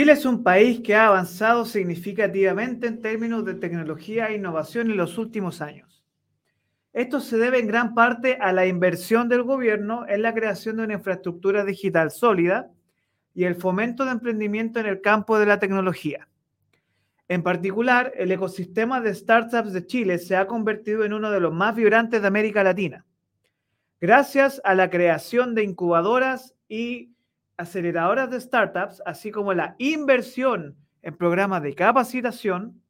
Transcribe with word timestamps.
Chile 0.00 0.12
es 0.12 0.24
un 0.24 0.42
país 0.42 0.80
que 0.80 0.94
ha 0.94 1.08
avanzado 1.08 1.66
significativamente 1.66 2.86
en 2.86 3.02
términos 3.02 3.44
de 3.44 3.52
tecnología 3.52 4.28
e 4.28 4.36
innovación 4.36 4.90
en 4.90 4.96
los 4.96 5.18
últimos 5.18 5.60
años. 5.60 6.02
Esto 6.94 7.20
se 7.20 7.36
debe 7.36 7.58
en 7.58 7.66
gran 7.66 7.92
parte 7.92 8.38
a 8.40 8.50
la 8.54 8.64
inversión 8.64 9.28
del 9.28 9.42
gobierno 9.42 10.06
en 10.08 10.22
la 10.22 10.32
creación 10.32 10.78
de 10.78 10.84
una 10.84 10.94
infraestructura 10.94 11.66
digital 11.66 12.10
sólida 12.10 12.70
y 13.34 13.44
el 13.44 13.56
fomento 13.56 14.06
de 14.06 14.12
emprendimiento 14.12 14.80
en 14.80 14.86
el 14.86 15.02
campo 15.02 15.38
de 15.38 15.44
la 15.44 15.58
tecnología. 15.58 16.28
En 17.28 17.42
particular, 17.42 18.10
el 18.16 18.32
ecosistema 18.32 19.02
de 19.02 19.14
startups 19.14 19.74
de 19.74 19.84
Chile 19.84 20.18
se 20.18 20.34
ha 20.34 20.46
convertido 20.46 21.04
en 21.04 21.12
uno 21.12 21.30
de 21.30 21.40
los 21.40 21.52
más 21.52 21.74
vibrantes 21.76 22.22
de 22.22 22.26
América 22.26 22.64
Latina, 22.64 23.04
gracias 24.00 24.62
a 24.64 24.74
la 24.74 24.88
creación 24.88 25.54
de 25.54 25.64
incubadoras 25.64 26.54
y 26.70 27.10
aceleradoras 27.60 28.30
de 28.30 28.40
startups, 28.40 29.02
así 29.04 29.30
como 29.30 29.52
la 29.52 29.74
inversión 29.78 30.76
en 31.02 31.16
programas 31.16 31.62
de 31.62 31.74
capacitación 31.74 32.82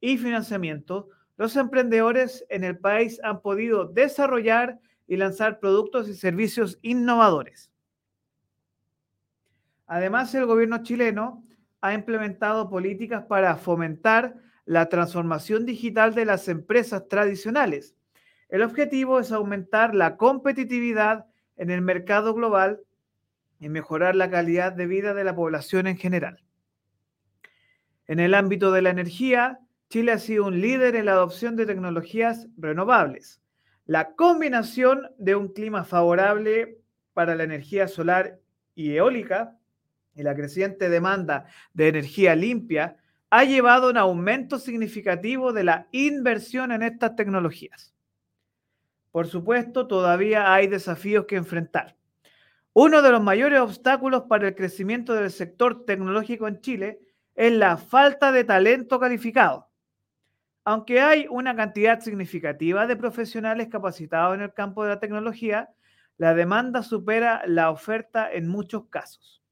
y 0.00 0.18
financiamiento, 0.18 1.08
los 1.38 1.56
emprendedores 1.56 2.44
en 2.50 2.62
el 2.62 2.78
país 2.78 3.20
han 3.22 3.40
podido 3.40 3.86
desarrollar 3.86 4.78
y 5.06 5.16
lanzar 5.16 5.60
productos 5.60 6.08
y 6.08 6.14
servicios 6.14 6.78
innovadores. 6.82 7.72
Además, 9.86 10.34
el 10.34 10.44
gobierno 10.44 10.82
chileno 10.82 11.42
ha 11.80 11.94
implementado 11.94 12.68
políticas 12.68 13.24
para 13.24 13.56
fomentar 13.56 14.34
la 14.66 14.90
transformación 14.90 15.64
digital 15.64 16.14
de 16.14 16.26
las 16.26 16.48
empresas 16.48 17.08
tradicionales. 17.08 17.94
El 18.50 18.60
objetivo 18.62 19.20
es 19.20 19.32
aumentar 19.32 19.94
la 19.94 20.18
competitividad 20.18 21.24
en 21.56 21.70
el 21.70 21.80
mercado 21.80 22.34
global 22.34 22.80
y 23.60 23.68
mejorar 23.68 24.14
la 24.16 24.30
calidad 24.30 24.72
de 24.72 24.86
vida 24.86 25.14
de 25.14 25.24
la 25.24 25.34
población 25.34 25.86
en 25.86 25.96
general. 25.96 26.42
En 28.06 28.20
el 28.20 28.34
ámbito 28.34 28.72
de 28.72 28.82
la 28.82 28.90
energía, 28.90 29.60
Chile 29.90 30.12
ha 30.12 30.18
sido 30.18 30.46
un 30.46 30.60
líder 30.60 30.96
en 30.96 31.06
la 31.06 31.12
adopción 31.12 31.56
de 31.56 31.66
tecnologías 31.66 32.46
renovables. 32.56 33.40
La 33.86 34.14
combinación 34.14 35.10
de 35.18 35.34
un 35.34 35.48
clima 35.48 35.84
favorable 35.84 36.78
para 37.14 37.34
la 37.34 37.44
energía 37.44 37.88
solar 37.88 38.38
y 38.74 38.96
eólica 38.96 39.56
y 40.14 40.22
la 40.22 40.34
creciente 40.34 40.88
demanda 40.88 41.46
de 41.74 41.88
energía 41.88 42.34
limpia 42.34 42.96
ha 43.30 43.44
llevado 43.44 43.88
a 43.88 43.90
un 43.90 43.96
aumento 43.96 44.58
significativo 44.58 45.52
de 45.52 45.64
la 45.64 45.88
inversión 45.92 46.72
en 46.72 46.82
estas 46.82 47.14
tecnologías. 47.14 47.94
Por 49.10 49.26
supuesto, 49.26 49.86
todavía 49.86 50.52
hay 50.52 50.66
desafíos 50.66 51.26
que 51.26 51.36
enfrentar. 51.36 51.97
Uno 52.80 53.02
de 53.02 53.10
los 53.10 53.20
mayores 53.20 53.58
obstáculos 53.58 54.22
para 54.28 54.46
el 54.46 54.54
crecimiento 54.54 55.12
del 55.12 55.32
sector 55.32 55.84
tecnológico 55.84 56.46
en 56.46 56.60
Chile 56.60 57.00
es 57.34 57.52
la 57.52 57.76
falta 57.76 58.30
de 58.30 58.44
talento 58.44 59.00
calificado. 59.00 59.68
Aunque 60.62 61.00
hay 61.00 61.26
una 61.28 61.56
cantidad 61.56 61.98
significativa 61.98 62.86
de 62.86 62.94
profesionales 62.94 63.66
capacitados 63.66 64.36
en 64.36 64.42
el 64.42 64.54
campo 64.54 64.84
de 64.84 64.90
la 64.90 65.00
tecnología, 65.00 65.70
la 66.18 66.34
demanda 66.34 66.84
supera 66.84 67.42
la 67.48 67.72
oferta 67.72 68.30
en 68.32 68.46
muchos 68.46 68.86
casos. 68.86 69.42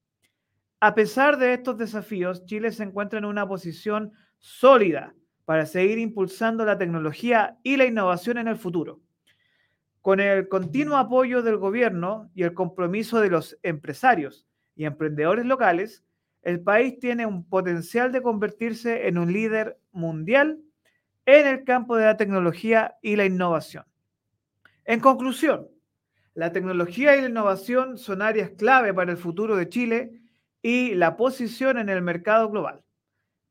A 0.78 0.94
pesar 0.94 1.36
de 1.36 1.54
estos 1.54 1.78
desafíos, 1.78 2.46
Chile 2.46 2.70
se 2.70 2.84
encuentra 2.84 3.18
en 3.18 3.24
una 3.24 3.48
posición 3.48 4.12
sólida 4.38 5.16
para 5.44 5.66
seguir 5.66 5.98
impulsando 5.98 6.64
la 6.64 6.78
tecnología 6.78 7.58
y 7.64 7.76
la 7.76 7.86
innovación 7.86 8.38
en 8.38 8.46
el 8.46 8.56
futuro. 8.56 9.00
Con 10.06 10.20
el 10.20 10.46
continuo 10.48 10.98
apoyo 10.98 11.42
del 11.42 11.56
gobierno 11.56 12.30
y 12.32 12.44
el 12.44 12.54
compromiso 12.54 13.20
de 13.20 13.28
los 13.28 13.58
empresarios 13.64 14.46
y 14.76 14.84
emprendedores 14.84 15.44
locales, 15.44 16.04
el 16.42 16.60
país 16.60 17.00
tiene 17.00 17.26
un 17.26 17.44
potencial 17.44 18.12
de 18.12 18.22
convertirse 18.22 19.08
en 19.08 19.18
un 19.18 19.32
líder 19.32 19.80
mundial 19.90 20.60
en 21.24 21.48
el 21.48 21.64
campo 21.64 21.96
de 21.96 22.04
la 22.04 22.16
tecnología 22.16 22.94
y 23.02 23.16
la 23.16 23.24
innovación. 23.24 23.84
En 24.84 25.00
conclusión, 25.00 25.66
la 26.34 26.52
tecnología 26.52 27.16
y 27.16 27.22
la 27.22 27.28
innovación 27.28 27.98
son 27.98 28.22
áreas 28.22 28.50
clave 28.50 28.94
para 28.94 29.10
el 29.10 29.18
futuro 29.18 29.56
de 29.56 29.68
Chile 29.68 30.20
y 30.62 30.94
la 30.94 31.16
posición 31.16 31.78
en 31.78 31.88
el 31.88 32.00
mercado 32.00 32.48
global. 32.48 32.84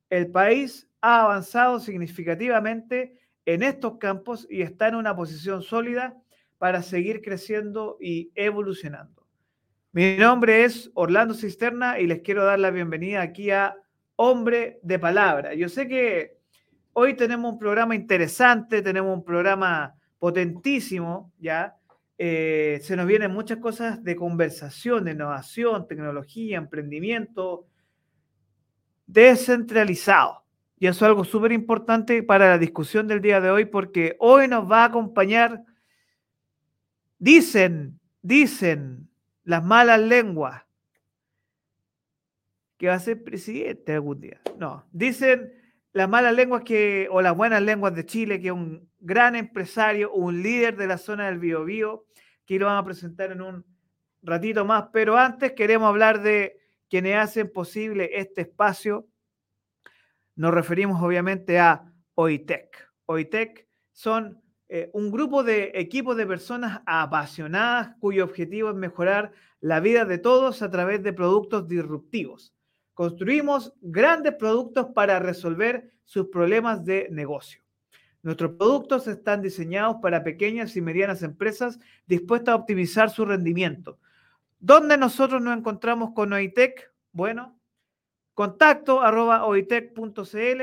El 0.09 0.31
país 0.31 0.87
ha 1.01 1.23
avanzado 1.23 1.81
significativamente 1.81 3.19
en 3.45 3.61
estos 3.61 3.97
campos 3.97 4.47
y 4.49 4.61
está 4.61 4.87
en 4.87 4.95
una 4.95 5.13
posición 5.17 5.61
sólida 5.61 6.21
para 6.57 6.81
seguir 6.81 7.21
creciendo 7.21 7.97
y 7.99 8.31
evolucionando. 8.35 9.25
Mi 9.91 10.17
nombre 10.17 10.63
es 10.63 10.91
Orlando 10.93 11.33
Cisterna 11.33 11.99
y 11.99 12.07
les 12.07 12.21
quiero 12.21 12.43
dar 12.43 12.59
la 12.59 12.71
bienvenida 12.71 13.21
aquí 13.21 13.51
a 13.51 13.75
Hombre 14.15 14.79
de 14.81 14.99
Palabra. 14.99 15.53
Yo 15.53 15.69
sé 15.69 15.87
que 15.87 16.35
Hoy 16.97 17.13
tenemos 17.15 17.51
un 17.51 17.59
programa 17.59 17.93
interesante, 17.93 18.81
tenemos 18.81 19.13
un 19.13 19.25
programa 19.25 19.95
potentísimo, 20.17 21.33
¿ya? 21.39 21.75
Eh, 22.17 22.79
se 22.83 22.95
nos 22.95 23.05
vienen 23.05 23.33
muchas 23.33 23.57
cosas 23.57 24.01
de 24.01 24.15
conversación, 24.15 25.03
de 25.03 25.11
innovación, 25.11 25.89
tecnología, 25.89 26.57
emprendimiento, 26.57 27.67
descentralizado. 29.05 30.45
Y 30.79 30.87
eso 30.87 31.03
es 31.03 31.09
algo 31.09 31.25
súper 31.25 31.51
importante 31.51 32.23
para 32.23 32.47
la 32.47 32.57
discusión 32.57 33.07
del 33.07 33.19
día 33.19 33.41
de 33.41 33.49
hoy, 33.49 33.65
porque 33.65 34.15
hoy 34.19 34.47
nos 34.47 34.71
va 34.71 34.83
a 34.83 34.85
acompañar, 34.85 35.65
dicen, 37.25 37.99
dicen 38.21 39.09
las 39.43 39.63
malas 39.63 39.99
lenguas, 39.99 40.63
que 42.77 42.87
va 42.87 42.93
a 42.93 42.99
ser 42.99 43.23
presidente 43.23 43.93
algún 43.93 44.21
día. 44.21 44.39
No, 44.59 44.87
dicen 44.91 45.51
las 45.91 46.07
malas 46.07 46.35
lenguas 46.35 46.61
que, 46.63 47.07
o 47.09 47.23
las 47.23 47.35
buenas 47.35 47.63
lenguas 47.63 47.95
de 47.95 48.05
Chile, 48.05 48.39
que 48.39 48.47
es 48.47 48.53
un 48.53 48.91
gran 48.99 49.35
empresario, 49.35 50.13
un 50.13 50.43
líder 50.43 50.75
de 50.77 50.85
la 50.85 50.99
zona 50.99 51.25
del 51.25 51.39
Biobío, 51.39 52.05
que 52.45 52.59
lo 52.59 52.67
van 52.67 52.77
a 52.77 52.85
presentar 52.85 53.31
en 53.31 53.41
un 53.41 53.65
ratito 54.21 54.63
más, 54.63 54.89
pero 54.93 55.17
antes 55.17 55.53
queremos 55.53 55.87
hablar 55.87 56.21
de 56.21 56.59
quienes 56.89 57.17
hacen 57.17 57.51
posible 57.51 58.19
este 58.19 58.41
espacio. 58.41 59.07
Nos 60.35 60.53
referimos 60.53 61.01
obviamente 61.01 61.57
a 61.57 61.91
OITEC. 62.13 62.87
OITEC 63.07 63.67
son 63.93 64.44
eh, 64.69 64.89
un 64.93 65.11
grupo 65.11 65.43
de 65.43 65.71
equipos 65.75 66.17
de 66.17 66.25
personas 66.25 66.81
apasionadas 66.85 67.95
cuyo 67.99 68.23
objetivo 68.23 68.69
es 68.69 68.75
mejorar 68.75 69.31
la 69.61 69.79
vida 69.79 70.05
de 70.05 70.17
todos 70.17 70.61
a 70.61 70.71
través 70.71 71.03
de 71.03 71.13
productos 71.13 71.67
disruptivos 71.67 72.55
Construimos 72.95 73.73
grandes 73.81 74.35
productos 74.35 74.87
para 74.95 75.19
resolver 75.19 75.91
sus 76.05 76.27
problemas 76.27 76.85
de 76.85 77.09
negocio. 77.11 77.61
Nuestros 78.23 78.53
productos 78.55 79.05
están 79.07 79.41
diseñados 79.41 79.97
para 80.01 80.23
pequeñas 80.23 80.77
y 80.77 80.81
medianas 80.81 81.21
empresas 81.21 81.77
dispuestas 82.07 82.53
a 82.53 82.55
optimizar 82.55 83.09
su 83.09 83.25
rendimiento. 83.25 83.99
¿Dónde 84.59 84.97
nosotros 84.97 85.41
nos 85.41 85.57
encontramos 85.57 86.11
con 86.15 86.31
OITEC? 86.31 86.89
Bueno, 87.11 87.59
contacto 88.33 89.01
arroba 89.01 89.45
oitec.cl, 89.45 90.61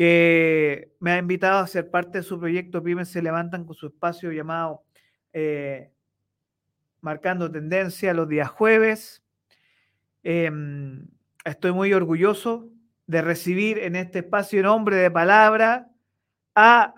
que 0.00 0.94
me 0.98 1.10
ha 1.10 1.18
invitado 1.18 1.58
a 1.58 1.66
ser 1.66 1.90
parte 1.90 2.16
de 2.16 2.24
su 2.24 2.40
proyecto 2.40 2.82
Pymes 2.82 3.10
se 3.10 3.20
levantan 3.20 3.66
con 3.66 3.74
su 3.76 3.88
espacio 3.88 4.32
llamado 4.32 4.82
eh, 5.34 5.92
Marcando 7.02 7.52
Tendencia 7.52 8.14
los 8.14 8.26
días 8.26 8.48
jueves. 8.48 9.22
Em, 10.22 11.06
estoy 11.44 11.72
muy 11.72 11.92
orgulloso 11.92 12.70
de 13.06 13.20
recibir 13.20 13.76
en 13.76 13.94
este 13.94 14.20
espacio 14.20 14.62
nombre 14.62 14.96
de 14.96 15.10
palabra 15.10 15.90
a 16.54 16.94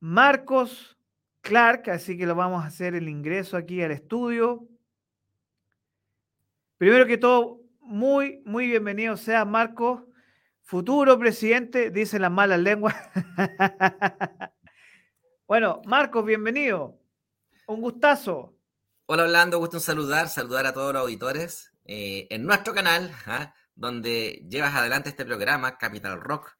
Marcos 0.00 0.96
Clark, 1.42 1.90
así 1.90 2.16
que 2.16 2.24
lo 2.24 2.34
vamos 2.34 2.64
a 2.64 2.68
hacer 2.68 2.94
el 2.94 3.10
ingreso 3.10 3.58
aquí 3.58 3.82
al 3.82 3.90
estudio. 3.90 4.66
Primero 6.78 7.04
que 7.04 7.18
todo, 7.18 7.60
muy, 7.82 8.40
muy 8.46 8.68
bienvenido 8.68 9.14
sea 9.18 9.44
Marcos, 9.44 10.04
futuro 10.64 11.18
presidente, 11.18 11.90
dicen 11.90 12.22
las 12.22 12.32
malas 12.32 12.58
lenguas. 12.58 12.96
bueno, 15.46 15.80
Marcos, 15.86 16.24
bienvenido. 16.24 16.98
Un 17.66 17.80
gustazo. 17.80 18.56
Hola 19.06 19.22
Orlando, 19.22 19.58
gusto 19.58 19.76
en 19.76 19.82
saludar, 19.82 20.28
saludar 20.28 20.66
a 20.66 20.72
todos 20.72 20.92
los 20.92 21.02
auditores 21.02 21.72
eh, 21.84 22.26
en 22.30 22.44
nuestro 22.44 22.74
canal. 22.74 23.12
¿ah? 23.26 23.54
donde 23.74 24.44
llevas 24.48 24.74
adelante 24.74 25.10
este 25.10 25.24
programa, 25.24 25.78
Capital 25.78 26.20
Rock, 26.20 26.56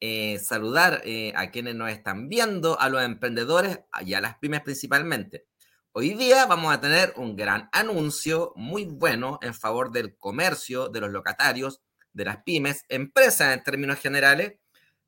eh, 0.00 0.38
saludar 0.38 1.02
eh, 1.04 1.32
a 1.36 1.50
quienes 1.50 1.74
nos 1.74 1.90
están 1.90 2.28
viendo, 2.28 2.80
a 2.80 2.88
los 2.88 3.02
emprendedores 3.02 3.80
y 4.04 4.14
a 4.14 4.20
las 4.20 4.38
pymes 4.38 4.62
principalmente. 4.62 5.46
Hoy 5.92 6.14
día 6.14 6.46
vamos 6.46 6.72
a 6.72 6.80
tener 6.80 7.12
un 7.16 7.36
gran 7.36 7.68
anuncio 7.72 8.52
muy 8.56 8.84
bueno 8.84 9.38
en 9.42 9.54
favor 9.54 9.90
del 9.90 10.16
comercio, 10.16 10.88
de 10.88 11.00
los 11.00 11.10
locatarios, 11.10 11.82
de 12.12 12.24
las 12.24 12.42
pymes, 12.42 12.84
empresas 12.88 13.56
en 13.56 13.62
términos 13.62 13.98
generales. 13.98 14.54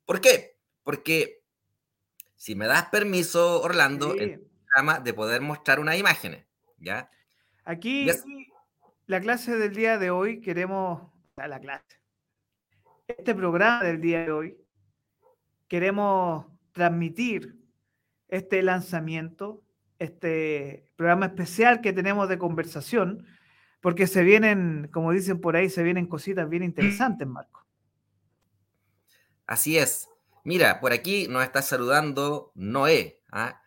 ¿Por 0.05 0.21
qué? 0.21 0.57
Porque 0.83 1.41
si 2.35 2.55
me 2.55 2.67
das 2.67 2.89
permiso, 2.89 3.61
Orlando, 3.61 4.15
el 4.15 4.41
programa 4.41 4.99
de 4.99 5.13
poder 5.13 5.41
mostrar 5.41 5.79
unas 5.79 5.97
imágenes, 5.97 6.45
¿ya? 6.77 7.09
Aquí, 7.63 8.07
la 9.05 9.21
clase 9.21 9.55
del 9.55 9.73
día 9.73 9.97
de 9.97 10.09
hoy, 10.09 10.41
queremos, 10.41 11.09
la 11.37 11.59
clase, 11.59 12.01
este 13.07 13.33
programa 13.35 13.83
del 13.83 14.01
día 14.01 14.25
de 14.25 14.31
hoy, 14.31 14.57
queremos 15.67 16.45
transmitir 16.73 17.55
este 18.27 18.61
lanzamiento, 18.61 19.63
este 19.99 20.91
programa 20.95 21.27
especial 21.27 21.81
que 21.81 21.93
tenemos 21.93 22.27
de 22.27 22.37
conversación, 22.37 23.25
porque 23.83 24.07
se 24.07 24.23
vienen, 24.23 24.89
como 24.93 25.11
dicen 25.11 25.41
por 25.41 25.57
ahí, 25.57 25.69
se 25.69 25.83
vienen 25.83 26.07
cositas 26.07 26.49
bien 26.49 26.63
interesantes, 26.63 27.27
Marco. 27.27 27.65
Así 29.45 29.77
es. 29.77 30.07
Mira, 30.45 30.79
por 30.79 30.93
aquí 30.93 31.27
nos 31.27 31.43
está 31.43 31.61
saludando 31.61 32.53
Noé. 32.55 33.19
¿ah? 33.29 33.61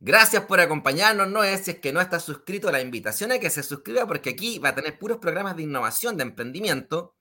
Gracias 0.00 0.44
por 0.46 0.58
acompañarnos, 0.58 1.28
Noé. 1.28 1.58
Si 1.58 1.72
es 1.72 1.78
que 1.80 1.92
no 1.92 2.00
estás 2.00 2.24
suscrito, 2.24 2.72
la 2.72 2.80
invitación 2.80 3.30
es 3.30 3.40
que 3.40 3.50
se 3.50 3.62
suscriba 3.62 4.06
porque 4.06 4.30
aquí 4.30 4.58
va 4.58 4.70
a 4.70 4.74
tener 4.74 4.98
puros 4.98 5.18
programas 5.18 5.54
de 5.54 5.64
innovación, 5.64 6.16
de 6.16 6.22
emprendimiento, 6.22 7.14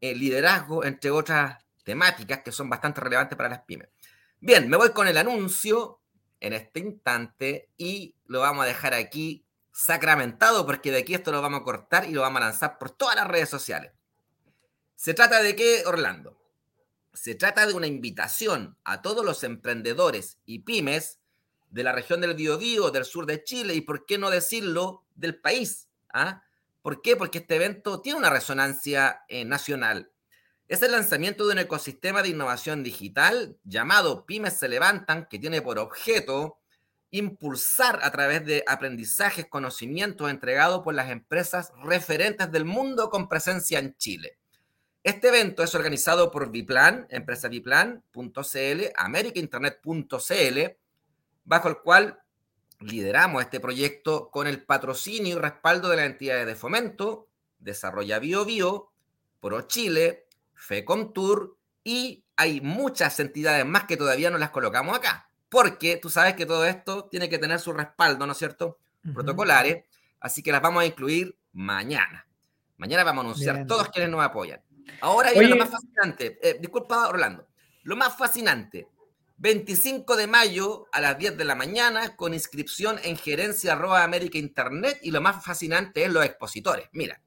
eh, 0.00 0.14
liderazgo, 0.14 0.82
entre 0.82 1.10
otras 1.10 1.62
temáticas 1.84 2.40
que 2.40 2.52
son 2.52 2.70
bastante 2.70 3.02
relevantes 3.02 3.36
para 3.36 3.50
las 3.50 3.60
pymes. 3.64 3.90
Bien, 4.40 4.66
me 4.70 4.78
voy 4.78 4.92
con 4.92 5.08
el 5.08 5.18
anuncio 5.18 6.00
en 6.40 6.54
este 6.54 6.80
instante 6.80 7.68
y 7.76 8.14
lo 8.24 8.40
vamos 8.40 8.64
a 8.64 8.68
dejar 8.68 8.94
aquí 8.94 9.45
sacramentado 9.76 10.64
porque 10.64 10.90
de 10.90 11.00
aquí 11.00 11.14
esto 11.14 11.30
lo 11.30 11.42
vamos 11.42 11.60
a 11.60 11.64
cortar 11.64 12.06
y 12.08 12.12
lo 12.12 12.22
vamos 12.22 12.40
a 12.40 12.46
lanzar 12.46 12.78
por 12.78 12.90
todas 12.90 13.14
las 13.14 13.28
redes 13.28 13.50
sociales. 13.50 13.92
¿Se 14.94 15.12
trata 15.12 15.42
de 15.42 15.54
qué, 15.54 15.82
Orlando? 15.84 16.40
Se 17.12 17.34
trata 17.34 17.66
de 17.66 17.74
una 17.74 17.86
invitación 17.86 18.78
a 18.84 19.02
todos 19.02 19.22
los 19.22 19.44
emprendedores 19.44 20.38
y 20.46 20.60
pymes 20.60 21.20
de 21.68 21.82
la 21.82 21.92
región 21.92 22.22
del 22.22 22.34
Biobío, 22.34 22.90
del 22.90 23.04
sur 23.04 23.26
de 23.26 23.44
Chile 23.44 23.74
y, 23.74 23.82
por 23.82 24.06
qué 24.06 24.16
no 24.16 24.30
decirlo, 24.30 25.04
del 25.14 25.38
país. 25.38 25.88
¿ah? 26.10 26.42
¿Por 26.80 27.02
qué? 27.02 27.14
Porque 27.14 27.38
este 27.38 27.56
evento 27.56 28.00
tiene 28.00 28.18
una 28.18 28.30
resonancia 28.30 29.24
eh, 29.28 29.44
nacional. 29.44 30.10
Es 30.68 30.80
el 30.80 30.92
lanzamiento 30.92 31.46
de 31.46 31.52
un 31.52 31.58
ecosistema 31.58 32.22
de 32.22 32.30
innovación 32.30 32.82
digital 32.82 33.58
llamado 33.62 34.24
Pymes 34.24 34.56
se 34.56 34.70
levantan, 34.70 35.26
que 35.28 35.38
tiene 35.38 35.60
por 35.60 35.78
objeto 35.78 36.60
impulsar 37.18 38.00
a 38.02 38.10
través 38.10 38.44
de 38.44 38.64
aprendizajes, 38.66 39.46
conocimientos 39.46 40.30
entregados 40.30 40.82
por 40.82 40.94
las 40.94 41.10
empresas 41.10 41.72
referentes 41.82 42.50
del 42.50 42.64
mundo 42.64 43.10
con 43.10 43.28
presencia 43.28 43.78
en 43.78 43.96
Chile. 43.96 44.38
Este 45.02 45.28
evento 45.28 45.62
es 45.62 45.74
organizado 45.74 46.30
por 46.30 46.50
Biplan, 46.50 47.06
empresa 47.10 47.48
Biplan.cl, 47.48 48.82
americainternet.cl, 48.96 50.60
bajo 51.44 51.68
el 51.68 51.78
cual 51.78 52.18
lideramos 52.80 53.42
este 53.42 53.60
proyecto 53.60 54.30
con 54.30 54.46
el 54.46 54.64
patrocinio 54.64 55.36
y 55.36 55.40
respaldo 55.40 55.88
de 55.88 55.96
las 55.96 56.06
entidades 56.06 56.46
de 56.46 56.56
fomento, 56.56 57.28
Desarrolla 57.58 58.18
Bio 58.18 58.44
Bio, 58.44 58.92
Pro 59.40 59.62
Chile, 59.62 60.26
FECOMTUR 60.54 61.56
y 61.84 62.24
hay 62.36 62.60
muchas 62.60 63.20
entidades 63.20 63.64
más 63.64 63.84
que 63.84 63.96
todavía 63.96 64.30
no 64.30 64.38
las 64.38 64.50
colocamos 64.50 64.96
acá, 64.96 65.25
porque 65.48 65.96
tú 65.96 66.10
sabes 66.10 66.34
que 66.34 66.46
todo 66.46 66.64
esto 66.64 67.06
tiene 67.06 67.28
que 67.28 67.38
tener 67.38 67.60
su 67.60 67.72
respaldo, 67.72 68.26
¿no 68.26 68.32
es 68.32 68.38
cierto? 68.38 68.78
Protocolares, 69.14 69.84
así 70.20 70.42
que 70.42 70.50
las 70.50 70.60
vamos 70.60 70.82
a 70.82 70.86
incluir 70.86 71.36
mañana. 71.52 72.26
Mañana 72.76 73.04
vamos 73.04 73.22
a 73.22 73.26
anunciar 73.26 73.66
todos 73.66 73.88
quienes 73.88 74.10
nos 74.10 74.24
apoyan. 74.24 74.60
Ahora 75.00 75.30
viene 75.32 75.48
lo 75.48 75.56
más 75.56 75.70
fascinante. 75.70 76.38
Eh, 76.42 76.58
disculpa, 76.60 77.08
Orlando. 77.08 77.46
Lo 77.84 77.96
más 77.96 78.16
fascinante. 78.16 78.88
25 79.38 80.16
de 80.16 80.26
mayo 80.26 80.86
a 80.92 81.00
las 81.00 81.18
10 81.18 81.36
de 81.36 81.44
la 81.44 81.54
mañana 81.54 82.16
con 82.16 82.32
inscripción 82.32 82.98
en 83.04 83.16
gerencia 83.16 83.72
arroba 83.72 84.02
América 84.02 84.38
Internet 84.38 84.98
y 85.02 85.10
lo 85.10 85.20
más 85.20 85.44
fascinante 85.44 86.04
es 86.04 86.10
los 86.10 86.24
expositores. 86.24 86.88
Mira, 86.92 87.20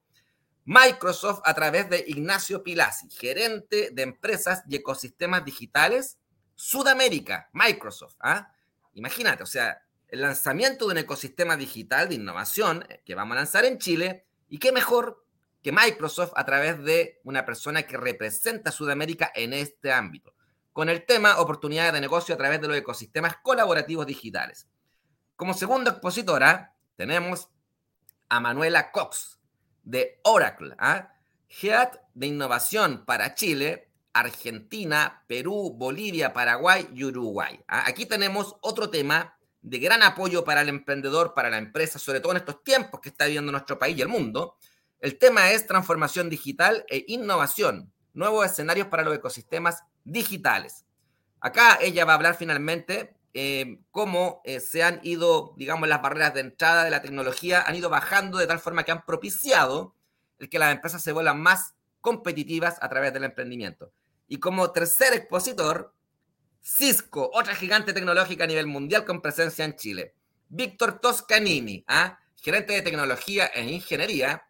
Microsoft 0.65 1.41
a 1.45 1.53
través 1.53 1.89
de 1.89 2.03
Ignacio 2.07 2.63
Pilasi, 2.63 3.09
gerente 3.11 3.91
de 3.91 4.01
empresas 4.01 4.63
y 4.67 4.75
ecosistemas 4.75 5.45
digitales 5.45 6.17
Sudamérica, 6.59 7.49
Microsoft. 7.53 8.17
¿ah? 8.19 8.51
Imagínate, 8.91 9.43
o 9.43 9.45
sea, 9.45 9.81
el 10.09 10.19
lanzamiento 10.19 10.85
de 10.85 10.91
un 10.91 10.97
ecosistema 10.97 11.55
digital 11.55 12.09
de 12.09 12.15
innovación 12.15 12.85
eh, 12.89 13.01
que 13.05 13.15
vamos 13.15 13.35
a 13.35 13.39
lanzar 13.39 13.63
en 13.63 13.77
Chile 13.77 14.25
y 14.49 14.57
qué 14.57 14.73
mejor 14.73 15.25
que 15.63 15.71
Microsoft 15.71 16.33
a 16.35 16.45
través 16.45 16.83
de 16.83 17.21
una 17.23 17.45
persona 17.45 17.83
que 17.83 17.95
representa 17.95 18.71
a 18.71 18.73
Sudamérica 18.73 19.31
en 19.33 19.53
este 19.53 19.93
ámbito, 19.93 20.33
con 20.73 20.89
el 20.89 21.05
tema 21.05 21.39
oportunidades 21.39 21.93
de 21.93 22.01
negocio 22.01 22.35
a 22.35 22.37
través 22.37 22.59
de 22.59 22.67
los 22.67 22.75
ecosistemas 22.75 23.37
colaborativos 23.41 24.05
digitales. 24.05 24.67
Como 25.37 25.53
segunda 25.53 25.91
expositora 25.91 26.75
tenemos 26.97 27.47
a 28.27 28.41
Manuela 28.41 28.91
Cox, 28.91 29.39
de 29.83 30.19
Oracle, 30.25 30.75
¿ah? 30.77 31.13
Head 31.47 32.01
de 32.13 32.27
Innovación 32.27 33.05
para 33.05 33.33
Chile, 33.33 33.88
Argentina, 34.13 35.23
Perú, 35.27 35.73
Bolivia, 35.77 36.33
Paraguay 36.33 36.87
y 36.93 37.03
Uruguay. 37.03 37.59
¿ah? 37.67 37.83
Aquí 37.87 38.05
tenemos 38.05 38.55
otro 38.61 38.89
tema 38.89 39.37
de 39.61 39.79
gran 39.79 40.03
apoyo 40.03 40.43
para 40.43 40.61
el 40.61 40.69
emprendedor, 40.69 41.33
para 41.33 41.49
la 41.49 41.57
empresa, 41.57 41.99
sobre 41.99 42.19
todo 42.19 42.31
en 42.31 42.37
estos 42.37 42.63
tiempos 42.63 43.01
que 43.01 43.09
está 43.09 43.25
viviendo 43.25 43.51
nuestro 43.51 43.77
país 43.77 43.97
y 43.97 44.01
el 44.01 44.07
mundo. 44.07 44.55
El 44.99 45.17
tema 45.17 45.51
es 45.51 45.67
transformación 45.67 46.29
digital 46.29 46.85
e 46.89 47.05
innovación, 47.07 47.91
nuevos 48.13 48.45
escenarios 48.45 48.87
para 48.87 49.03
los 49.03 49.15
ecosistemas 49.15 49.83
digitales. 50.03 50.85
Acá 51.39 51.77
ella 51.81 52.05
va 52.05 52.13
a 52.13 52.15
hablar 52.15 52.35
finalmente 52.35 53.15
eh, 53.33 53.79
cómo 53.91 54.41
eh, 54.43 54.59
se 54.59 54.83
han 54.83 54.99
ido, 55.03 55.53
digamos, 55.55 55.87
las 55.87 56.01
barreras 56.01 56.33
de 56.33 56.41
entrada 56.41 56.83
de 56.83 56.89
la 56.89 57.01
tecnología, 57.01 57.61
han 57.61 57.75
ido 57.75 57.89
bajando 57.89 58.37
de 58.37 58.47
tal 58.47 58.59
forma 58.59 58.83
que 58.83 58.91
han 58.91 59.05
propiciado 59.05 59.95
el 60.39 60.49
que 60.49 60.59
las 60.59 60.73
empresas 60.73 61.03
se 61.03 61.11
vuelvan 61.11 61.39
más 61.39 61.75
competitivas 62.01 62.77
a 62.81 62.89
través 62.89 63.13
del 63.13 63.25
emprendimiento. 63.25 63.91
Y 64.29 64.39
como 64.39 64.71
tercer 64.71 65.13
expositor, 65.13 65.93
Cisco, 66.61 67.31
otra 67.33 67.55
gigante 67.55 67.93
tecnológica 67.93 68.43
a 68.43 68.47
nivel 68.47 68.67
mundial 68.67 69.03
con 69.03 69.21
presencia 69.21 69.65
en 69.65 69.75
Chile. 69.75 70.13
Víctor 70.47 70.99
Toscanini, 70.99 71.83
¿ah? 71.87 72.19
gerente 72.35 72.73
de 72.73 72.83
tecnología 72.83 73.47
e 73.47 73.65
ingeniería, 73.65 74.43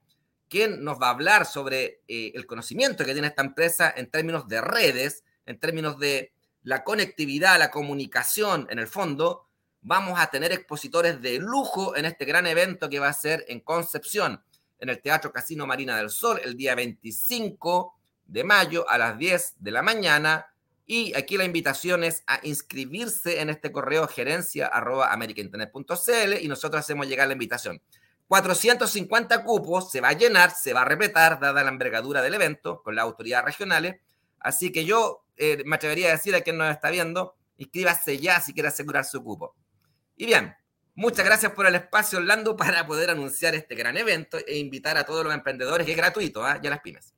quien 0.49 0.83
nos 0.83 0.99
va 0.99 1.07
a 1.07 1.11
hablar 1.11 1.45
sobre 1.45 2.01
eh, 2.09 2.33
el 2.35 2.45
conocimiento 2.45 3.05
que 3.05 3.13
tiene 3.13 3.29
esta 3.29 3.41
empresa 3.41 3.93
en 3.95 4.11
términos 4.11 4.49
de 4.49 4.59
redes, 4.59 5.23
en 5.45 5.59
términos 5.59 5.97
de 5.97 6.33
la 6.63 6.83
conectividad, 6.83 7.57
la 7.57 7.71
comunicación, 7.71 8.67
en 8.69 8.79
el 8.79 8.87
fondo, 8.87 9.47
vamos 9.81 10.19
a 10.19 10.27
tener 10.27 10.51
expositores 10.51 11.21
de 11.21 11.39
lujo 11.39 11.95
en 11.95 12.03
este 12.03 12.25
gran 12.25 12.47
evento 12.47 12.89
que 12.89 12.99
va 12.99 13.07
a 13.07 13.13
ser 13.13 13.45
en 13.47 13.61
Concepción, 13.61 14.43
en 14.77 14.89
el 14.89 15.01
Teatro 15.01 15.31
Casino 15.31 15.65
Marina 15.65 15.95
del 15.95 16.09
Sol, 16.09 16.41
el 16.43 16.57
día 16.57 16.75
25 16.75 17.98
de 18.29 18.43
mayo 18.43 18.89
a 18.89 18.97
las 18.97 19.17
10 19.17 19.55
de 19.59 19.71
la 19.71 19.81
mañana. 19.81 20.47
Y 20.85 21.13
aquí 21.15 21.37
la 21.37 21.43
invitación 21.43 22.03
es 22.03 22.23
a 22.25 22.39
inscribirse 22.43 23.41
en 23.41 23.49
este 23.49 23.71
correo 23.71 24.07
gerencia 24.07 24.71
y 26.41 26.47
nosotros 26.47 26.79
hacemos 26.79 27.07
llegar 27.07 27.27
la 27.27 27.33
invitación. 27.33 27.81
450 28.27 29.43
cupos, 29.43 29.91
se 29.91 30.01
va 30.01 30.09
a 30.09 30.13
llenar, 30.13 30.51
se 30.51 30.73
va 30.73 30.83
a 30.83 30.85
repetir, 30.85 31.13
dada 31.13 31.63
la 31.63 31.69
envergadura 31.69 32.21
del 32.21 32.35
evento 32.35 32.81
con 32.83 32.95
las 32.95 33.03
autoridades 33.03 33.45
regionales. 33.45 33.97
Así 34.39 34.71
que 34.71 34.85
yo 34.85 35.25
eh, 35.35 35.63
me 35.65 35.75
atrevería 35.75 36.09
a 36.09 36.11
decir 36.11 36.35
a 36.35 36.41
quien 36.41 36.57
nos 36.57 36.71
está 36.71 36.91
viendo, 36.91 37.35
inscríbase 37.57 38.19
ya 38.19 38.39
si 38.39 38.53
quiere 38.53 38.69
asegurar 38.69 39.05
su 39.05 39.23
cupo. 39.23 39.55
Y 40.15 40.27
bien, 40.27 40.55
muchas 40.93 41.25
gracias 41.25 41.53
por 41.53 41.65
el 41.65 41.75
espacio, 41.75 42.19
Orlando, 42.19 42.55
para 42.55 42.85
poder 42.85 43.09
anunciar 43.09 43.55
este 43.55 43.73
gran 43.73 43.97
evento 43.97 44.37
e 44.45 44.57
invitar 44.57 44.97
a 44.97 45.05
todos 45.05 45.23
los 45.23 45.33
emprendedores, 45.33 45.85
que 45.85 45.91
es 45.91 45.97
gratuito, 45.97 46.45
¿ah? 46.45 46.59
y 46.61 46.67
a 46.67 46.69
las 46.69 46.81
pymes. 46.81 47.13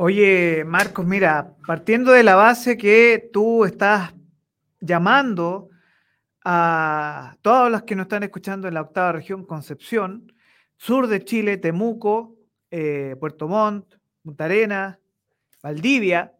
Oye, 0.00 0.62
Marcos, 0.64 1.04
mira, 1.04 1.56
partiendo 1.66 2.12
de 2.12 2.22
la 2.22 2.36
base 2.36 2.76
que 2.76 3.30
tú 3.32 3.64
estás 3.64 4.14
llamando 4.78 5.70
a 6.44 7.36
todos 7.42 7.68
los 7.68 7.82
que 7.82 7.96
nos 7.96 8.04
están 8.04 8.22
escuchando 8.22 8.68
en 8.68 8.74
la 8.74 8.82
octava 8.82 9.10
región, 9.10 9.44
Concepción, 9.44 10.32
sur 10.76 11.08
de 11.08 11.24
Chile, 11.24 11.56
Temuco, 11.56 12.36
eh, 12.70 13.16
Puerto 13.18 13.48
Montt, 13.48 13.96
Punta 14.22 14.44
Arenas, 14.44 14.98
Valdivia, 15.64 16.32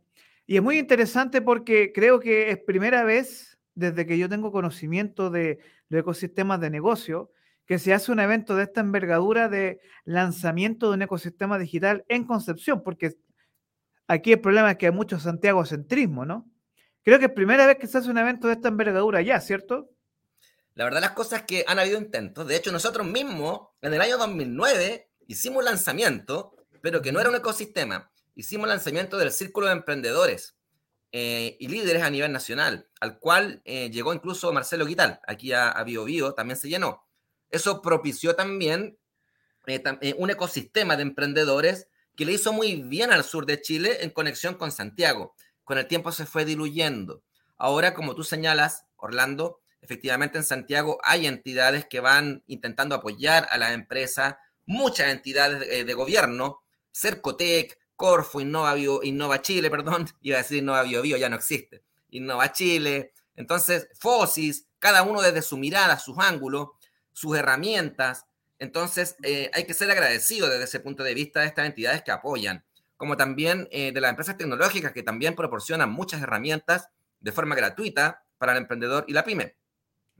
y 0.47 0.55
es 0.55 0.63
muy 0.63 0.79
interesante 0.79 1.43
porque 1.43 1.91
creo 1.93 2.21
que 2.21 2.51
es 2.51 2.59
primera 2.59 3.03
vez 3.03 3.59
desde 3.75 4.07
que 4.07 4.19
yo 4.19 4.29
tengo 4.29 4.53
conocimiento 4.53 5.31
de 5.31 5.59
los 5.89 6.03
ecosistemas 6.03 6.61
de 6.61 6.71
negocio 6.71 7.33
que 7.67 7.81
se 7.81 7.93
hace 7.93 8.13
un 8.13 8.21
evento 8.21 8.55
de 8.55 8.63
esta 8.63 8.83
envergadura 8.83 9.49
de 9.49 9.81
lanzamiento 10.05 10.91
de 10.91 10.95
un 10.95 11.03
ecosistema 11.03 11.59
digital 11.59 12.05
en 12.09 12.23
Concepción, 12.23 12.85
porque 12.85 13.17
aquí 14.09 14.33
el 14.33 14.41
problema 14.41 14.73
es 14.73 14.79
que 14.79 14.87
hay 14.87 14.93
mucho 14.93 15.21
Santiago-centrismo, 15.21 16.25
¿no? 16.25 16.51
Creo 17.05 17.19
que 17.19 17.27
es 17.27 17.33
primera 17.33 17.67
vez 17.67 17.79
que 17.79 17.87
se 17.87 17.99
hace 17.99 18.11
un 18.11 18.19
evento 18.19 18.49
de 18.49 18.55
esta 18.55 18.69
envergadura 18.69 19.23
ya, 19.23 19.41
¿cierto? 19.41 19.91
La 20.75 20.85
verdad 20.85 21.01
las 21.01 21.13
cosas 21.13 21.43
que 21.43 21.65
han 21.67 21.79
habido 21.79 21.99
intentos. 21.99 22.47
De 22.47 22.57
hecho, 22.57 22.73
nosotros 22.73 23.07
mismos, 23.07 23.69
en 23.83 23.95
el 23.95 24.01
año 24.01 24.19
2009, 24.19 25.11
hicimos 25.27 25.65
lanzamiento, 25.65 26.57
pero 26.81 27.03
que 27.03 27.13
no 27.13 27.21
era 27.21 27.31
un 27.31 27.37
ecosistema. 27.37 28.11
Hicimos 28.35 28.69
lanzamiento 28.69 29.17
del 29.17 29.33
Círculo 29.33 29.67
de 29.67 29.73
Emprendedores 29.73 30.57
eh, 31.13 31.57
y 31.59 31.69
Líderes 31.69 32.03
a 32.03 32.11
nivel 32.11 32.33
nacional, 32.33 32.89
al 33.01 33.19
cual 33.19 33.63
eh, 33.65 33.91
llegó 33.91 34.13
incluso 34.13 34.53
Marcelo 34.53 34.87
Guital, 34.87 35.21
aquí 35.27 35.53
a, 35.53 35.71
a 35.71 35.83
Bio, 35.85 36.05
Bio 36.05 36.35
también 36.35 36.59
se 36.59 36.69
llenó. 36.69 37.05
Eso 37.51 37.83
propició 37.83 38.37
también 38.37 38.99
eh, 39.67 40.15
un 40.17 40.31
ecosistema 40.31 40.97
de 40.97 41.03
emprendedores 41.03 41.89
que 42.19 42.25
le 42.25 42.33
hizo 42.33 42.53
muy 42.53 42.83
bien 42.83 43.13
al 43.13 43.23
sur 43.23 43.47
de 43.47 43.63
Chile 43.63 43.99
en 44.01 44.11
conexión 44.11 44.57
con 44.57 44.73
Santiago. 44.73 45.37
Con 45.63 45.79
el 45.79 45.87
tiempo 45.87 46.11
se 46.11 46.27
fue 46.27 46.45
diluyendo. 46.45 47.23
Ahora, 47.57 47.95
como 47.95 48.17
tú 48.17 48.25
señalas, 48.25 48.87
Orlando, 48.97 49.61
efectivamente 49.83 50.37
en 50.37 50.43
Santiago 50.43 50.99
hay 51.05 51.29
entidades 51.29 51.87
que 51.87 52.01
van 52.01 52.43
intentando 52.49 52.97
apoyar 52.97 53.47
a 53.53 53.57
las 53.57 53.71
empresas, 53.71 54.35
muchas 54.67 55.13
entidades 55.13 55.61
de, 55.61 55.85
de 55.85 55.95
gobierno, 55.95 56.65
Cercotec, 56.91 57.79
Corfo, 57.95 58.41
Innova, 58.41 58.75
Bio, 58.75 59.01
Innova 59.05 59.41
Chile, 59.41 59.71
perdón, 59.71 60.09
iba 60.21 60.39
a 60.39 60.43
decir 60.43 60.59
Innova 60.59 60.83
Bio 60.83 61.17
ya 61.17 61.29
no 61.29 61.37
existe, 61.37 61.85
Innova 62.11 62.51
Chile, 62.51 63.13
entonces 63.37 63.91
Fosis, 63.97 64.67
cada 64.81 65.05
uno 65.05 65.23
desde 65.23 65.43
su 65.43 65.57
mirada, 65.57 66.01
sus 66.01 66.19
ángulos, 66.19 66.71
sus 67.13 67.37
herramientas. 67.37 68.27
Entonces, 68.59 69.17
eh, 69.23 69.51
hay 69.55 69.65
que 69.65 69.75
ser 69.75 69.91
agradecido 69.91 70.49
desde 70.49 70.65
ese 70.65 70.81
punto 70.81 71.03
de 71.03 71.15
vista 71.15 71.41
de 71.41 71.47
estas 71.47 71.67
entidades 71.67 72.03
que 72.03 72.11
apoyan, 72.11 72.65
como 72.97 73.17
también 73.17 73.69
eh, 73.71 73.93
de 73.93 74.01
las 74.01 74.11
empresas 74.11 74.37
tecnológicas 74.37 74.93
que 74.93 75.03
también 75.03 75.37
proporcionan 75.37 75.91
muchas 75.91 76.23
herramientas 76.23 76.89
de 77.21 77.33
forma 77.33 77.55
gratuita 77.55 78.25
para 78.39 78.53
el 78.53 78.59
emprendedor 78.59 79.05
y 79.07 79.13
la 79.13 79.25
pyme. 79.25 79.57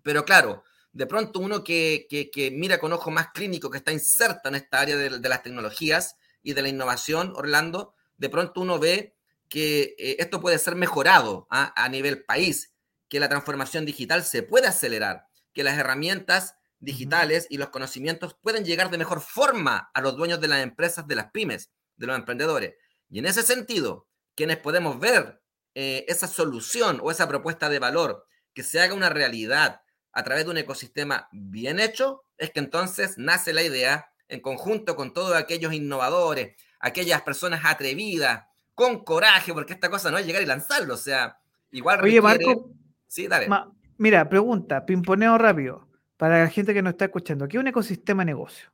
Pero 0.03 0.25
claro, 0.25 0.63
de 0.93 1.07
pronto 1.07 1.41
uno 1.41 1.65
que, 1.65 2.07
mira 2.53 2.79
con 2.79 2.93
ojo 2.93 3.11
más 3.11 3.29
clínico, 3.33 3.71
que 3.71 3.79
está 3.79 3.93
inserto 3.93 4.49
en 4.49 4.55
esta 4.55 4.81
área 4.81 4.97
de, 4.97 5.19
de, 5.19 5.29
las 5.29 5.43
tecnologías 5.43 6.17
y 6.43 6.55
de 6.55 6.63
la 6.63 6.69
innovación, 6.69 7.33
Orlando, 7.37 7.95
de 8.17 8.29
pronto 8.29 8.61
uno 8.61 8.79
ve 8.79 9.17
que 9.49 9.95
eh, 9.99 10.17
esto 10.19 10.41
puede 10.41 10.59
ser 10.59 10.75
mejorado 10.75 11.47
¿ah? 11.51 11.73
a 11.77 11.89
nivel 11.89 12.25
país, 12.25 12.75
que 13.09 13.21
la 13.21 13.29
transformación 13.29 13.85
digital 13.85 14.25
se 14.25 14.43
puede 14.43 14.67
acelerar, 14.67 15.27
que 15.53 15.65
las 15.65 15.79
herramientas 15.79 16.57
digitales 16.81 17.47
y 17.51 17.59
los 17.59 17.71
conocimientos 17.71 18.37
pueden 18.41 18.65
llegar 18.65 18.91
de 18.91 18.99
mejor 18.99 19.21
forma 19.21 19.91
a 19.93 20.01
los 20.01 20.17
dueños 20.17 20.41
de 20.41 20.49
las 20.49 20.63
empresas, 20.63 21.07
de 21.07 21.17
las 21.17 21.31
pymes, 21.31 21.71
de 21.97 22.07
los 22.07 22.17
emprendedores. 22.17 22.75
Y 23.11 23.19
en 23.19 23.27
ese 23.27 23.43
sentido, 23.43 24.07
quienes 24.35 24.59
podemos 24.59 25.01
ver 25.01 25.41
eh, 25.75 26.05
esa 26.09 26.29
solución 26.29 27.01
o 27.03 27.11
esa 27.11 27.29
propuesta 27.29 27.69
de 27.69 27.79
valor 27.79 28.27
que 28.53 28.63
se 28.63 28.81
haga 28.81 28.95
una 28.95 29.09
realidad 29.09 29.83
a 30.13 30.23
través 30.25 30.45
de 30.45 30.51
un 30.51 30.59
ecosistema 30.59 31.29
bien 31.33 31.81
hecho, 31.81 32.23
es 32.39 32.51
que 32.51 32.61
entonces 32.61 33.19
nace 33.19 33.53
la 33.53 33.63
idea 33.63 34.11
en 34.29 34.41
conjunto 34.41 34.97
con 34.97 35.13
todos 35.13 35.35
aquellos 35.37 35.73
innovadores, 35.73 36.57
aquellas 36.81 37.23
personas 37.23 37.63
atrevidas, 37.65 38.45
con 38.75 39.05
coraje, 39.05 39.53
porque 39.53 39.73
esta 39.73 39.91
cosa 39.91 40.11
no 40.11 40.19
es 40.19 40.27
llegar 40.27 40.43
y 40.43 40.47
lanzarlo, 40.47 40.95
o 40.95 40.99
sea, 40.99 41.39
igual... 41.73 42.01
Oye, 42.03 42.21
Marco, 42.21 42.71
sí, 43.09 43.27
dale. 43.27 43.49
mira, 43.97 44.29
pregunta, 44.29 44.87
pimponeo 44.87 45.37
rápido 45.39 45.88
para 46.19 46.43
la 46.43 46.51
gente 46.51 46.75
que 46.75 46.83
nos 46.83 46.93
está 46.93 47.07
escuchando, 47.07 47.49
¿qué 47.49 47.57
es 47.57 47.61
un 47.61 47.69
ecosistema 47.69 48.25
negocio? 48.25 48.71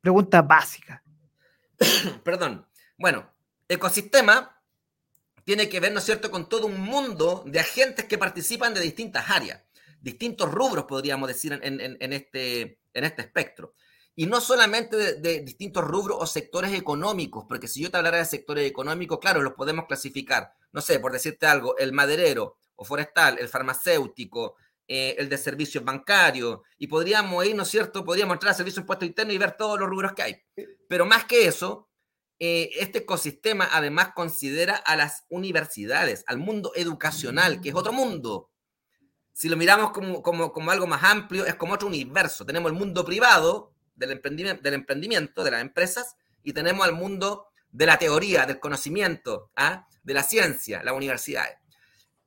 Pregunta 0.00 0.42
básica. 0.42 1.04
Perdón. 2.24 2.66
Bueno, 2.96 3.30
ecosistema 3.68 4.60
tiene 5.44 5.68
que 5.68 5.78
ver, 5.78 5.92
¿no 5.92 5.98
es 5.98 6.04
cierto?, 6.04 6.30
con 6.30 6.48
todo 6.48 6.66
un 6.66 6.80
mundo 6.80 7.44
de 7.46 7.60
agentes 7.60 8.06
que 8.06 8.18
participan 8.18 8.72
de 8.72 8.80
distintas 8.80 9.30
áreas, 9.30 9.62
distintos 10.00 10.50
rubros, 10.50 10.86
podríamos 10.86 11.28
decir, 11.28 11.52
en 11.62 12.12
este, 12.12 12.80
en 12.94 13.04
este 13.04 13.22
espectro. 13.22 13.74
Y 14.14 14.26
no 14.26 14.40
solamente 14.40 14.96
de, 14.96 15.20
de, 15.20 15.40
distintos 15.42 15.84
rubros 15.84 16.16
o 16.18 16.26
sectores 16.26 16.72
económicos, 16.72 17.44
porque 17.46 17.68
si 17.68 17.82
yo 17.82 17.90
te 17.90 17.98
hablara 17.98 18.16
de 18.16 18.24
sectores 18.24 18.66
económicos, 18.68 19.18
claro, 19.20 19.42
los 19.42 19.52
podemos 19.52 19.84
clasificar. 19.84 20.54
No 20.72 20.80
sé, 20.80 20.98
por 20.98 21.12
decirte 21.12 21.46
algo, 21.46 21.76
el 21.76 21.92
maderero 21.92 22.56
o 22.76 22.84
forestal, 22.84 23.38
el 23.38 23.48
farmacéutico, 23.48 24.56
eh, 24.88 25.16
el 25.18 25.28
de 25.28 25.38
servicios 25.38 25.84
bancarios, 25.84 26.60
y 26.78 26.86
podríamos 26.86 27.44
ir, 27.44 27.56
¿no 27.56 27.64
es 27.64 27.68
cierto? 27.68 28.04
Podríamos 28.04 28.34
entrar 28.34 28.52
a 28.52 28.54
servicio 28.54 28.80
de 28.80 28.82
impuesto 28.82 29.04
interno 29.04 29.32
y 29.32 29.38
ver 29.38 29.56
todos 29.56 29.78
los 29.78 29.88
rubros 29.88 30.12
que 30.12 30.22
hay. 30.22 30.36
Pero 30.88 31.06
más 31.06 31.24
que 31.24 31.46
eso, 31.46 31.88
eh, 32.38 32.70
este 32.78 32.98
ecosistema 32.98 33.68
además 33.72 34.10
considera 34.14 34.76
a 34.76 34.94
las 34.96 35.24
universidades, 35.28 36.24
al 36.26 36.38
mundo 36.38 36.72
educacional, 36.76 37.60
que 37.60 37.70
es 37.70 37.74
otro 37.74 37.92
mundo. 37.92 38.50
Si 39.32 39.48
lo 39.48 39.56
miramos 39.56 39.90
como, 39.90 40.22
como, 40.22 40.52
como 40.52 40.70
algo 40.70 40.86
más 40.86 41.02
amplio, 41.04 41.46
es 41.46 41.54
como 41.56 41.74
otro 41.74 41.88
universo. 41.88 42.44
Tenemos 42.46 42.70
el 42.70 42.78
mundo 42.78 43.04
privado 43.04 43.74
del 43.94 44.12
emprendimiento, 44.12 44.62
del 44.62 44.74
emprendimiento 44.74 45.44
de 45.44 45.50
las 45.50 45.60
empresas, 45.62 46.16
y 46.42 46.52
tenemos 46.52 46.86
al 46.86 46.92
mundo 46.92 47.46
de 47.70 47.86
la 47.86 47.98
teoría, 47.98 48.46
del 48.46 48.60
conocimiento, 48.60 49.50
¿ah? 49.56 49.86
de 50.02 50.14
la 50.14 50.22
ciencia, 50.22 50.82
las 50.82 50.94
universidades. 50.94 51.58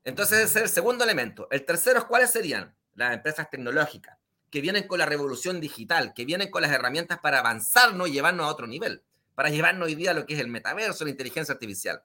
Entonces, 0.03 0.39
ese 0.39 0.59
es 0.59 0.65
el 0.65 0.69
segundo 0.69 1.03
elemento. 1.03 1.47
El 1.51 1.65
tercero, 1.65 2.07
¿cuáles 2.07 2.31
serían? 2.31 2.75
Las 2.95 3.13
empresas 3.13 3.49
tecnológicas, 3.49 4.17
que 4.49 4.61
vienen 4.61 4.87
con 4.87 4.99
la 4.99 5.05
revolución 5.05 5.59
digital, 5.59 6.13
que 6.13 6.25
vienen 6.25 6.49
con 6.49 6.61
las 6.61 6.71
herramientas 6.71 7.19
para 7.19 7.39
avanzarnos 7.39 8.07
y 8.07 8.13
llevarnos 8.13 8.45
a 8.45 8.49
otro 8.49 8.67
nivel, 8.67 9.03
para 9.35 9.49
llevarnos 9.49 9.87
hoy 9.87 9.95
día 9.95 10.11
a 10.11 10.13
lo 10.13 10.25
que 10.25 10.33
es 10.33 10.39
el 10.39 10.47
metaverso, 10.47 11.03
la 11.03 11.11
inteligencia 11.11 11.53
artificial. 11.53 12.01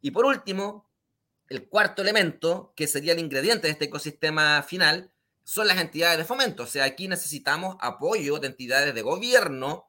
Y 0.00 0.10
por 0.10 0.24
último, 0.24 0.88
el 1.48 1.68
cuarto 1.68 2.02
elemento, 2.02 2.72
que 2.76 2.86
sería 2.86 3.12
el 3.12 3.18
ingrediente 3.18 3.66
de 3.66 3.72
este 3.72 3.86
ecosistema 3.86 4.62
final, 4.62 5.10
son 5.44 5.66
las 5.66 5.78
entidades 5.78 6.18
de 6.18 6.24
fomento. 6.24 6.64
O 6.64 6.66
sea, 6.66 6.84
aquí 6.84 7.08
necesitamos 7.08 7.76
apoyo 7.80 8.38
de 8.38 8.48
entidades 8.48 8.94
de 8.94 9.02
gobierno 9.02 9.86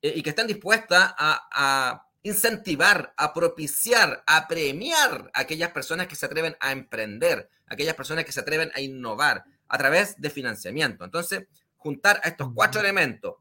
eh, 0.00 0.14
y 0.16 0.22
que 0.22 0.30
estén 0.30 0.46
dispuestas 0.46 1.14
a 1.18 2.08
incentivar, 2.24 3.12
a 3.18 3.32
propiciar, 3.34 4.24
a 4.26 4.48
premiar 4.48 5.30
a 5.34 5.40
aquellas 5.40 5.70
personas 5.70 6.08
que 6.08 6.16
se 6.16 6.26
atreven 6.26 6.56
a 6.58 6.72
emprender, 6.72 7.50
aquellas 7.66 7.94
personas 7.94 8.24
que 8.24 8.32
se 8.32 8.40
atreven 8.40 8.72
a 8.74 8.80
innovar 8.80 9.44
a 9.68 9.78
través 9.78 10.20
de 10.20 10.30
financiamiento. 10.30 11.04
Entonces, 11.04 11.44
juntar 11.76 12.20
a 12.24 12.28
estos 12.28 12.48
cuatro 12.54 12.80
elementos 12.80 13.34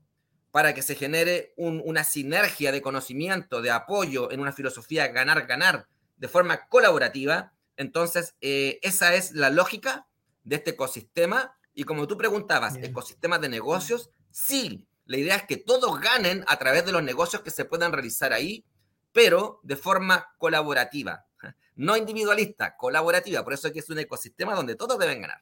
para 0.51 0.73
que 0.73 0.81
se 0.81 0.95
genere 0.95 1.53
un, 1.55 1.81
una 1.85 2.03
sinergia 2.03 2.73
de 2.73 2.81
conocimiento, 2.81 3.61
de 3.61 3.71
apoyo 3.71 4.31
en 4.31 4.41
una 4.41 4.51
filosofía 4.51 5.07
ganar-ganar 5.07 5.87
de 6.17 6.27
forma 6.27 6.67
colaborativa, 6.67 7.53
entonces 7.77 8.35
eh, 8.41 8.79
esa 8.83 9.15
es 9.15 9.31
la 9.31 9.49
lógica 9.49 10.07
de 10.43 10.57
este 10.57 10.71
ecosistema. 10.71 11.55
Y 11.73 11.85
como 11.85 12.05
tú 12.05 12.17
preguntabas, 12.17 12.73
Bien. 12.73 12.91
ecosistema 12.91 13.39
de 13.39 13.47
negocios, 13.47 14.09
sí, 14.29 14.85
la 15.05 15.17
idea 15.17 15.37
es 15.37 15.43
que 15.43 15.57
todos 15.57 15.99
ganen 16.01 16.43
a 16.47 16.59
través 16.59 16.85
de 16.85 16.91
los 16.91 17.01
negocios 17.01 17.41
que 17.41 17.49
se 17.49 17.65
puedan 17.65 17.93
realizar 17.93 18.33
ahí 18.33 18.65
pero 19.13 19.60
de 19.63 19.75
forma 19.75 20.34
colaborativa. 20.38 21.25
No 21.75 21.98
individualista, 21.98 22.77
colaborativa. 22.77 23.43
Por 23.43 23.53
eso 23.53 23.65
es 23.65 23.74
que 23.74 23.79
es 23.79 23.89
un 23.89 23.98
ecosistema 23.98 24.53
donde 24.53 24.75
todos 24.75 25.00
deben 25.00 25.22
ganar. 25.22 25.41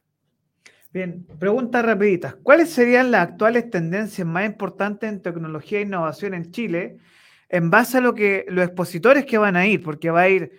Bien, 0.93 1.25
preguntas 1.39 1.85
rapiditas. 1.85 2.35
¿Cuáles 2.35 2.69
serían 2.69 3.11
las 3.11 3.29
actuales 3.29 3.69
tendencias 3.69 4.25
más 4.25 4.45
importantes 4.45 5.09
en 5.09 5.21
tecnología 5.21 5.79
e 5.79 5.81
innovación 5.81 6.33
en 6.33 6.51
Chile 6.51 6.99
en 7.49 7.69
base 7.69 7.97
a 7.97 8.01
lo 8.01 8.13
que 8.13 8.45
los 8.47 8.65
expositores 8.65 9.25
que 9.25 9.37
van 9.37 9.57
a 9.57 9.67
ir? 9.67 9.83
Porque 9.83 10.09
va 10.09 10.21
a 10.21 10.29
ir 10.29 10.51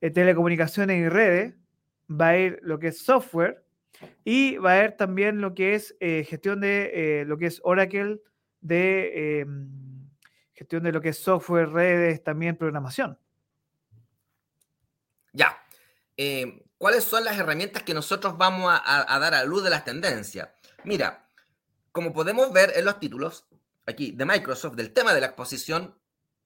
eh, 0.00 0.10
telecomunicaciones 0.10 0.98
y 0.98 1.08
redes, 1.08 1.54
va 2.08 2.28
a 2.28 2.38
ir 2.38 2.60
lo 2.62 2.78
que 2.78 2.88
es 2.88 2.98
software 2.98 3.64
y 4.24 4.56
va 4.56 4.72
a 4.72 4.84
ir 4.84 4.92
también 4.92 5.40
lo 5.40 5.54
que 5.54 5.74
es 5.74 5.96
eh, 6.00 6.24
gestión 6.28 6.60
de 6.60 7.20
eh, 7.20 7.24
lo 7.24 7.38
que 7.38 7.46
es 7.46 7.60
Oracle 7.64 8.20
de 8.60 9.40
em, 9.40 9.68
gestión 10.58 10.82
de 10.82 10.90
lo 10.90 11.00
que 11.00 11.10
es 11.10 11.18
software, 11.18 11.70
redes, 11.70 12.24
también 12.24 12.56
programación. 12.56 13.16
Ya. 15.32 15.56
Eh, 16.16 16.66
¿Cuáles 16.78 17.04
son 17.04 17.24
las 17.24 17.38
herramientas 17.38 17.84
que 17.84 17.94
nosotros 17.94 18.36
vamos 18.36 18.68
a, 18.68 19.14
a, 19.14 19.18
dar 19.20 19.34
a 19.34 19.44
luz 19.44 19.62
de 19.62 19.70
las 19.70 19.84
tendencias? 19.84 20.48
Mira, 20.82 21.28
como 21.92 22.12
podemos 22.12 22.52
ver 22.52 22.72
en 22.74 22.84
los 22.84 22.98
títulos 22.98 23.46
aquí 23.86 24.10
de 24.10 24.24
Microsoft 24.24 24.74
del 24.74 24.92
tema 24.92 25.14
de 25.14 25.20
la 25.20 25.26
exposición, 25.26 25.96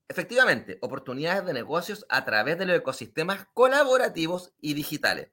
efectivamente, 0.09 0.78
oportunidades 0.83 1.47
de 1.47 1.54
negocios 1.54 2.04
a 2.11 2.25
través 2.26 2.59
de 2.59 2.66
los 2.66 2.76
ecosistemas 2.76 3.47
colaborativos 3.54 4.52
y 4.61 4.75
digitales. 4.75 5.31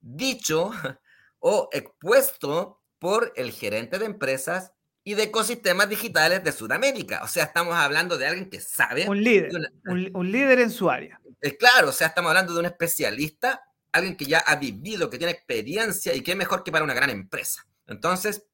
Dicho 0.00 0.70
o 1.40 1.68
expuesto 1.72 2.80
por 3.00 3.32
el 3.34 3.50
gerente 3.50 3.98
de 3.98 4.04
empresas 4.04 4.72
y 5.10 5.14
de 5.14 5.24
ecosistemas 5.24 5.88
digitales 5.88 6.44
de 6.44 6.52
Sudamérica. 6.52 7.22
O 7.24 7.26
sea, 7.26 7.42
estamos 7.42 7.74
hablando 7.74 8.16
de 8.16 8.28
alguien 8.28 8.48
que 8.48 8.60
sabe. 8.60 9.08
Un 9.08 9.24
líder. 9.24 9.50
Una, 9.56 9.72
un, 9.86 10.08
un, 10.14 10.30
líder 10.30 10.60
en 10.60 10.70
su 10.70 10.88
área. 10.88 11.20
Es 11.40 11.54
claro, 11.54 11.88
o 11.88 11.92
sea, 11.92 12.06
estamos 12.06 12.28
hablando 12.28 12.54
de 12.54 12.60
un 12.60 12.66
especialista, 12.66 13.60
alguien 13.90 14.16
que 14.16 14.24
ya 14.26 14.38
ha 14.38 14.54
vivido, 14.54 15.10
que 15.10 15.18
tiene 15.18 15.32
experiencia 15.32 16.14
y 16.14 16.22
que 16.22 16.30
es 16.30 16.36
mejor 16.36 16.62
que 16.62 16.70
para 16.70 16.84
una 16.84 16.94
gran 16.94 17.10
empresa. 17.10 17.66
Entonces, 17.88 18.46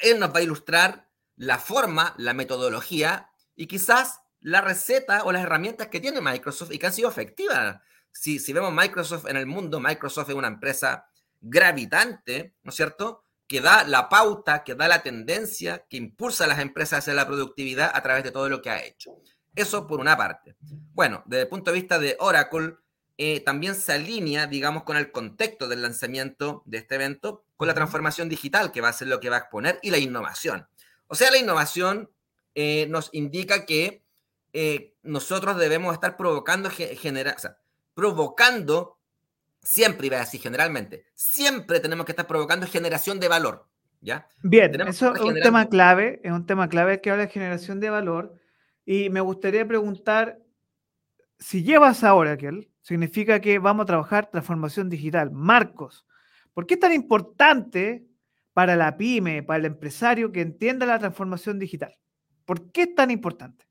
él 0.00 0.18
nos 0.18 0.34
va 0.34 0.40
a 0.40 0.42
ilustrar 0.42 1.08
la 1.36 1.56
forma, 1.56 2.14
la 2.18 2.34
metodología 2.34 3.30
y 3.56 3.68
quizás 3.68 4.20
la 4.40 4.60
receta 4.60 5.24
o 5.24 5.32
las 5.32 5.44
herramientas 5.44 5.88
que 5.88 6.00
tiene 6.00 6.20
Microsoft 6.20 6.72
y 6.72 6.78
que 6.78 6.88
han 6.88 6.92
sido 6.92 7.08
efectivas. 7.08 7.80
Si, 8.12 8.38
si 8.38 8.52
vemos 8.52 8.74
Microsoft 8.74 9.24
en 9.30 9.38
el 9.38 9.46
mundo, 9.46 9.80
Microsoft 9.80 10.28
es 10.28 10.34
una 10.34 10.48
empresa 10.48 11.08
gravitante, 11.40 12.54
¿no 12.62 12.68
es 12.68 12.76
cierto? 12.76 13.24
Que 13.48 13.60
da 13.60 13.82
la 13.84 14.08
pauta, 14.08 14.62
que 14.62 14.76
da 14.76 14.86
la 14.86 15.02
tendencia, 15.02 15.84
que 15.88 15.96
impulsa 15.96 16.44
a 16.44 16.46
las 16.46 16.60
empresas 16.60 17.00
hacia 17.00 17.14
la 17.14 17.26
productividad 17.26 17.90
a 17.92 18.02
través 18.02 18.22
de 18.22 18.30
todo 18.30 18.48
lo 18.48 18.62
que 18.62 18.70
ha 18.70 18.84
hecho. 18.84 19.16
Eso 19.56 19.88
por 19.88 19.98
una 19.98 20.16
parte. 20.16 20.54
Bueno, 20.94 21.24
desde 21.26 21.42
el 21.42 21.48
punto 21.48 21.72
de 21.72 21.80
vista 21.80 21.98
de 21.98 22.16
Oracle, 22.20 22.76
eh, 23.16 23.40
también 23.40 23.74
se 23.74 23.92
alinea, 23.92 24.46
digamos, 24.46 24.84
con 24.84 24.96
el 24.96 25.10
contexto 25.10 25.66
del 25.66 25.82
lanzamiento 25.82 26.62
de 26.66 26.78
este 26.78 26.94
evento, 26.94 27.44
con 27.56 27.66
la 27.66 27.74
transformación 27.74 28.28
digital, 28.28 28.70
que 28.70 28.80
va 28.80 28.90
a 28.90 28.92
ser 28.92 29.08
lo 29.08 29.18
que 29.18 29.30
va 29.30 29.36
a 29.36 29.40
exponer, 29.40 29.80
y 29.82 29.90
la 29.90 29.98
innovación. 29.98 30.68
O 31.08 31.16
sea, 31.16 31.32
la 31.32 31.38
innovación 31.38 32.10
eh, 32.54 32.86
nos 32.88 33.08
indica 33.12 33.66
que 33.66 34.04
eh, 34.52 34.94
nosotros 35.02 35.56
debemos 35.56 35.94
estar 35.94 36.16
provocando, 36.16 36.70
genera, 36.70 37.34
o 37.36 37.38
sea, 37.40 37.58
provocando, 37.94 38.97
siempre 39.68 40.06
iba 40.06 40.16
a 40.16 40.20
decir 40.20 40.40
generalmente, 40.40 41.04
siempre 41.14 41.78
tenemos 41.78 42.06
que 42.06 42.12
estar 42.12 42.26
provocando 42.26 42.66
generación 42.66 43.20
de 43.20 43.28
valor. 43.28 43.68
¿ya? 44.00 44.26
Bien, 44.42 44.80
eso 44.80 45.14
es 45.14 45.20
un 45.20 45.34
tema 45.34 45.68
clave, 45.68 46.22
es 46.24 46.32
un 46.32 46.46
tema 46.46 46.70
clave 46.70 47.02
que 47.02 47.10
habla 47.10 47.26
de 47.26 47.32
generación 47.32 47.78
de 47.78 47.90
valor. 47.90 48.34
Y 48.86 49.10
me 49.10 49.20
gustaría 49.20 49.68
preguntar, 49.68 50.38
si 51.38 51.62
llevas 51.62 52.02
ahora, 52.02 52.32
aquel, 52.32 52.70
significa 52.80 53.40
que 53.40 53.58
vamos 53.58 53.84
a 53.84 53.88
trabajar 53.88 54.30
transformación 54.30 54.88
digital. 54.88 55.30
Marcos, 55.32 56.06
¿por 56.54 56.66
qué 56.66 56.74
es 56.74 56.80
tan 56.80 56.94
importante 56.94 58.06
para 58.54 58.74
la 58.74 58.96
pyme, 58.96 59.42
para 59.42 59.58
el 59.58 59.66
empresario 59.66 60.32
que 60.32 60.40
entienda 60.40 60.86
la 60.86 60.98
transformación 60.98 61.58
digital? 61.58 61.94
¿Por 62.46 62.72
qué 62.72 62.84
es 62.84 62.94
tan 62.94 63.10
importante? 63.10 63.66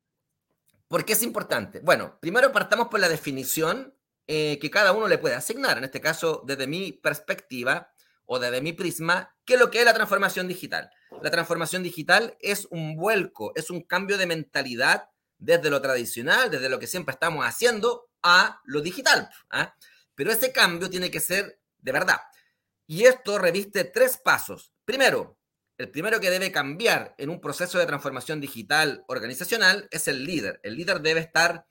¿Por 0.88 1.06
qué 1.06 1.14
es 1.14 1.24
importante? 1.24 1.80
Bueno, 1.80 2.20
primero 2.22 2.52
partamos 2.52 2.88
por 2.88 3.00
la 3.00 3.10
definición 3.10 3.97
eh, 4.28 4.60
que 4.60 4.70
cada 4.70 4.92
uno 4.92 5.08
le 5.08 5.18
puede 5.18 5.36
asignar. 5.36 5.78
En 5.78 5.86
este 5.86 6.02
caso, 6.02 6.44
desde 6.46 6.68
mi 6.68 6.92
perspectiva 6.92 7.92
o 8.26 8.40
desde 8.40 8.62
mi 8.62 8.74
prisma, 8.74 9.36
¿qué 9.46 9.54
es 9.54 9.60
lo 9.60 9.72
que 9.72 9.80
es 9.80 9.86
la 9.86 9.94
transformación 9.94 10.48
digital? 10.48 10.92
La 11.22 11.32
transformación 11.32 11.82
digital 11.82 12.38
es 12.42 12.68
un 12.70 12.96
vuelco, 12.96 13.54
es 13.56 13.70
un 13.70 13.82
cambio 13.82 14.18
de 14.18 14.28
mentalidad 14.28 15.10
desde 15.38 15.70
lo 15.70 15.82
tradicional, 15.82 16.52
desde 16.52 16.70
lo 16.70 16.80
que 16.80 16.88
siempre 16.88 17.14
estamos 17.14 17.46
haciendo, 17.46 18.10
a 18.22 18.62
lo 18.66 18.82
digital. 18.82 19.30
¿ah? 19.50 19.76
Pero 20.16 20.32
ese 20.32 20.52
cambio 20.52 20.90
tiene 20.90 21.10
que 21.10 21.20
ser 21.20 21.60
de 21.78 21.92
verdad. 21.92 22.20
Y 22.86 23.06
esto 23.06 23.38
reviste 23.38 23.84
tres 23.86 24.18
pasos. 24.18 24.74
Primero, 24.84 25.38
el 25.78 25.90
primero 25.92 26.20
que 26.20 26.32
debe 26.32 26.52
cambiar 26.52 27.14
en 27.18 27.30
un 27.30 27.40
proceso 27.40 27.78
de 27.78 27.86
transformación 27.86 28.42
digital 28.42 29.04
organizacional 29.08 29.88
es 29.92 30.08
el 30.08 30.26
líder. 30.26 30.60
El 30.64 30.76
líder 30.76 31.02
debe 31.02 31.20
estar 31.20 31.66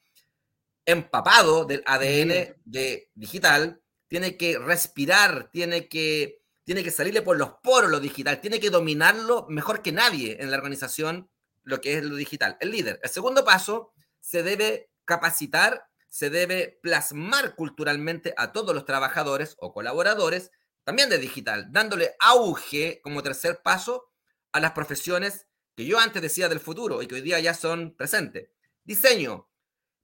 empapado 0.87 1.65
del 1.65 1.83
ADN 1.85 2.57
de 2.65 3.11
digital, 3.15 3.83
tiene 4.09 4.37
que 4.37 4.59
respirar, 4.59 5.51
tiene 5.51 5.89
que, 5.89 6.41
tiene 6.65 6.83
que 6.83 6.91
salirle 6.91 7.23
por 7.23 7.37
los 7.37 7.55
poros 7.63 7.91
lo 7.91 8.01
digital, 8.01 8.41
tiene 8.41 8.61
que 8.61 8.71
dominarlo 8.71 9.47
mejor 9.49 9.83
que 9.83 9.93
nadie 9.93 10.37
en 10.41 10.51
la 10.51 10.57
organización 10.57 11.29
lo 11.65 11.81
que 11.81 11.99
es 11.99 12.05
lo 12.05 12.15
digital, 12.15 12.57
el 12.61 12.71
líder. 12.71 13.01
El 13.03 13.11
segundo 13.11 13.45
paso, 13.45 13.93
se 14.21 14.43
debe 14.43 14.91
capacitar, 15.05 15.87
se 16.09 16.31
debe 16.31 16.79
plasmar 16.81 17.57
culturalmente 17.57 18.33
a 18.37 18.53
todos 18.53 18.75
los 18.75 18.85
trabajadores 18.85 19.57
o 19.59 19.73
colaboradores, 19.73 20.53
también 20.85 21.11
de 21.11 21.19
digital, 21.19 21.67
dándole 21.71 22.15
auge 22.21 23.01
como 23.03 23.23
tercer 23.23 23.61
paso 23.63 24.13
a 24.53 24.61
las 24.61 24.73
profesiones 24.73 25.47
que 25.75 25.85
yo 25.85 25.99
antes 25.99 26.23
decía 26.23 26.49
del 26.49 26.61
futuro 26.61 27.03
y 27.03 27.09
que 27.09 27.17
hoy 27.17 27.21
día 27.21 27.41
ya 27.41 27.55
son 27.55 27.95
presentes. 27.97 28.49
Diseño, 28.85 29.49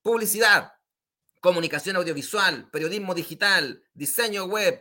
publicidad, 0.03 0.73
comunicación 1.41 1.97
audiovisual, 1.97 2.69
periodismo 2.71 3.15
digital, 3.15 3.83
diseño 3.95 4.45
web, 4.45 4.81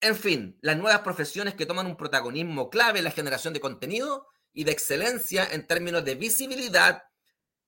en 0.00 0.16
fin, 0.16 0.58
las 0.60 0.76
nuevas 0.76 1.00
profesiones 1.00 1.54
que 1.54 1.66
toman 1.66 1.86
un 1.86 1.96
protagonismo 1.96 2.68
clave 2.68 2.98
en 2.98 3.04
la 3.04 3.10
generación 3.10 3.54
de 3.54 3.60
contenido 3.60 4.26
y 4.52 4.64
de 4.64 4.72
excelencia 4.72 5.46
en 5.50 5.66
términos 5.66 6.04
de 6.04 6.14
visibilidad, 6.14 7.04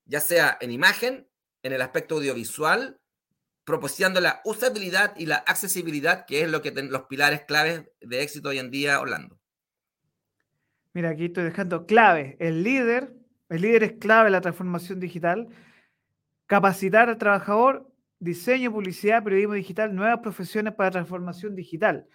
ya 0.04 0.20
sea 0.20 0.58
en 0.60 0.70
imagen, 0.70 1.28
en 1.62 1.72
el 1.72 1.80
aspecto 1.80 2.16
audiovisual, 2.16 3.00
proporcionando 3.64 4.20
la 4.20 4.42
usabilidad 4.44 5.14
y 5.16 5.26
la 5.26 5.36
accesibilidad, 5.36 6.26
que 6.26 6.42
es 6.42 6.50
lo 6.50 6.62
que 6.62 6.70
los 6.70 7.02
pilares 7.04 7.40
claves 7.42 7.84
de 8.00 8.22
éxito 8.22 8.50
hoy 8.50 8.58
en 8.58 8.70
día, 8.70 9.00
Orlando. 9.00 9.40
Mira, 10.92 11.10
aquí 11.10 11.26
estoy 11.26 11.44
dejando 11.44 11.84
clave. 11.84 12.36
El 12.38 12.62
líder, 12.62 13.12
el 13.48 13.62
líder 13.62 13.82
es 13.82 13.92
clave 13.94 14.28
en 14.28 14.32
la 14.32 14.40
transformación 14.40 15.00
digital. 15.00 15.48
Capacitar 16.46 17.08
al 17.08 17.18
trabajador, 17.18 17.90
diseño, 18.18 18.72
publicidad, 18.72 19.22
periodismo 19.22 19.54
digital, 19.54 19.94
nuevas 19.94 20.20
profesiones 20.20 20.74
para 20.74 20.90
transformación 20.90 21.54
digital. 21.54 22.06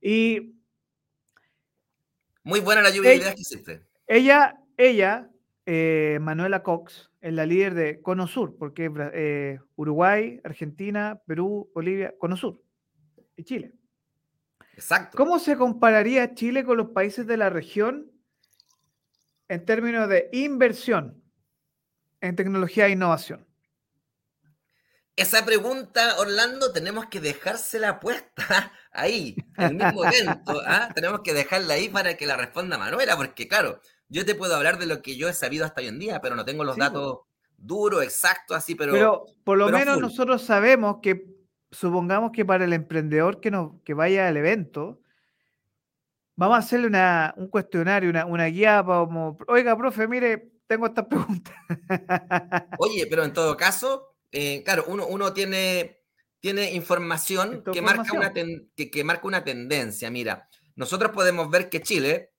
Y. 0.00 0.54
Muy 2.42 2.60
buena 2.60 2.82
la 2.82 2.90
lluvia 2.90 3.10
de 3.10 3.16
ideas 3.16 3.34
que 3.34 3.40
hiciste. 3.40 3.82
Ella, 4.06 4.60
ella, 4.76 5.30
eh, 5.64 6.18
Manuela 6.20 6.62
Cox, 6.62 7.10
es 7.20 7.32
la 7.32 7.44
líder 7.44 7.74
de 7.74 8.00
Cono 8.02 8.28
Sur, 8.28 8.56
porque 8.56 8.90
eh, 9.14 9.58
Uruguay, 9.74 10.40
Argentina, 10.44 11.20
Perú, 11.26 11.70
Bolivia, 11.74 12.14
Cono 12.18 12.36
Sur 12.36 12.62
y 13.36 13.42
Chile. 13.42 13.72
Exacto. 14.74 15.16
¿Cómo 15.16 15.38
se 15.38 15.56
compararía 15.56 16.34
Chile 16.34 16.64
con 16.64 16.76
los 16.76 16.90
países 16.90 17.26
de 17.26 17.36
la 17.36 17.50
región 17.50 18.12
en 19.48 19.64
términos 19.64 20.08
de 20.08 20.28
inversión 20.32 21.22
en 22.20 22.36
tecnología 22.36 22.86
e 22.86 22.90
innovación? 22.90 23.45
Esa 25.16 25.46
pregunta, 25.46 26.16
Orlando, 26.18 26.72
tenemos 26.72 27.06
que 27.06 27.20
dejársela 27.20 28.00
puesta 28.00 28.70
ahí, 28.92 29.34
en 29.56 29.64
el 29.64 29.74
mismo 29.74 30.04
evento. 30.04 30.60
¿ah? 30.66 30.90
Tenemos 30.94 31.22
que 31.22 31.32
dejarla 31.32 31.74
ahí 31.74 31.88
para 31.88 32.18
que 32.18 32.26
la 32.26 32.36
responda 32.36 32.76
Manuela, 32.76 33.16
porque 33.16 33.48
claro, 33.48 33.80
yo 34.10 34.26
te 34.26 34.34
puedo 34.34 34.54
hablar 34.54 34.78
de 34.78 34.84
lo 34.84 35.00
que 35.00 35.16
yo 35.16 35.28
he 35.30 35.32
sabido 35.32 35.64
hasta 35.64 35.80
hoy 35.80 35.86
en 35.86 35.98
día, 35.98 36.20
pero 36.20 36.36
no 36.36 36.44
tengo 36.44 36.64
los 36.64 36.76
datos 36.76 37.20
duros, 37.56 38.02
exactos, 38.02 38.58
así, 38.58 38.74
pero... 38.74 38.92
Pero 38.92 39.24
por 39.42 39.56
lo 39.56 39.70
menos 39.70 39.98
nosotros 39.98 40.42
sabemos 40.42 40.98
que, 41.02 41.24
supongamos 41.70 42.30
que 42.32 42.44
para 42.44 42.66
el 42.66 42.74
emprendedor 42.74 43.40
que, 43.40 43.50
no, 43.50 43.80
que 43.86 43.94
vaya 43.94 44.28
al 44.28 44.36
evento, 44.36 45.00
vamos 46.34 46.56
a 46.56 46.58
hacerle 46.58 46.88
una, 46.88 47.32
un 47.38 47.48
cuestionario, 47.48 48.10
una, 48.10 48.26
una 48.26 48.44
guía 48.44 48.84
como, 48.84 49.38
oiga, 49.48 49.74
profe, 49.78 50.06
mire, 50.06 50.52
tengo 50.66 50.86
estas 50.86 51.06
preguntas. 51.06 51.54
Oye, 52.78 53.06
pero 53.08 53.24
en 53.24 53.32
todo 53.32 53.56
caso, 53.56 54.15
eh, 54.32 54.62
claro, 54.64 54.84
uno, 54.88 55.06
uno 55.06 55.32
tiene, 55.32 56.02
tiene 56.40 56.72
información 56.72 57.62
que 57.72 57.82
marca, 57.82 58.12
una 58.12 58.32
que, 58.32 58.90
que 58.90 59.04
marca 59.04 59.26
una 59.26 59.44
tendencia. 59.44 60.10
Mira, 60.10 60.48
nosotros 60.74 61.12
podemos 61.12 61.50
ver 61.50 61.70
que 61.70 61.82
Chile, 61.82 62.32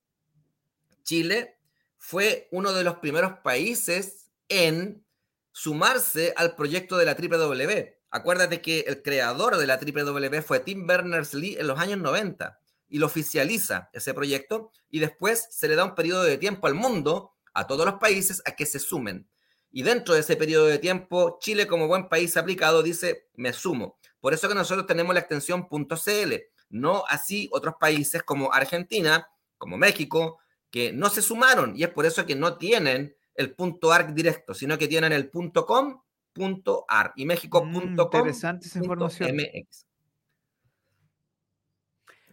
Chile 1.03 1.57
fue 1.97 2.47
uno 2.51 2.73
de 2.73 2.83
los 2.83 2.97
primeros 2.97 3.39
países 3.39 4.29
en 4.49 5.03
sumarse 5.51 6.33
al 6.37 6.55
proyecto 6.55 6.97
de 6.97 7.05
la 7.05 7.15
W. 7.15 7.99
Acuérdate 8.11 8.61
que 8.61 8.81
el 8.81 9.01
creador 9.01 9.57
de 9.57 9.67
la 9.67 9.77
W 9.77 10.41
fue 10.41 10.59
Tim 10.59 10.85
Berners-Lee 10.85 11.57
en 11.59 11.67
los 11.67 11.79
años 11.79 11.97
90 11.99 12.59
y 12.89 12.99
lo 12.99 13.07
oficializa 13.07 13.89
ese 13.91 14.13
proyecto 14.13 14.71
y 14.89 14.99
después 14.99 15.47
se 15.49 15.67
le 15.67 15.75
da 15.75 15.83
un 15.83 15.95
periodo 15.95 16.23
de 16.23 16.37
tiempo 16.37 16.67
al 16.67 16.75
mundo, 16.75 17.33
a 17.53 17.67
todos 17.67 17.85
los 17.85 17.95
países, 17.95 18.41
a 18.45 18.51
que 18.51 18.65
se 18.65 18.79
sumen. 18.79 19.27
Y 19.71 19.83
dentro 19.83 20.13
de 20.13 20.21
ese 20.21 20.35
periodo 20.35 20.65
de 20.65 20.79
tiempo, 20.79 21.37
Chile 21.39 21.67
como 21.67 21.87
buen 21.87 22.09
país 22.09 22.35
aplicado 22.37 22.81
dice, 22.81 23.29
me 23.35 23.53
sumo. 23.53 23.97
Por 24.19 24.33
eso 24.33 24.47
que 24.47 24.55
nosotros 24.55 24.87
tenemos 24.87 25.13
la 25.13 25.19
extensión 25.19 25.67
.cl, 25.69 26.43
no 26.69 27.03
así 27.07 27.49
otros 27.51 27.75
países 27.79 28.23
como 28.23 28.53
Argentina, 28.53 29.27
como 29.57 29.77
México, 29.77 30.39
que 30.69 30.91
no 30.91 31.09
se 31.09 31.21
sumaron 31.21 31.75
y 31.75 31.83
es 31.83 31.89
por 31.89 32.05
eso 32.05 32.25
que 32.25 32.35
no 32.35 32.57
tienen 32.57 33.15
el 33.35 33.53
punto 33.53 33.91
.arc 33.91 34.09
directo, 34.13 34.53
sino 34.53 34.77
que 34.77 34.87
tienen 34.87 35.13
el 35.13 35.29
punto 35.29 35.65
.com, 35.65 36.01
punto 36.33 36.85
.ar 36.87 37.13
y 37.15 37.25
México.com. 37.25 37.71
Mm, 37.71 37.99
interesante 37.99 38.67
esa 38.67 38.79
información. 38.79 39.35
MX. 39.35 39.85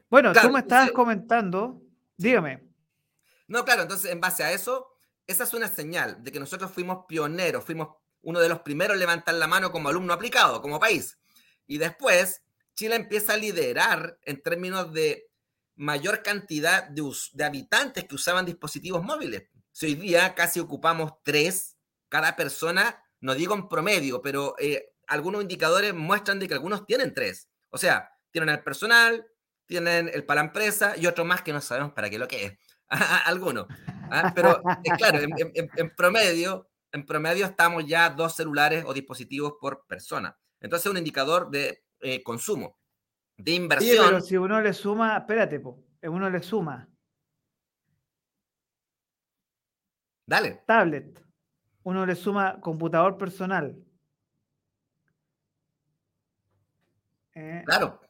Bueno, 0.09 0.33
tú 0.33 0.51
me 0.51 0.61
estabas 0.61 0.93
comentando, 0.93 1.83
dígame. 2.17 2.63
No, 3.47 3.65
claro, 3.65 3.83
entonces 3.83 4.11
en 4.11 4.21
base 4.21 4.43
a 4.45 4.53
eso, 4.53 4.94
esa 5.27 5.45
es 5.45 5.55
una 5.55 5.69
señal 5.69 6.23
de 6.23 6.33
que 6.33 6.41
nosotros 6.41 6.71
fuimos 6.71 7.07
pioneros, 7.07 7.65
fuimos 7.65 7.89
uno 8.23 8.41
de 8.41 8.49
los 8.49 8.61
primeros 8.61 8.95
en 8.95 9.01
levantar 9.01 9.35
la 9.35 9.47
mano 9.47 9.71
como 9.71 9.89
alumno 9.89 10.13
aplicado, 10.13 10.61
como 10.63 10.81
país. 10.81 11.19
Y 11.67 11.79
después, 11.79 12.43
Chile 12.75 12.97
empieza 12.97 13.35
a 13.35 13.37
liderar 13.37 14.19
en 14.23 14.43
términos 14.43 14.93
de 14.93 15.31
mayor 15.77 16.23
cantidad 16.23 16.85
de, 16.85 17.45
habitantes 17.45 18.05
que 18.05 18.15
usaban 18.15 18.47
dispositivos 18.47 19.03
móviles. 19.03 19.45
Si 19.73 19.87
hoy 19.87 19.95
día 19.95 20.35
casi 20.35 20.61
ocupamos 20.61 21.13
tres, 21.23 21.77
cada 22.09 22.37
persona, 22.37 23.03
no 23.21 23.35
digo 23.35 23.55
en 23.55 23.69
promedio, 23.69 24.23
pero 24.23 24.55
eh, 24.59 24.95
algunos 25.07 25.43
indicadores 25.43 25.95
muestran 25.95 26.39
de 26.39 26.49
que 26.49 26.55
algunos 26.55 26.87
tienen 26.87 27.13
tres. 27.13 27.49
O 27.71 27.79
sea, 27.79 28.11
tienen 28.31 28.51
el 28.51 28.63
personal, 28.63 29.27
tienen 29.67 30.11
el 30.13 30.25
para 30.25 30.41
empresa 30.43 30.95
y 30.97 31.07
otro 31.07 31.25
más 31.25 31.43
que 31.43 31.53
no 31.53 31.61
sabemos 31.61 31.93
para 31.93 32.11
qué 32.11 32.19
lo 32.19 32.29
que 32.29 32.45
es. 32.45 32.53
algunos. 33.25 33.67
¿Ah? 34.11 34.33
Pero 34.35 34.63
claro, 34.99 35.19
en, 35.21 35.95
promedio, 35.95 36.69
en 36.93 37.07
promedio 37.07 37.47
estamos 37.47 37.87
ya 37.87 38.11
dos 38.11 38.35
celulares 38.35 38.85
o 38.87 38.93
dispositivos 38.93 39.55
por 39.61 39.87
persona. 39.87 40.37
Entonces, 40.61 40.87
es 40.87 40.91
un 40.91 40.99
indicador 40.99 41.51
de 41.51 41.85
eh, 42.01 42.23
consumo, 42.23 42.79
de 43.37 43.53
inversión. 43.53 43.97
Sí, 43.97 44.03
pero 44.07 44.21
si 44.21 44.37
uno 44.37 44.61
le 44.61 44.73
suma, 44.73 45.19
espérate, 45.19 45.61
po, 45.61 45.85
uno 46.03 46.31
le 46.31 46.43
suma. 46.43 46.89
Dale. 50.27 50.63
Tablet. 50.67 51.23
Uno 51.83 52.07
le 52.07 52.15
suma 52.15 52.61
computador 52.61 53.19
personal. 53.19 53.77
Eh, 57.35 57.63
claro, 57.67 58.01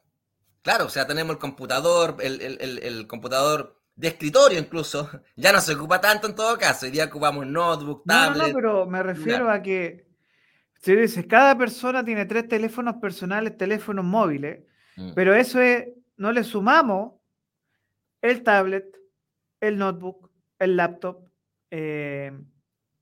claro, 0.61 0.85
o 0.85 0.89
sea, 0.89 1.07
tenemos 1.07 1.33
el 1.33 1.39
computador, 1.39 2.17
el, 2.19 3.07
computador 3.07 3.81
de 3.95 4.09
escritorio 4.09 4.59
incluso, 4.59 5.09
ya 5.35 5.51
no 5.51 5.61
se 5.61 5.73
ocupa 5.73 6.01
tanto 6.01 6.27
en 6.27 6.35
todo 6.35 6.57
caso, 6.57 6.85
hoy 6.85 6.91
día 6.91 7.05
ocupamos 7.05 7.45
notebook, 7.47 8.03
tablet. 8.05 8.41
No, 8.41 8.47
no, 8.47 8.53
pero 8.53 8.85
me 8.85 9.01
refiero 9.03 9.49
a 9.49 9.61
que, 9.61 10.07
si 10.81 10.95
dices, 10.95 11.25
cada 11.27 11.57
persona 11.57 12.03
tiene 12.03 12.25
tres 12.25 12.47
teléfonos 12.47 12.95
personales, 12.95 13.57
teléfonos 13.57 14.05
móviles, 14.05 14.63
mm. 14.97 15.13
pero 15.13 15.33
eso 15.33 15.61
es, 15.61 15.87
no 16.17 16.31
le 16.31 16.43
sumamos 16.43 17.13
el 18.21 18.43
tablet, 18.43 18.85
el 19.61 19.77
notebook, 19.77 20.29
el 20.59 20.75
laptop, 20.75 21.27
eh, 21.71 22.31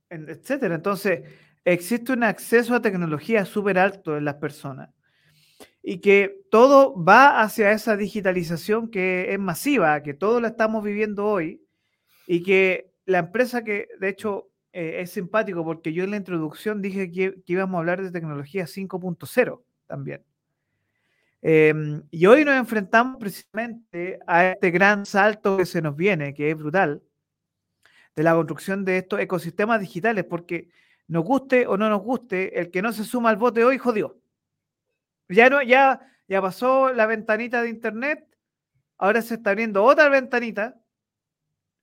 etcétera. 0.10 0.76
Entonces, 0.76 1.22
existe 1.66 2.14
un 2.14 2.24
acceso 2.24 2.76
a 2.76 2.82
tecnología 2.82 3.46
súper 3.46 3.80
alto 3.80 4.18
en 4.18 4.26
las 4.26 4.36
personas 4.36 4.90
y 5.84 5.98
que 6.00 6.42
todo 6.50 6.96
va 7.04 7.42
hacia 7.42 7.72
esa 7.74 7.98
digitalización 7.98 8.90
que 8.90 9.34
es 9.34 9.40
masiva, 9.40 10.02
que 10.02 10.14
todo 10.14 10.40
lo 10.40 10.48
estamos 10.48 10.82
viviendo 10.82 11.26
hoy 11.26 11.62
y 12.26 12.42
que 12.42 12.90
la 13.06 13.20
empresa 13.20 13.66
que, 13.66 13.90
de 14.00 14.08
hecho, 14.08 14.50
eh, 14.72 15.02
es 15.02 15.12
simpático 15.12 15.66
porque 15.66 15.92
yo 15.92 16.06
en 16.06 16.12
la 16.12 16.18
introducción 16.18 16.82
dije 16.82 17.12
que, 17.12 17.36
íbamos 17.46 17.76
a 17.76 17.80
hablar 17.80 18.02
de 18.02 18.12
tecnología 18.12 18.66
5.0 18.66 19.62
también. 19.86 20.24
Em, 21.42 22.02
y 22.10 22.26
hoy 22.28 22.46
nos 22.46 22.56
enfrentamos 22.56 23.18
precisamente 23.20 24.20
a 24.26 24.52
este 24.52 24.72
gran 24.72 25.06
salto 25.06 25.58
que 25.58 25.66
se 25.66 25.82
nos 25.82 25.98
viene, 25.98 26.34
que 26.34 26.52
es 26.52 26.58
brutal, 26.58 27.04
de 28.16 28.24
la 28.24 28.34
construcción 28.34 28.86
de 28.86 29.00
estos 29.00 29.20
ecosistemas 29.20 29.82
digitales, 29.82 30.24
porque 30.24 30.70
nos 31.10 31.26
guste 31.26 31.68
o 31.68 31.76
no 31.76 31.90
nos 31.90 32.02
guste, 32.02 32.58
el 32.58 32.72
que 32.72 32.82
no 32.82 32.94
se 32.94 33.04
suma 33.04 33.30
al 33.30 33.38
bote 33.38 33.66
hoy 33.66 33.78
jodió. 33.78 34.23
Ya, 35.34 35.50
no, 35.50 35.62
ya, 35.62 36.02
ya 36.28 36.42
pasó 36.42 36.94
la 36.94 37.06
ventanita 37.06 37.62
de 37.62 37.70
Internet, 37.70 38.28
ahora 38.98 39.22
se 39.22 39.36
está 39.36 39.52
abriendo 39.52 39.84
otra 39.84 40.10
ventanita, 40.10 40.80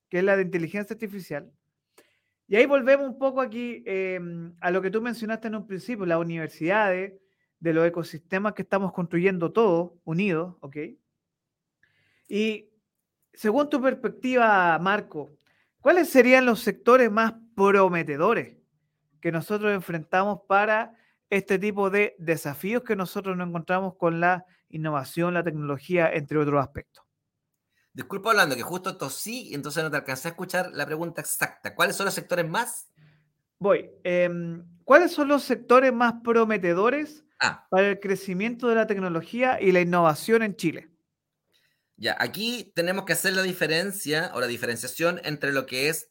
que 0.09 0.19
es 0.19 0.25
la 0.25 0.37
de 0.37 0.43
inteligencia 0.43 0.95
artificial. 0.95 1.51
Y 2.49 2.57
ahí 2.57 2.67
volvemos 2.67 3.07
un 3.07 3.19
poco 3.19 3.41
aquí 3.41 3.83
em, 3.87 4.55
a 4.61 4.71
lo 4.71 4.83
que 4.83 4.91
tú 4.91 5.01
mencionaste 5.01 5.49
en 5.49 5.55
un 5.55 5.67
principio, 5.67 6.05
las 6.05 6.19
universidades, 6.19 7.13
de 7.61 7.75
los 7.75 7.87
ecosistemas 7.87 8.55
que 8.55 8.63
estamos 8.63 8.93
construyendo 8.93 9.53
todos 9.53 9.93
unidos, 10.05 10.57
¿ok? 10.61 10.77
Y 12.27 12.71
según 13.35 13.69
tu 13.69 13.81
perspectiva, 13.81 14.79
Marco, 14.79 15.37
¿cuáles 15.81 16.09
serían 16.09 16.47
los 16.47 16.61
sectores 16.61 17.11
más 17.11 17.35
prometedores 17.55 18.57
que 19.21 19.31
nosotros 19.31 19.73
enfrentamos 19.73 20.41
para 20.49 20.97
este 21.31 21.59
tipo 21.59 21.90
de 21.90 22.16
desafíos 22.19 22.83
que 22.83 22.97
nosotros 22.97 23.37
nos 23.37 23.49
encontramos 23.49 23.95
con 23.97 24.21
la 24.21 24.45
innovación, 24.69 25.35
la 25.35 25.45
tecnología, 25.45 26.12
entre 26.12 26.38
otros 26.38 26.61
aspectos. 26.61 27.05
Disculpa 27.93 28.31
hablando 28.31 28.55
que 28.55 28.62
justo 28.62 28.97
tosí, 28.97 29.55
entonces 29.55 29.83
no 29.83 29.90
te 29.90 29.97
alcancé 29.97 30.29
a 30.29 30.31
escuchar 30.33 30.71
la 30.73 30.87
pregunta 30.87 31.21
exacta. 31.21 31.75
¿Cuáles 31.75 31.97
son 31.97 32.07
los 32.07 32.14
sectores 32.14 32.49
más? 32.49 32.88
Voy. 33.59 33.90
Em, 34.05 34.64
¿Cuáles 34.85 35.12
son 35.12 35.29
los 35.29 35.43
sectores 35.43 35.93
más 35.93 36.14
prometedores 36.25 37.25
ah. 37.40 37.66
para 37.71 37.88
el 37.88 38.01
crecimiento 38.01 38.69
de 38.69 38.75
la 38.77 38.87
tecnología 38.87 39.61
y 39.61 39.73
la 39.73 39.81
innovación 39.81 40.43
en 40.43 40.57
Chile? 40.57 40.90
Ya, 41.97 42.16
aquí 42.19 42.73
tenemos 42.75 43.05
que 43.05 43.12
hacer 43.12 43.35
la 43.35 43.43
diferencia 43.43 44.31
o 44.35 44.40
la 44.40 44.47
diferenciación 44.47 45.21
entre 45.25 45.53
lo 45.53 45.66
que 45.66 45.88
es 45.88 46.11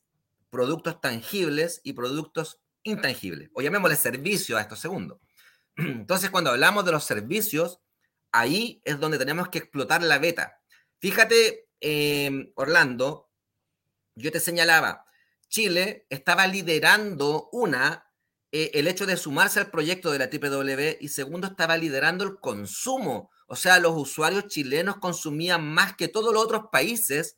productos 0.49 1.01
tangibles 1.01 1.81
y 1.83 1.93
productos 1.93 2.59
intangible, 2.83 3.49
o 3.53 3.61
llamémosle 3.61 3.95
servicio 3.95 4.57
a 4.57 4.61
estos 4.61 4.79
segundos. 4.79 5.19
Entonces, 5.75 6.29
cuando 6.29 6.51
hablamos 6.51 6.85
de 6.85 6.91
los 6.91 7.03
servicios, 7.03 7.81
ahí 8.31 8.81
es 8.85 8.99
donde 8.99 9.17
tenemos 9.17 9.49
que 9.49 9.59
explotar 9.59 10.03
la 10.03 10.19
beta. 10.19 10.59
Fíjate, 10.99 11.69
em, 11.79 12.51
Orlando, 12.55 13.29
yo 14.15 14.31
te 14.31 14.39
señalaba, 14.39 15.05
Chile 15.47 16.05
estaba 16.09 16.45
liderando 16.47 17.49
una, 17.51 18.11
eh, 18.51 18.71
el 18.73 18.87
hecho 18.87 19.05
de 19.05 19.17
sumarse 19.17 19.59
al 19.59 19.71
proyecto 19.71 20.11
de 20.11 20.19
la 20.19 20.29
TPW 20.29 20.97
y 20.99 21.07
segundo, 21.09 21.47
estaba 21.47 21.77
liderando 21.77 22.23
el 22.25 22.39
consumo. 22.39 23.31
O 23.47 23.55
sea, 23.55 23.79
los 23.79 23.93
usuarios 23.95 24.47
chilenos 24.47 24.97
consumían 24.97 25.65
más 25.65 25.95
que 25.95 26.07
todos 26.07 26.33
los 26.33 26.43
otros 26.43 26.65
países 26.71 27.37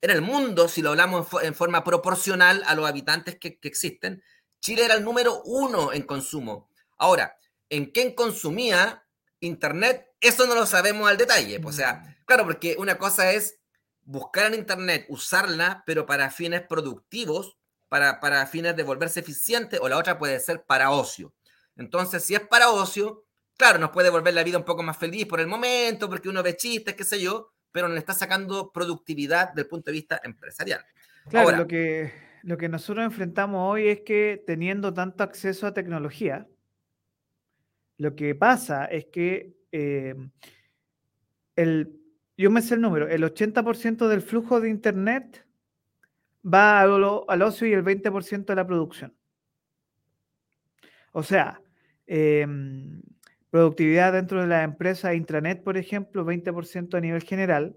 en 0.00 0.10
el 0.10 0.22
mundo, 0.22 0.68
si 0.68 0.80
lo 0.80 0.90
hablamos 0.90 1.26
en, 1.42 1.54
forma 1.54 1.84
proporcional 1.84 2.62
a 2.66 2.74
los 2.74 2.88
habitantes 2.88 3.38
que 3.38 3.58
existen, 3.62 4.22
Chile 4.60 4.84
era 4.84 4.94
el 4.94 5.04
número 5.04 5.42
uno 5.44 5.92
en 5.92 6.02
consumo. 6.02 6.70
Ahora, 6.98 7.36
¿en 7.68 7.86
quién 7.86 8.14
consumía 8.14 9.04
Internet? 9.40 10.06
Eso 10.20 10.46
no 10.46 10.54
lo 10.54 10.66
sabemos 10.66 11.08
al 11.08 11.16
detalle. 11.16 11.60
O 11.64 11.72
sea, 11.72 11.94
mm. 11.94 12.24
claro, 12.26 12.44
porque 12.44 12.76
una 12.78 12.98
cosa 12.98 13.32
es 13.32 13.58
buscar 14.02 14.46
en 14.46 14.54
Internet, 14.54 15.06
usarla, 15.08 15.82
pero 15.86 16.06
para 16.06 16.30
fines 16.30 16.62
productivos, 16.62 17.56
para, 17.88 18.20
para 18.20 18.46
fines 18.46 18.76
de 18.76 18.82
volverse 18.82 19.20
eficiente, 19.20 19.78
o 19.80 19.88
la 19.88 19.98
otra 19.98 20.18
puede 20.18 20.38
ser 20.40 20.64
para 20.64 20.90
ocio. 20.90 21.32
Entonces, 21.76 22.24
si 22.24 22.34
es 22.34 22.40
para 22.40 22.70
ocio, 22.70 23.24
claro, 23.56 23.78
nos 23.78 23.90
puede 23.90 24.10
volver 24.10 24.34
la 24.34 24.42
vida 24.42 24.58
un 24.58 24.64
poco 24.64 24.82
más 24.82 24.96
feliz 24.96 25.26
por 25.26 25.40
el 25.40 25.46
momento, 25.46 26.08
porque 26.08 26.28
uno 26.28 26.42
ve 26.42 26.56
chistes, 26.56 26.94
qué 26.94 27.04
sé 27.04 27.20
yo, 27.20 27.52
pero 27.72 27.88
no 27.88 27.94
le 27.94 28.00
está 28.00 28.14
sacando 28.14 28.72
productividad 28.72 29.52
del 29.52 29.66
punto 29.66 29.86
de 29.90 29.92
vista 29.92 30.20
empresarial. 30.22 30.84
Claro, 31.28 31.56
lo 31.56 31.66
que 31.66 32.12
lo 32.42 32.56
que 32.56 32.68
nosotros 32.68 33.04
enfrentamos 33.04 33.72
hoy 33.72 33.88
es 33.88 34.00
que 34.00 34.42
teniendo 34.46 34.92
tanto 34.92 35.22
acceso 35.22 35.66
a 35.66 35.74
tecnología, 35.74 36.46
lo 37.98 38.14
que 38.16 38.34
pasa 38.34 38.86
es 38.86 39.06
que 39.06 39.54
eh, 39.72 40.14
el, 41.56 42.00
yo 42.36 42.50
me 42.50 42.62
sé 42.62 42.74
el 42.74 42.80
número, 42.80 43.08
el 43.08 43.22
80% 43.22 44.08
del 44.08 44.22
flujo 44.22 44.60
de 44.60 44.70
Internet 44.70 45.46
va 46.42 46.80
al, 46.80 47.42
ocio 47.42 47.66
y 47.66 47.72
el 47.72 47.84
20% 47.84 48.46
de 48.46 48.54
la 48.54 48.66
producción. 48.66 49.14
O 51.12 51.22
sea, 51.22 51.60
em, 52.06 53.02
productividad 53.50 54.12
dentro 54.12 54.40
de 54.40 54.46
la 54.46 54.62
empresa 54.62 55.12
intranet, 55.12 55.62
por 55.62 55.76
ejemplo, 55.76 56.24
20% 56.24 56.96
a 56.96 57.00
nivel 57.00 57.22
general, 57.22 57.76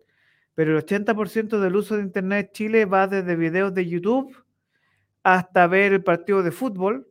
pero 0.55 0.71
el 0.71 0.77
80% 0.77 1.59
del 1.59 1.75
uso 1.75 1.97
de 1.97 2.03
Internet 2.03 2.47
en 2.47 2.53
Chile 2.53 2.85
va 2.85 3.07
desde 3.07 3.35
videos 3.35 3.73
de 3.73 3.87
YouTube 3.87 4.42
hasta 5.23 5.67
ver 5.67 5.93
el 5.93 6.03
partido 6.03 6.43
de 6.43 6.51
fútbol, 6.51 7.07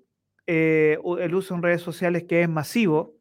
eh, 0.46 0.98
el 1.20 1.34
uso 1.34 1.54
en 1.54 1.62
redes 1.62 1.82
sociales 1.82 2.24
que 2.28 2.42
es 2.42 2.48
masivo. 2.48 3.16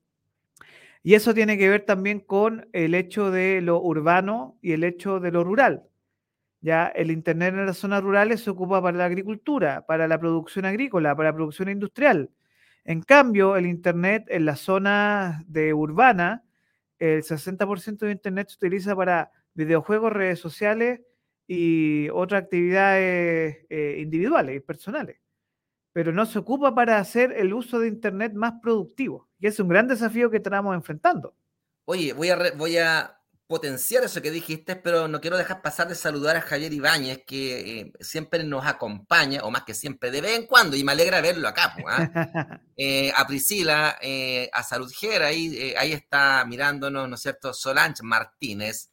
Y 1.03 1.15
eso 1.15 1.33
tiene 1.33 1.57
que 1.57 1.69
ver 1.69 1.85
también 1.85 2.19
con 2.19 2.67
el 2.73 2.93
hecho 2.93 3.31
de 3.31 3.61
lo 3.61 3.81
urbano 3.81 4.57
y 4.61 4.73
el 4.73 4.83
hecho 4.83 5.19
de 5.19 5.31
lo 5.31 5.43
rural. 5.43 5.83
Ya 6.61 6.87
el 6.87 7.09
Internet 7.09 7.55
en 7.55 7.65
las 7.65 7.77
zonas 7.77 8.03
rurales 8.03 8.43
se 8.43 8.51
ocupa 8.51 8.81
para 8.81 8.97
la 8.97 9.05
agricultura, 9.05 9.85
para 9.87 10.07
la 10.07 10.19
producción 10.19 10.65
agrícola, 10.65 11.15
para 11.15 11.29
la 11.29 11.35
producción 11.35 11.69
industrial. 11.69 12.29
En 12.85 13.01
cambio, 13.01 13.55
el 13.57 13.65
Internet 13.65 14.25
en 14.27 14.45
las 14.45 14.59
zonas 14.59 15.43
de 15.47 15.73
urbana, 15.73 16.43
el 16.99 17.23
60% 17.23 18.05
de 18.05 18.11
Internet 18.11 18.49
se 18.49 18.57
utiliza 18.57 18.95
para 18.95 19.31
videojuegos, 19.55 20.13
redes 20.13 20.39
sociales 20.39 21.01
y 21.53 22.07
otras 22.11 22.43
actividades 22.43 23.65
eh, 23.69 23.97
individuales 23.99 24.55
y 24.55 24.59
personales, 24.61 25.17
pero 25.91 26.13
no 26.13 26.25
se 26.25 26.39
ocupa 26.39 26.73
para 26.73 26.97
hacer 26.97 27.33
el 27.33 27.53
uso 27.53 27.77
de 27.77 27.89
Internet 27.89 28.31
más 28.33 28.53
productivo. 28.61 29.27
Y 29.37 29.47
es 29.47 29.59
un 29.59 29.67
gran 29.67 29.85
desafío 29.85 30.31
que 30.31 30.37
estamos 30.37 30.73
enfrentando. 30.73 31.35
Oye, 31.83 32.13
voy 32.13 32.29
a, 32.29 32.53
voy 32.55 32.77
a 32.77 33.19
potenciar 33.47 34.05
eso 34.05 34.21
que 34.21 34.31
dijiste, 34.31 34.77
pero 34.77 35.09
no 35.09 35.19
quiero 35.19 35.35
dejar 35.35 35.61
pasar 35.61 35.89
de 35.89 35.95
saludar 35.95 36.37
a 36.37 36.41
Javier 36.41 36.71
Ibáñez, 36.71 37.25
que 37.27 37.81
eh, 37.81 37.93
siempre 37.99 38.45
nos 38.45 38.65
acompaña, 38.65 39.41
o 39.43 39.51
más 39.51 39.63
que 39.63 39.73
siempre, 39.73 40.09
de 40.09 40.21
vez 40.21 40.37
en 40.37 40.47
cuando, 40.47 40.77
y 40.77 40.85
me 40.85 40.93
alegra 40.93 41.19
verlo 41.19 41.49
acá. 41.49 41.75
¿ah? 41.85 42.61
Eh, 42.77 43.11
a 43.15 43.27
Priscila, 43.27 43.99
a 44.51 44.63
Salud 44.63 44.91
ahí, 45.21 45.75
ahí 45.77 45.91
está 45.91 46.43
mirándonos, 46.45 47.07
¿no 47.07 47.13
es 47.13 47.21
cierto? 47.21 47.53
Solange 47.53 48.01
Martínez, 48.01 48.91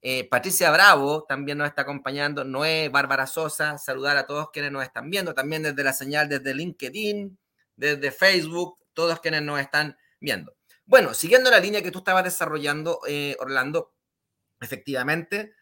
eh, 0.00 0.28
Patricia 0.28 0.70
Bravo 0.70 1.24
también 1.24 1.58
nos 1.58 1.68
está 1.68 1.82
acompañando. 1.82 2.44
Noé, 2.44 2.88
Bárbara 2.88 3.26
Sosa, 3.26 3.78
saludar 3.78 4.16
a 4.16 4.26
todos 4.26 4.50
quienes 4.50 4.70
nos 4.70 4.84
están 4.84 5.10
viendo, 5.10 5.34
también 5.34 5.62
desde 5.62 5.82
la 5.84 5.92
señal, 5.92 6.28
desde 6.28 6.54
LinkedIn, 6.54 7.38
desde 7.76 8.10
Facebook, 8.12 8.78
todos 8.92 9.20
quienes 9.20 9.42
nos 9.42 9.60
están 9.60 9.96
viendo. 10.20 10.56
Bueno, 10.84 11.14
siguiendo 11.14 11.50
la 11.50 11.60
línea 11.60 11.82
que 11.82 11.90
tú 11.90 11.98
estabas 11.98 12.24
desarrollando, 12.24 13.00
eh, 13.06 13.36
Orlando, 13.40 13.94
efectivamente, 14.60 15.54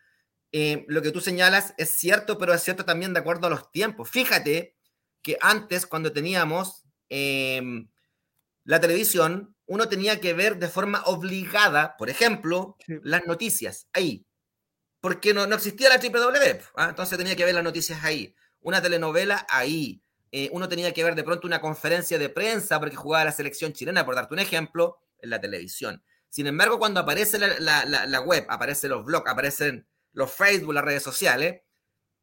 eh, 0.52 0.84
lo 0.88 1.02
que 1.02 1.10
tú 1.10 1.20
señalas 1.20 1.74
es 1.78 1.90
cierto, 1.90 2.38
pero 2.38 2.54
es 2.54 2.62
cierto 2.62 2.84
también 2.84 3.12
de 3.12 3.20
acuerdo 3.20 3.46
a 3.46 3.50
los 3.50 3.70
tiempos. 3.72 4.08
Fíjate 4.08 4.76
que 5.22 5.36
antes, 5.40 5.86
cuando 5.86 6.12
teníamos 6.12 6.84
em, 7.08 7.88
la 8.64 8.80
televisión, 8.80 9.56
uno 9.66 9.88
tenía 9.88 10.20
que 10.20 10.32
ver 10.34 10.58
de 10.58 10.68
forma 10.68 11.02
obligada, 11.06 11.96
por 11.96 12.08
ejemplo, 12.08 12.76
las 12.86 13.26
noticias 13.26 13.88
ahí. 13.92 14.25
Porque 15.00 15.34
no, 15.34 15.46
no 15.46 15.56
existía 15.56 15.88
la 15.88 15.98
www, 15.98 16.60
¿ah? 16.76 16.88
entonces 16.90 17.16
tenía 17.18 17.36
que 17.36 17.44
ver 17.44 17.54
las 17.54 17.64
noticias 17.64 18.02
ahí. 18.02 18.34
Una 18.60 18.82
telenovela 18.82 19.46
ahí. 19.48 20.02
Eh, 20.32 20.48
uno 20.52 20.68
tenía 20.68 20.92
que 20.92 21.04
ver 21.04 21.14
de 21.14 21.22
pronto 21.22 21.46
una 21.46 21.60
conferencia 21.60 22.18
de 22.18 22.28
prensa 22.28 22.80
porque 22.80 22.96
jugaba 22.96 23.24
la 23.24 23.32
selección 23.32 23.72
chilena, 23.72 24.04
por 24.04 24.14
darte 24.14 24.34
un 24.34 24.40
ejemplo, 24.40 24.98
en 25.20 25.30
la 25.30 25.40
televisión. 25.40 26.02
Sin 26.28 26.46
embargo, 26.46 26.78
cuando 26.78 27.00
aparece 27.00 27.38
la, 27.38 27.84
la 27.84 28.20
web, 28.20 28.44
aparecen 28.48 28.90
los 28.90 29.04
blogs, 29.04 29.30
aparecen 29.30 29.86
los 30.12 30.32
Facebook, 30.32 30.74
las 30.74 30.84
redes 30.84 31.02
sociales, 31.02 31.62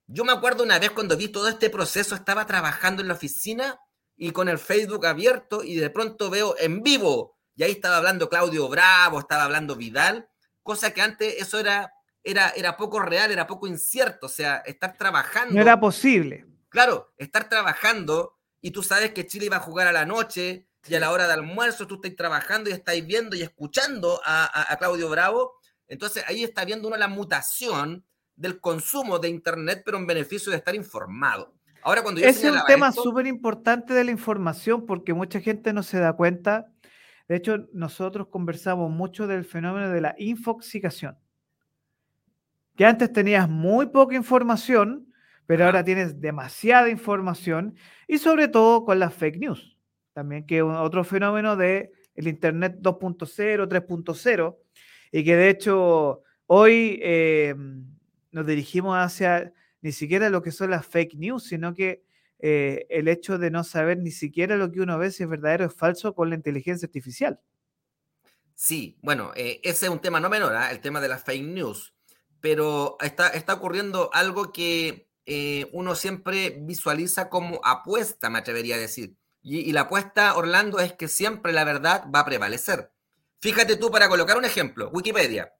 yo 0.07 0.25
me 0.25 0.33
acuerdo 0.33 0.63
una 0.63 0.79
vez 0.79 0.91
cuando 0.91 1.15
vi 1.15 1.29
todo 1.29 1.47
este 1.47 1.69
proceso, 1.69 2.13
estaba 2.13 2.45
trabajando 2.45 3.01
en 3.01 3.07
la 3.07 3.13
oficina 3.13 3.79
y 4.17 4.31
con 4.31 4.49
el 4.49 4.59
Facebook 4.59 5.05
abierto 5.05 5.63
y 5.63 5.75
de 5.75 5.89
pronto 5.89 6.29
veo 6.29 6.55
en 6.59 6.83
vivo, 6.83 7.37
y 7.55 7.63
ahí 7.63 7.71
estaba 7.71 7.97
hablando 7.97 8.29
Claudio 8.29 8.67
Bravo, 8.67 9.19
estaba 9.19 9.43
hablando 9.43 9.75
Vidal, 9.75 10.27
cosa 10.61 10.93
que 10.93 11.01
antes 11.01 11.35
eso 11.39 11.59
era, 11.59 11.93
era, 12.23 12.49
era 12.51 12.77
poco 12.77 12.99
real, 12.99 13.31
era 13.31 13.47
poco 13.47 13.67
incierto, 13.67 14.27
o 14.27 14.29
sea, 14.29 14.57
estar 14.65 14.97
trabajando. 14.97 15.55
No 15.55 15.61
era 15.61 15.79
posible. 15.79 16.45
Claro, 16.69 17.13
estar 17.17 17.49
trabajando 17.49 18.37
y 18.61 18.71
tú 18.71 18.81
sabes 18.81 19.11
que 19.11 19.27
Chile 19.27 19.47
iba 19.47 19.57
a 19.57 19.61
jugar 19.61 19.87
a 19.87 19.91
la 19.91 20.05
noche 20.05 20.67
y 20.87 20.95
a 20.95 20.99
la 20.99 21.11
hora 21.11 21.27
de 21.27 21.33
almuerzo 21.33 21.87
tú 21.87 21.95
estás 21.95 22.15
trabajando 22.15 22.69
y 22.69 22.73
estáis 22.73 23.05
viendo 23.05 23.35
y 23.35 23.41
escuchando 23.41 24.21
a, 24.25 24.71
a 24.71 24.77
Claudio 24.77 25.09
Bravo. 25.09 25.53
Entonces 25.87 26.23
ahí 26.27 26.43
está 26.43 26.65
viendo 26.65 26.87
uno 26.87 26.97
la 26.97 27.07
mutación 27.07 28.05
del 28.35 28.59
consumo 28.59 29.19
de 29.19 29.29
Internet, 29.29 29.83
pero 29.85 29.97
en 29.97 30.07
beneficio 30.07 30.51
de 30.51 30.57
estar 30.57 30.75
informado. 30.75 31.53
Ahora, 31.83 32.01
cuando 32.01 32.21
yo 32.21 32.27
Ese 32.27 32.47
es 32.47 32.53
un 32.53 32.61
tema 32.65 32.91
súper 32.91 33.27
importante 33.27 33.93
de 33.93 34.03
la 34.03 34.11
información 34.11 34.85
porque 34.85 35.13
mucha 35.13 35.41
gente 35.41 35.73
no 35.73 35.83
se 35.83 35.99
da 35.99 36.13
cuenta. 36.13 36.71
De 37.27 37.35
hecho, 37.35 37.67
nosotros 37.73 38.27
conversamos 38.27 38.89
mucho 38.89 39.27
del 39.27 39.45
fenómeno 39.45 39.89
de 39.89 40.01
la 40.01 40.15
infoxicación. 40.17 41.17
Que 42.75 42.85
antes 42.85 43.11
tenías 43.11 43.49
muy 43.49 43.87
poca 43.87 44.15
información, 44.15 45.13
pero 45.45 45.65
ahora 45.65 45.83
tienes 45.83 46.19
demasiada 46.19 46.89
información 46.89 47.75
y 48.07 48.17
sobre 48.17 48.47
todo 48.47 48.85
con 48.85 48.99
las 48.99 49.13
fake 49.13 49.37
news. 49.37 49.77
También 50.13 50.45
que 50.45 50.57
es 50.57 50.63
otro 50.63 51.03
fenómeno 51.03 51.55
de 51.55 51.91
el 52.15 52.27
Internet 52.27 52.77
2.0, 52.81 53.67
3.0 53.67 54.57
y 55.11 55.23
que 55.23 55.35
de 55.35 55.49
hecho 55.49 56.21
hoy 56.47 56.99
eh, 57.01 57.55
nos 58.31 58.45
dirigimos 58.45 58.97
hacia 58.97 59.53
ni 59.81 59.91
siquiera 59.91 60.29
lo 60.29 60.41
que 60.41 60.51
son 60.51 60.71
las 60.71 60.85
fake 60.85 61.15
news, 61.15 61.43
sino 61.43 61.73
que 61.73 62.03
eh, 62.39 62.85
el 62.89 63.07
hecho 63.07 63.37
de 63.37 63.51
no 63.51 63.63
saber 63.63 63.97
ni 63.99 64.11
siquiera 64.11 64.55
lo 64.57 64.71
que 64.71 64.81
uno 64.81 64.97
ve 64.97 65.11
si 65.11 65.23
es 65.23 65.29
verdadero 65.29 65.65
o 65.65 65.67
es 65.67 65.73
falso 65.73 66.13
con 66.13 66.29
la 66.29 66.35
inteligencia 66.35 66.85
artificial. 66.85 67.39
Sí, 68.55 68.97
bueno, 69.01 69.31
eh, 69.35 69.59
ese 69.63 69.85
es 69.85 69.91
un 69.91 69.99
tema 69.99 70.19
no 70.19 70.29
menor, 70.29 70.55
¿ah? 70.55 70.71
el 70.71 70.79
tema 70.79 71.01
de 71.01 71.09
las 71.09 71.23
fake 71.23 71.43
news, 71.43 71.93
pero 72.43 72.97
está, 72.99 73.29
está 73.29 73.53
ocurriendo 73.53 74.09
algo 74.11 74.51
que 74.51 75.07
eh, 75.25 75.69
uno 75.71 75.95
siempre 75.95 76.57
visualiza 76.59 77.29
como 77.29 77.61
apuesta, 77.63 78.29
me 78.29 78.39
atrevería 78.39 78.75
a 78.75 78.79
decir. 78.79 79.15
Y, 79.41 79.59
y, 79.59 79.71
la 79.71 79.81
apuesta, 79.81 80.35
Orlando, 80.35 80.81
es 80.81 80.91
que 80.91 81.07
siempre 81.07 81.53
la 81.53 81.63
verdad 81.63 82.05
va 82.13 82.19
a 82.19 82.25
prevalecer. 82.25 82.91
Fíjate 83.39 83.77
tú, 83.77 83.89
para 83.91 84.09
colocar 84.09 84.37
un 84.37 84.43
ejemplo, 84.43 84.89
Wikipedia. 84.89 85.53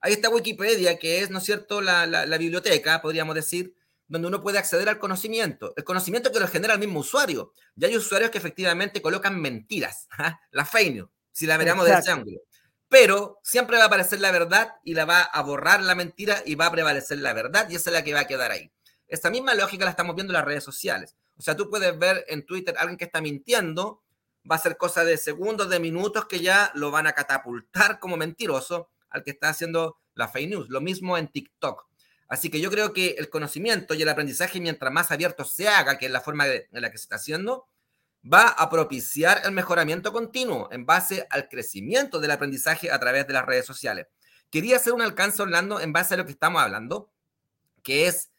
Ahí 0.00 0.12
está 0.12 0.30
Wikipedia, 0.30 0.96
que 0.96 1.22
es, 1.22 1.30
¿no 1.30 1.38
es 1.38 1.44
cierto?, 1.44 1.80
la, 1.80 2.24
biblioteca, 2.38 3.02
podríamos 3.02 3.34
decir, 3.34 3.74
donde 4.06 4.28
uno 4.28 4.40
puede 4.42 4.58
acceder 4.58 4.88
al 4.88 5.00
conocimiento. 5.00 5.74
El 5.76 5.82
conocimiento 5.82 6.30
que 6.30 6.38
lo 6.38 6.46
genera 6.46 6.74
el 6.74 6.78
mismo 6.78 7.00
usuario. 7.00 7.52
Y 7.74 7.84
hay 7.84 7.96
usuarios 7.96 8.30
que 8.30 8.38
efectivamente 8.38 9.02
colocan 9.02 9.40
mentiras, 9.40 10.06
¿ah? 10.18 10.38
la 10.52 10.64
fake 10.64 10.94
news, 10.94 11.10
si 11.32 11.46
la 11.46 11.56
veremos 11.56 11.84
de 11.84 11.94
ese 11.94 12.12
ángulo. 12.12 12.42
Pero 12.90 13.38
siempre 13.44 13.76
va 13.76 13.84
a 13.84 13.86
aparecer 13.86 14.20
la 14.20 14.32
verdad 14.32 14.74
y 14.82 14.94
la 14.94 15.04
va 15.04 15.22
a 15.22 15.42
borrar 15.42 15.80
la 15.80 15.94
mentira 15.94 16.42
y 16.44 16.56
va 16.56 16.66
a 16.66 16.72
prevalecer 16.72 17.18
la 17.18 17.32
verdad 17.32 17.70
y 17.70 17.76
esa 17.76 17.90
es 17.90 17.94
la 17.94 18.02
que 18.02 18.12
va 18.12 18.20
a 18.20 18.26
quedar 18.26 18.50
ahí. 18.50 18.72
Esta 19.06 19.30
misma 19.30 19.54
lógica 19.54 19.84
la 19.84 19.92
estamos 19.92 20.16
viendo 20.16 20.32
en 20.32 20.38
las 20.38 20.44
redes 20.44 20.64
sociales. 20.64 21.16
O 21.38 21.42
sea, 21.42 21.56
tú 21.56 21.70
puedes 21.70 21.96
ver 21.96 22.24
en 22.28 22.44
Twitter 22.44 22.74
alguien 22.76 22.98
que 22.98 23.04
está 23.04 23.20
mintiendo, 23.20 24.02
va 24.50 24.56
a 24.56 24.58
ser 24.58 24.76
cosa 24.76 25.04
de 25.04 25.16
segundos, 25.18 25.70
de 25.70 25.78
minutos 25.78 26.26
que 26.26 26.40
ya 26.40 26.72
lo 26.74 26.90
van 26.90 27.06
a 27.06 27.12
catapultar 27.12 28.00
como 28.00 28.16
mentiroso 28.16 28.90
al 29.08 29.22
que 29.22 29.30
está 29.30 29.50
haciendo 29.50 29.98
la 30.14 30.26
fake 30.26 30.50
news. 30.50 30.68
Lo 30.68 30.80
mismo 30.80 31.16
en 31.16 31.28
TikTok. 31.28 31.86
Así 32.26 32.50
que 32.50 32.60
yo 32.60 32.72
creo 32.72 32.92
que 32.92 33.10
el 33.18 33.30
conocimiento 33.30 33.94
y 33.94 34.02
el 34.02 34.08
aprendizaje, 34.08 34.60
mientras 34.60 34.92
más 34.92 35.12
abierto 35.12 35.44
se 35.44 35.68
haga, 35.68 35.96
que 35.96 36.06
es 36.06 36.12
la 36.12 36.20
forma 36.20 36.46
en 36.48 36.66
la 36.72 36.90
que 36.90 36.98
se 36.98 37.04
está 37.04 37.16
haciendo, 37.16 37.66
va 38.22 38.48
a 38.48 38.68
propiciar 38.68 39.42
el 39.44 39.52
mejoramiento 39.52 40.12
continuo 40.12 40.68
en 40.72 40.86
base 40.86 41.26
al 41.30 41.48
crecimiento 41.48 42.20
del 42.20 42.30
aprendizaje 42.30 42.90
a 42.90 42.98
través 42.98 43.26
de 43.26 43.32
las 43.32 43.46
redes 43.46 43.66
sociales. 43.66 44.06
Quería 44.50 44.76
hacer 44.76 44.92
un 44.92 45.02
alcance, 45.02 45.40
Orlando, 45.40 45.80
en 45.80 45.92
base 45.92 46.14
a 46.14 46.16
lo 46.16 46.26
que 46.26 46.32
estamos 46.32 46.60
hablando, 46.60 47.10
que 47.82 48.06
es 48.06 48.30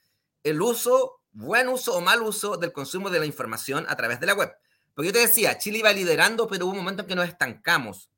el 0.44 0.62
uso, 0.62 1.22
buen 1.32 1.68
uso 1.68 1.96
o 1.96 2.02
mal 2.02 2.22
uso 2.22 2.58
del 2.58 2.72
consumo 2.72 3.10
de 3.10 3.20
la 3.20 3.26
información 3.26 3.86
a 3.88 3.96
través 3.96 4.20
de 4.20 4.26
la 4.26 4.34
web. 4.34 4.52
Porque 4.94 5.08
yo 5.08 5.14
te 5.14 5.20
decía, 5.20 5.58
Chile 5.58 5.80
iba 5.80 5.94
liderando, 5.94 6.48
pero 6.48 6.66
hubo 6.66 6.74
un 6.74 6.80
momento 6.80 7.04
en 7.04 7.08
que 7.08 7.16
nos 7.16 7.28
estancamos. 7.28 8.10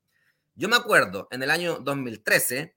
Yo 0.56 0.68
me 0.70 0.76
acuerdo 0.76 1.28
en 1.32 1.44
el 1.44 1.52
año 1.52 1.80
2013, 1.80 2.76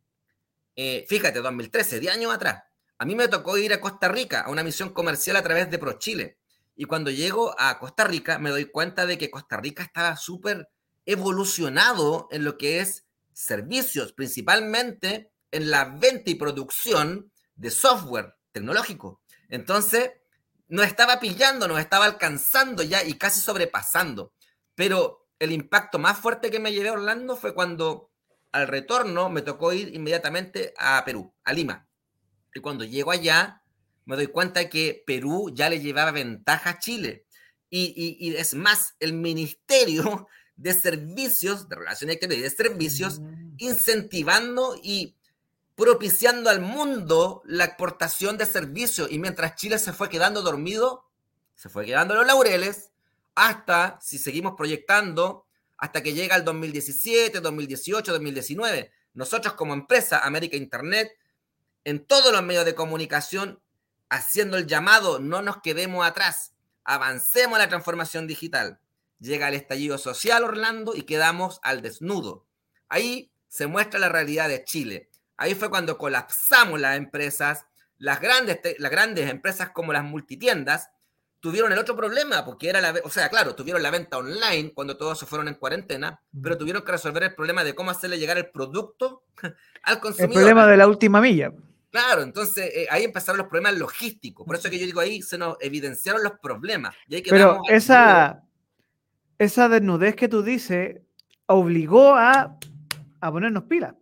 eh, 0.77 1.07
fíjate, 1.09 1.41
2013, 1.41 2.01
10 2.01 2.15
años 2.15 2.35
atrás, 2.35 2.63
a 2.99 3.05
mí 3.05 3.15
me 3.15 3.29
tocó 3.29 3.59
ir 3.59 3.73
a 3.73 3.81
Costa 3.81 4.09
Rica 4.09 4.41
a 4.43 4.51
una 4.51 4.63
misión 4.63 4.91
comercial 4.91 5.37
a 5.37 5.43
través 5.43 5.71
de 5.71 5.79
ProChile. 5.79 6.36
Y 6.77 6.85
cuando 6.85 7.11
llego 7.11 7.55
a 7.59 7.79
Costa 7.79 8.05
Rica, 8.05 8.39
me 8.39 8.51
doy 8.51 8.67
cuenta 8.67 9.07
de 9.07 9.17
que 9.17 9.31
Costa 9.31 9.57
Rica 9.57 9.83
estaba 9.83 10.17
súper 10.17 10.69
evolucionado 11.07 12.29
en 12.31 12.45
lo 12.45 12.59
que 12.59 12.81
es 12.81 13.07
servicios, 13.33 14.13
principalmente 14.13 15.33
en 15.51 15.71
la 15.71 15.87
venta 15.87 16.31
y 16.31 16.35
producción 16.35 17.33
de 17.55 17.71
software 17.71 18.37
tecnológico. 18.53 19.23
Entonces, 19.49 20.11
nos 20.69 20.87
estaba 20.87 21.21
pillando, 21.21 21.69
nos 21.69 21.81
estaba 21.81 22.05
alcanzando 22.05 22.83
ya 22.83 23.03
y 23.05 23.15
casi 23.15 23.41
sobrepasando. 23.41 24.33
Pero 24.75 25.29
el 25.39 25.53
impacto 25.53 25.99
más 25.99 26.19
fuerte 26.19 26.51
que 26.51 26.61
me 26.61 26.73
llevé 26.73 26.89
a 26.89 26.95
Orlando 26.95 27.37
fue 27.37 27.55
cuando 27.55 28.11
al 28.53 28.69
retorno 28.69 29.31
me 29.31 29.43
tocó 29.43 29.73
ir 29.73 29.95
inmediatamente 29.95 30.75
a 30.79 31.03
Perú, 31.05 31.33
a 31.45 31.53
Lima. 31.53 31.87
Y 32.55 32.61
cuando 32.61 32.85
llego 32.85 33.11
allá, 33.11 33.63
me 34.07 34.17
doy 34.17 34.29
cuenta 34.29 34.71
que 34.71 35.03
Perú 35.07 35.51
ya 35.53 35.69
le 35.69 35.81
llevaba 35.81 36.13
ventaja 36.13 36.71
a 36.71 36.79
Chile. 36.79 37.27
Y, 37.69 38.35
es 38.37 38.55
más, 38.55 38.95
el 39.01 39.13
Ministerio 39.13 40.29
de 40.57 40.73
Servicios, 40.73 41.69
de 41.69 41.77
Relaciones 41.77 42.17
Exteriores 42.17 42.41
y 42.41 42.51
de 42.51 42.65
Servicios, 42.65 43.21
mm. 43.21 43.55
incentivando 43.59 44.81
y 44.83 45.17
propiciando 45.75 46.49
al 46.49 46.61
mundo 46.61 47.43
la 47.45 47.65
exportación 47.65 48.39
de 48.39 48.47
servicios. 48.47 49.11
Y 49.11 49.19
mientras 49.19 49.57
Chile 49.57 49.79
se 49.79 49.93
fue 49.93 50.09
quedando 50.09 50.41
dormido, 50.41 51.05
se 51.55 51.69
fue 51.69 51.85
quedando 51.85 52.15
los 52.15 52.27
laureles, 52.27 52.91
hasta, 53.35 53.99
si 54.01 54.19
seguimos 54.19 54.55
proyectando, 54.57 55.47
hasta 55.77 56.03
que 56.03 56.15
llega 56.15 56.37
el 56.37 56.45
2017, 56.45 57.41
2018, 57.41 58.13
2019. 58.13 58.93
Nosotros 59.13 59.55
como 59.55 59.75
empresa, 59.75 60.21
América 60.21 60.57
Internet, 60.57 61.13
en 61.85 62.07
todos 62.07 62.33
los 62.33 62.43
medios 62.43 62.65
de 62.65 62.75
comunicación, 62.75 63.61
haciendo 64.09 64.57
el 64.57 64.67
llamado, 64.67 65.19
no 65.19 65.43
nos 65.43 65.61
quedemos 65.63 66.07
atrás, 66.07 66.53
avancemos 66.85 67.59
la 67.59 67.69
transformación 67.69 68.27
digital. 68.27 68.79
Llega 69.19 69.49
el 69.49 69.55
estallido 69.55 69.99
social, 69.99 70.45
Orlando, 70.45 70.95
y 70.95 71.03
quedamos 71.03 71.59
al 71.63 71.83
desnudo. 71.83 72.45
Ahí 72.89 73.31
se 73.49 73.67
muestra 73.67 73.99
la 73.99 74.09
realidad 74.09 74.49
de 74.49 74.65
Chile. 74.65 75.09
Ahí 75.37 75.55
fue 75.55 75.71
cuando 75.71 75.99
colapsamos 75.99 76.81
las 76.81 76.97
empresas, 76.97 77.67
las 77.99 78.21
grandes, 78.21 78.61
las 78.79 78.91
grandes 78.91 79.31
empresas 79.31 79.71
como 79.71 79.93
las 79.93 80.05
multitiendas, 80.05 80.91
tuvieron 81.41 81.73
el 81.73 81.79
otro 81.79 81.97
problema, 81.97 82.45
porque 82.45 82.69
era 82.69 82.81
la, 82.81 82.95
o 83.05 83.11
sea, 83.11 83.29
claro, 83.29 83.55
tuvieron 83.55 83.83
la 83.83 83.91
venta 83.91 84.19
online 84.19 84.73
cuando 84.75 84.97
todos 84.97 85.19
se 85.19 85.27
fueron 85.27 85.49
en 85.49 85.55
cuarentena, 85.55 86.21
pero 86.43 86.59
tuvieron 86.59 86.83
que 86.83 86.93
resolver 86.93 87.23
el 87.23 87.35
problema 87.35 87.65
de 87.65 87.75
cómo 87.75 87.91
hacerle 87.91 88.19
llegar 88.19 88.37
el 88.37 88.51
producto 88.51 89.25
al 89.83 90.01
consumidor. 90.01 90.33
El 90.33 90.39
problema 90.39 90.67
de 90.67 90.77
la 90.77 90.89
última 90.89 91.21
milla. 91.21 91.53
Claro, 91.97 92.23
entonces 92.23 92.71
eh, 92.75 92.87
ahí 92.91 93.05
empezaron 93.05 93.39
los 93.39 93.49
problemas 93.49 93.79
logísticos. 93.79 94.47
Por 94.47 94.57
eso 94.57 94.71
que 94.71 94.79
yo 94.79 94.87
digo 94.87 95.01
ahí 95.01 95.23
se 95.23 95.39
nos 95.39 95.57
evidenciaron 95.61 96.23
los 96.23 96.35
problemas. 96.41 96.95
pero 97.29 97.61
esa, 97.69 98.43
esa 99.39 99.69
desnudez 99.69 100.15
que 100.15 100.29
tú 100.29 100.43
dices 100.43 101.01
obligó 101.47 102.15
a, 102.15 102.59
a 103.21 103.33
ponernos 103.33 103.65
pilas. 103.65 103.95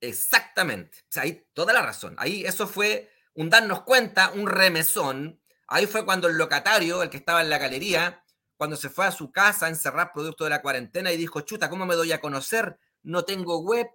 Exactamente. 0.00 0.98
O 1.02 1.10
sea, 1.10 1.22
ahí 1.24 1.44
toda 1.52 1.72
la 1.72 1.82
razón. 1.82 2.14
Ahí 2.18 2.44
eso 2.44 2.66
fue 2.66 3.10
un 3.34 3.50
darnos 3.50 3.82
cuenta, 3.82 4.30
un 4.32 4.46
remesón 4.46 5.38
Ahí 5.68 5.86
fue 5.86 6.04
cuando 6.06 6.28
el 6.28 6.38
locatario, 6.38 7.02
el 7.02 7.10
que 7.10 7.18
estaba 7.18 7.42
en 7.42 7.50
la 7.50 7.58
galería, 7.58 8.24
cuando 8.56 8.74
se 8.74 8.88
fue 8.88 9.04
a 9.04 9.12
su 9.12 9.30
casa 9.30 9.66
a 9.66 9.68
encerrar 9.68 10.12
producto 10.14 10.44
de 10.44 10.50
la 10.50 10.62
cuarentena 10.62 11.12
y 11.12 11.18
dijo, 11.18 11.42
chuta, 11.42 11.68
¿cómo 11.68 11.84
me 11.84 11.94
doy 11.94 12.10
a 12.12 12.22
conocer? 12.22 12.78
No 13.02 13.24
tengo 13.24 13.60
web, 13.60 13.86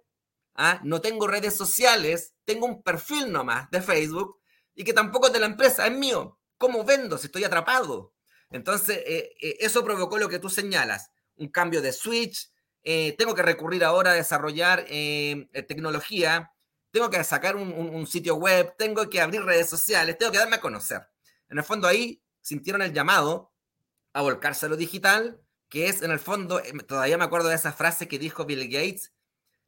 ¿ah? 0.54 0.80
no 0.84 1.00
tengo 1.00 1.26
redes 1.26 1.56
sociales, 1.56 2.34
tengo 2.44 2.66
un 2.66 2.82
perfil 2.82 3.30
nomás 3.32 3.70
de 3.70 3.82
Facebook 3.82 4.38
y 4.74 4.84
que 4.84 4.92
tampoco 4.92 5.28
es 5.28 5.32
de 5.32 5.40
la 5.40 5.46
empresa, 5.46 5.86
es 5.86 5.96
mío. 5.96 6.38
¿Cómo 6.58 6.84
vendo 6.84 7.18
si 7.18 7.26
estoy 7.26 7.44
atrapado? 7.44 8.14
Entonces, 8.50 8.98
eh, 9.06 9.32
eh, 9.40 9.56
eso 9.60 9.84
provocó 9.84 10.18
lo 10.18 10.28
que 10.28 10.38
tú 10.38 10.48
señalas, 10.48 11.10
un 11.36 11.48
cambio 11.48 11.82
de 11.82 11.92
switch. 11.92 12.50
Eh, 12.82 13.14
tengo 13.18 13.34
que 13.34 13.42
recurrir 13.42 13.84
ahora 13.84 14.12
a 14.12 14.14
desarrollar 14.14 14.84
tecnología, 14.86 16.52
tengo 16.90 17.10
que 17.10 17.24
sacar 17.24 17.56
un, 17.56 18.06
sitio 18.06 18.36
web, 18.36 18.74
tengo 18.76 19.08
que 19.08 19.20
abrir 19.20 19.42
redes 19.42 19.68
sociales, 19.70 20.18
tengo 20.18 20.30
que 20.30 20.38
darme 20.38 20.56
a 20.56 20.60
conocer. 20.60 21.00
En 21.48 21.58
el 21.58 21.64
fondo 21.64 21.88
ahí 21.88 22.22
sintieron 22.42 22.82
el 22.82 22.92
llamado 22.92 23.52
a 24.12 24.20
volcarse 24.22 24.66
a 24.66 24.68
lo 24.68 24.76
digital, 24.76 25.40
que 25.68 25.88
es 25.88 26.02
en 26.02 26.10
el 26.10 26.20
fondo, 26.20 26.62
todavía 26.86 27.18
me 27.18 27.24
acuerdo 27.24 27.48
de 27.48 27.54
esa 27.54 27.72
frase 27.72 28.06
que 28.06 28.18
dijo 28.18 28.44
Bill 28.44 28.68
Gates 28.68 29.13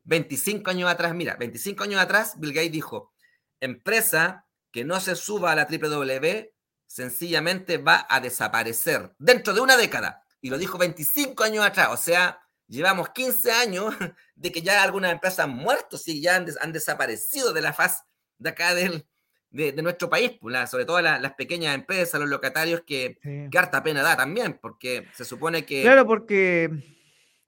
25 0.06 0.70
años 0.70 0.90
atrás, 0.90 1.14
mira, 1.14 1.36
25 1.36 1.84
años 1.84 2.00
atrás, 2.00 2.34
Bill 2.38 2.52
Gates 2.52 2.72
dijo, 2.72 3.12
empresa 3.60 4.46
que 4.70 4.84
no 4.84 5.00
se 5.00 5.16
suba 5.16 5.52
a 5.52 5.56
la 5.56 5.64
W 5.66 6.54
sencillamente 6.86 7.78
va 7.78 8.06
a 8.08 8.20
desaparecer 8.20 9.12
dentro 9.18 9.52
de 9.52 9.60
una 9.60 9.76
década. 9.76 10.22
Y 10.40 10.50
lo 10.50 10.58
dijo 10.58 10.78
25 10.78 11.42
años 11.42 11.64
atrás, 11.64 11.88
o 11.90 11.96
sea, 11.96 12.40
llevamos 12.68 13.10
15 13.10 13.50
años 13.50 13.94
de 14.36 14.52
que 14.52 14.62
ya 14.62 14.82
algunas 14.82 15.12
empresas 15.12 15.40
han 15.40 15.56
muerto, 15.56 15.98
sí, 15.98 16.20
ya 16.20 16.36
han, 16.36 16.72
desaparecido 16.72 17.52
de 17.52 17.62
la 17.62 17.72
faz 17.72 18.04
de 18.38 18.50
acá 18.50 18.74
del, 18.74 19.06
de, 19.50 19.72
nuestro 19.82 20.08
país, 20.08 20.32
pues, 20.40 20.70
sobre 20.70 20.84
todo 20.84 21.00
las 21.00 21.34
pequeñas 21.34 21.74
empresas, 21.74 22.20
los 22.20 22.28
locatarios, 22.28 22.82
que, 22.86 23.18
que, 23.22 23.58
harta 23.58 23.82
pena 23.82 24.02
da 24.02 24.16
también, 24.16 24.58
porque 24.60 25.08
se 25.14 25.24
supone 25.24 25.64
que... 25.64 25.82
Claro, 25.82 26.06
porque 26.06 26.70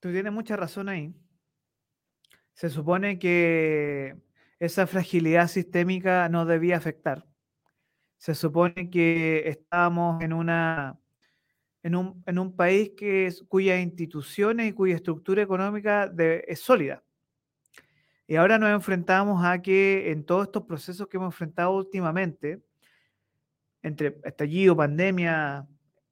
tú 0.00 0.10
tienes 0.10 0.32
mucha 0.32 0.56
razón 0.56 0.88
ahí. 0.88 1.14
Se 2.58 2.70
supone 2.70 3.20
que 3.20 4.16
esa 4.58 4.88
fragilidad 4.88 5.46
sistémica 5.46 6.28
no 6.28 6.44
debía 6.44 6.76
afectar. 6.76 7.24
Se 8.16 8.34
supone 8.34 8.90
que 8.90 9.48
estábamos 9.48 10.20
en, 10.24 10.32
una, 10.32 10.98
en, 11.84 11.94
un, 11.94 12.20
en 12.26 12.36
un 12.36 12.56
país 12.56 12.90
que 12.96 13.32
cuyas 13.46 13.80
instituciones 13.80 14.68
y 14.68 14.72
cuya 14.72 14.96
estructura 14.96 15.40
económica 15.40 16.12
es 16.48 16.58
sólida. 16.58 17.04
Y 18.26 18.34
ahora 18.34 18.58
nos 18.58 18.70
enfrentamos 18.70 19.44
a 19.44 19.62
que 19.62 20.10
en 20.10 20.24
todos 20.24 20.46
estos 20.46 20.64
procesos 20.64 21.06
que 21.06 21.16
hemos 21.16 21.32
enfrentado 21.32 21.76
últimamente, 21.76 22.60
entre 23.82 24.18
estallido, 24.24 24.76
pandemia, 24.76 25.64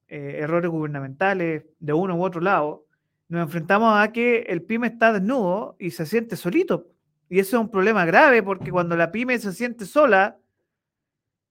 eh, 0.07 0.37
errores 0.43 0.71
gubernamentales 0.71 1.65
de 1.81 1.93
uno 1.93 2.15
u 2.15 2.23
otro 2.23 2.41
lado, 2.41 2.86
nos 3.29 3.43
enfrentamos 3.43 3.99
a 3.99 4.13
que 4.13 4.41
el 4.49 4.63
pyme 4.63 4.89
está 4.89 5.13
desnudo 5.13 5.77
y 5.79 5.91
se 5.91 6.07
siente 6.07 6.37
solito. 6.37 6.87
Y 7.29 7.41
eso 7.41 7.57
es 7.57 7.61
un 7.61 7.71
problema 7.71 8.05
grave 8.05 8.43
porque 8.43 8.71
cuando 8.71 8.97
la 8.97 9.11
pyme 9.11 9.39
se 9.39 9.53
siente 9.53 9.85
sola, 9.85 10.39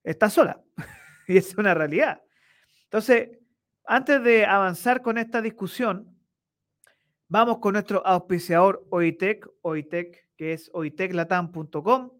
está 0.03 0.29
sola. 0.29 0.61
y 1.27 1.37
es 1.37 1.55
una 1.57 1.73
realidad. 1.73 2.21
Entonces, 2.83 3.29
antes 3.85 4.23
de 4.23 4.45
avanzar 4.45 5.01
con 5.01 5.17
esta 5.17 5.41
discusión, 5.41 6.17
vamos 7.27 7.57
con 7.59 7.73
nuestro 7.73 8.05
auspiciador 8.05 8.85
OITEC, 8.89 9.45
OITEC, 9.61 10.29
que 10.37 10.53
es 10.53 10.69
oiteclatam.com. 10.73 12.11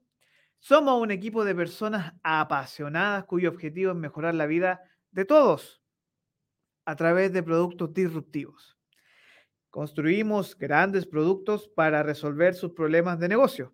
Somos 0.60 1.02
un 1.02 1.12
equipo 1.12 1.46
de 1.46 1.56
personas 1.56 2.14
apasionadas 2.24 3.24
cuyo 3.26 3.50
objetivo 3.50 3.92
es 3.92 3.98
mejorar 3.98 4.36
la 4.36 4.48
vida 4.48 4.82
de 5.12 5.24
todos 5.24 5.82
a 6.86 6.96
través 6.96 7.32
de 7.32 7.44
productos 7.44 7.94
disruptivos. 7.94 8.75
Construimos 9.76 10.58
grandes 10.58 11.06
productos 11.06 11.68
para 11.68 12.02
resolver 12.02 12.56
sus 12.56 12.72
problemas 12.72 13.20
de 13.20 13.28
negocio. 13.28 13.74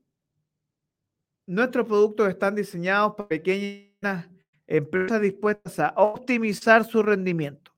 Nuestros 1.45 1.85
productos 1.85 2.27
están 2.27 2.55
diseñados 2.55 3.13
para 3.13 3.29
pequeñas 3.29 4.27
empresas 4.65 5.21
dispuestas 5.21 5.77
a 5.77 5.93
optimizar 5.97 6.85
su 6.85 7.03
rendimiento. 7.03 7.71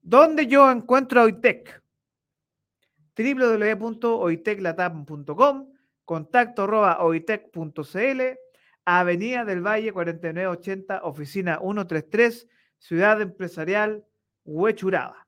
¿Dónde 0.00 0.46
yo 0.46 0.70
encuentro 0.70 1.20
a 1.20 1.24
OITEC? 1.24 1.82
www.oiteclatam.com, 3.16 5.72
contacto 6.04 6.62
arroba 6.62 7.02
oitec.cl, 7.02 8.20
Avenida 8.84 9.44
del 9.44 9.66
Valle 9.66 9.92
4980, 9.92 11.00
oficina 11.02 11.58
133, 11.58 12.46
Ciudad 12.78 13.20
Empresarial, 13.20 14.06
Huechuraba. 14.44 15.26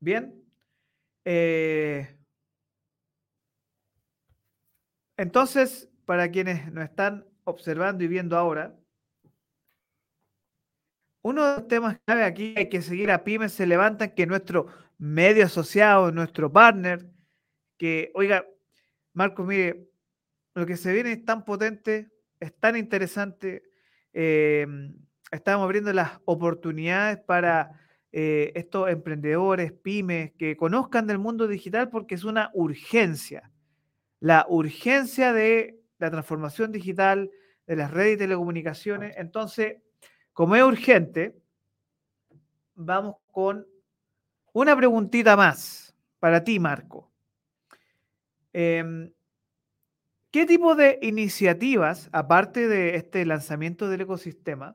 Bien. 0.00 0.42
Eh, 1.24 2.16
entonces, 5.16 5.88
para 6.04 6.30
quienes 6.30 6.70
nos 6.72 6.84
están 6.84 7.26
observando 7.44 8.04
y 8.04 8.08
viendo 8.08 8.36
ahora, 8.36 8.76
uno 11.22 11.44
de 11.44 11.56
los 11.56 11.68
temas 11.68 11.98
clave 12.04 12.24
aquí 12.24 12.54
hay 12.56 12.68
que 12.68 12.82
seguir 12.82 13.10
a 13.10 13.24
Pymes 13.24 13.52
se 13.52 13.66
levantan, 13.66 14.10
que 14.14 14.26
nuestro 14.26 14.66
medio 14.98 15.44
asociado, 15.44 16.12
nuestro 16.12 16.52
partner, 16.52 17.06
que, 17.78 18.12
oiga, 18.14 18.46
Marco, 19.12 19.44
mire, 19.44 19.88
lo 20.54 20.66
que 20.66 20.76
se 20.76 20.92
viene 20.92 21.12
es 21.12 21.24
tan 21.24 21.44
potente, 21.44 22.10
es 22.40 22.54
tan 22.58 22.76
interesante, 22.76 23.64
eh, 24.12 24.66
estamos 25.32 25.64
abriendo 25.64 25.92
las 25.92 26.20
oportunidades 26.24 27.18
para 27.18 27.72
eh, 28.18 28.52
estos 28.54 28.88
emprendedores, 28.88 29.72
pymes, 29.72 30.32
que 30.38 30.56
conozcan 30.56 31.06
del 31.06 31.18
mundo 31.18 31.46
digital 31.46 31.90
porque 31.90 32.14
es 32.14 32.24
una 32.24 32.50
urgencia. 32.54 33.50
La 34.20 34.46
urgencia 34.48 35.34
de 35.34 35.82
la 35.98 36.10
transformación 36.10 36.72
digital 36.72 37.30
de 37.66 37.76
las 37.76 37.90
redes 37.90 38.14
y 38.14 38.16
telecomunicaciones. 38.20 39.14
Entonces, 39.18 39.82
como 40.32 40.56
es 40.56 40.62
urgente, 40.62 41.36
vamos 42.74 43.16
con 43.30 43.66
una 44.54 44.74
preguntita 44.74 45.36
más 45.36 45.94
para 46.18 46.42
ti, 46.42 46.58
Marco. 46.58 47.12
Em, 48.54 49.12
¿Qué 50.30 50.46
tipo 50.46 50.74
de 50.74 50.98
iniciativas, 51.02 52.08
aparte 52.12 52.66
de 52.66 52.96
este 52.96 53.26
lanzamiento 53.26 53.90
del 53.90 54.00
ecosistema, 54.00 54.74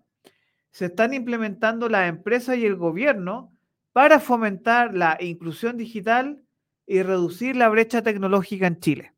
se 0.72 0.86
están 0.86 1.14
implementando 1.14 1.90
la 1.90 2.08
empresa 2.08 2.56
y 2.56 2.66
el 2.66 2.76
gobierno 2.76 3.56
para 3.94 4.20
fomentar 4.20 4.94
la 4.96 5.18
inclusión 5.20 5.78
digital 5.78 6.44
y 6.88 7.04
reducir 7.04 7.56
la 7.56 7.70
brecha 7.70 8.02
tecnológica 8.02 8.68
en 8.68 8.80
Chile. 8.80 9.14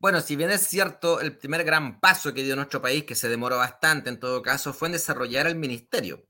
Bueno, 0.00 0.20
si 0.20 0.36
bien 0.36 0.50
es 0.50 0.62
cierto, 0.62 1.20
el 1.20 1.36
primer 1.36 1.64
gran 1.64 1.98
paso 1.98 2.32
que 2.32 2.44
dio 2.44 2.54
nuestro 2.54 2.80
país, 2.80 3.02
que 3.02 3.16
se 3.16 3.28
demoró 3.28 3.56
bastante 3.56 4.08
en 4.08 4.20
todo 4.20 4.42
caso, 4.42 4.72
fue 4.72 4.86
en 4.88 4.92
desarrollar 4.92 5.48
el 5.48 5.56
ministerio, 5.56 6.24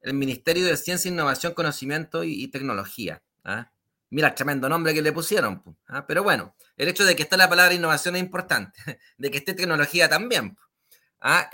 el 0.00 0.14
Ministerio 0.14 0.66
de 0.66 0.76
Ciencia, 0.76 1.08
Innovación, 1.08 1.54
Conocimiento 1.54 2.24
y, 2.24 2.48
Tecnología. 2.48 3.22
¿ah? 3.44 3.70
Mira, 4.10 4.34
tremendo 4.34 4.68
nombre 4.68 4.92
que 4.92 5.02
le 5.02 5.12
pusieron. 5.12 5.62
¿ah? 5.86 6.04
Pero 6.04 6.24
bueno, 6.24 6.56
el 6.76 6.88
hecho 6.88 7.04
de 7.04 7.14
que 7.14 7.22
esté 7.22 7.36
la 7.36 7.48
palabra 7.48 7.72
innovación 7.72 8.16
es 8.16 8.22
importante, 8.22 8.80
de 9.16 9.30
que 9.30 9.38
esté 9.38 9.54
tecnología 9.54 10.08
también. 10.08 10.56
¿ah? 11.20 11.48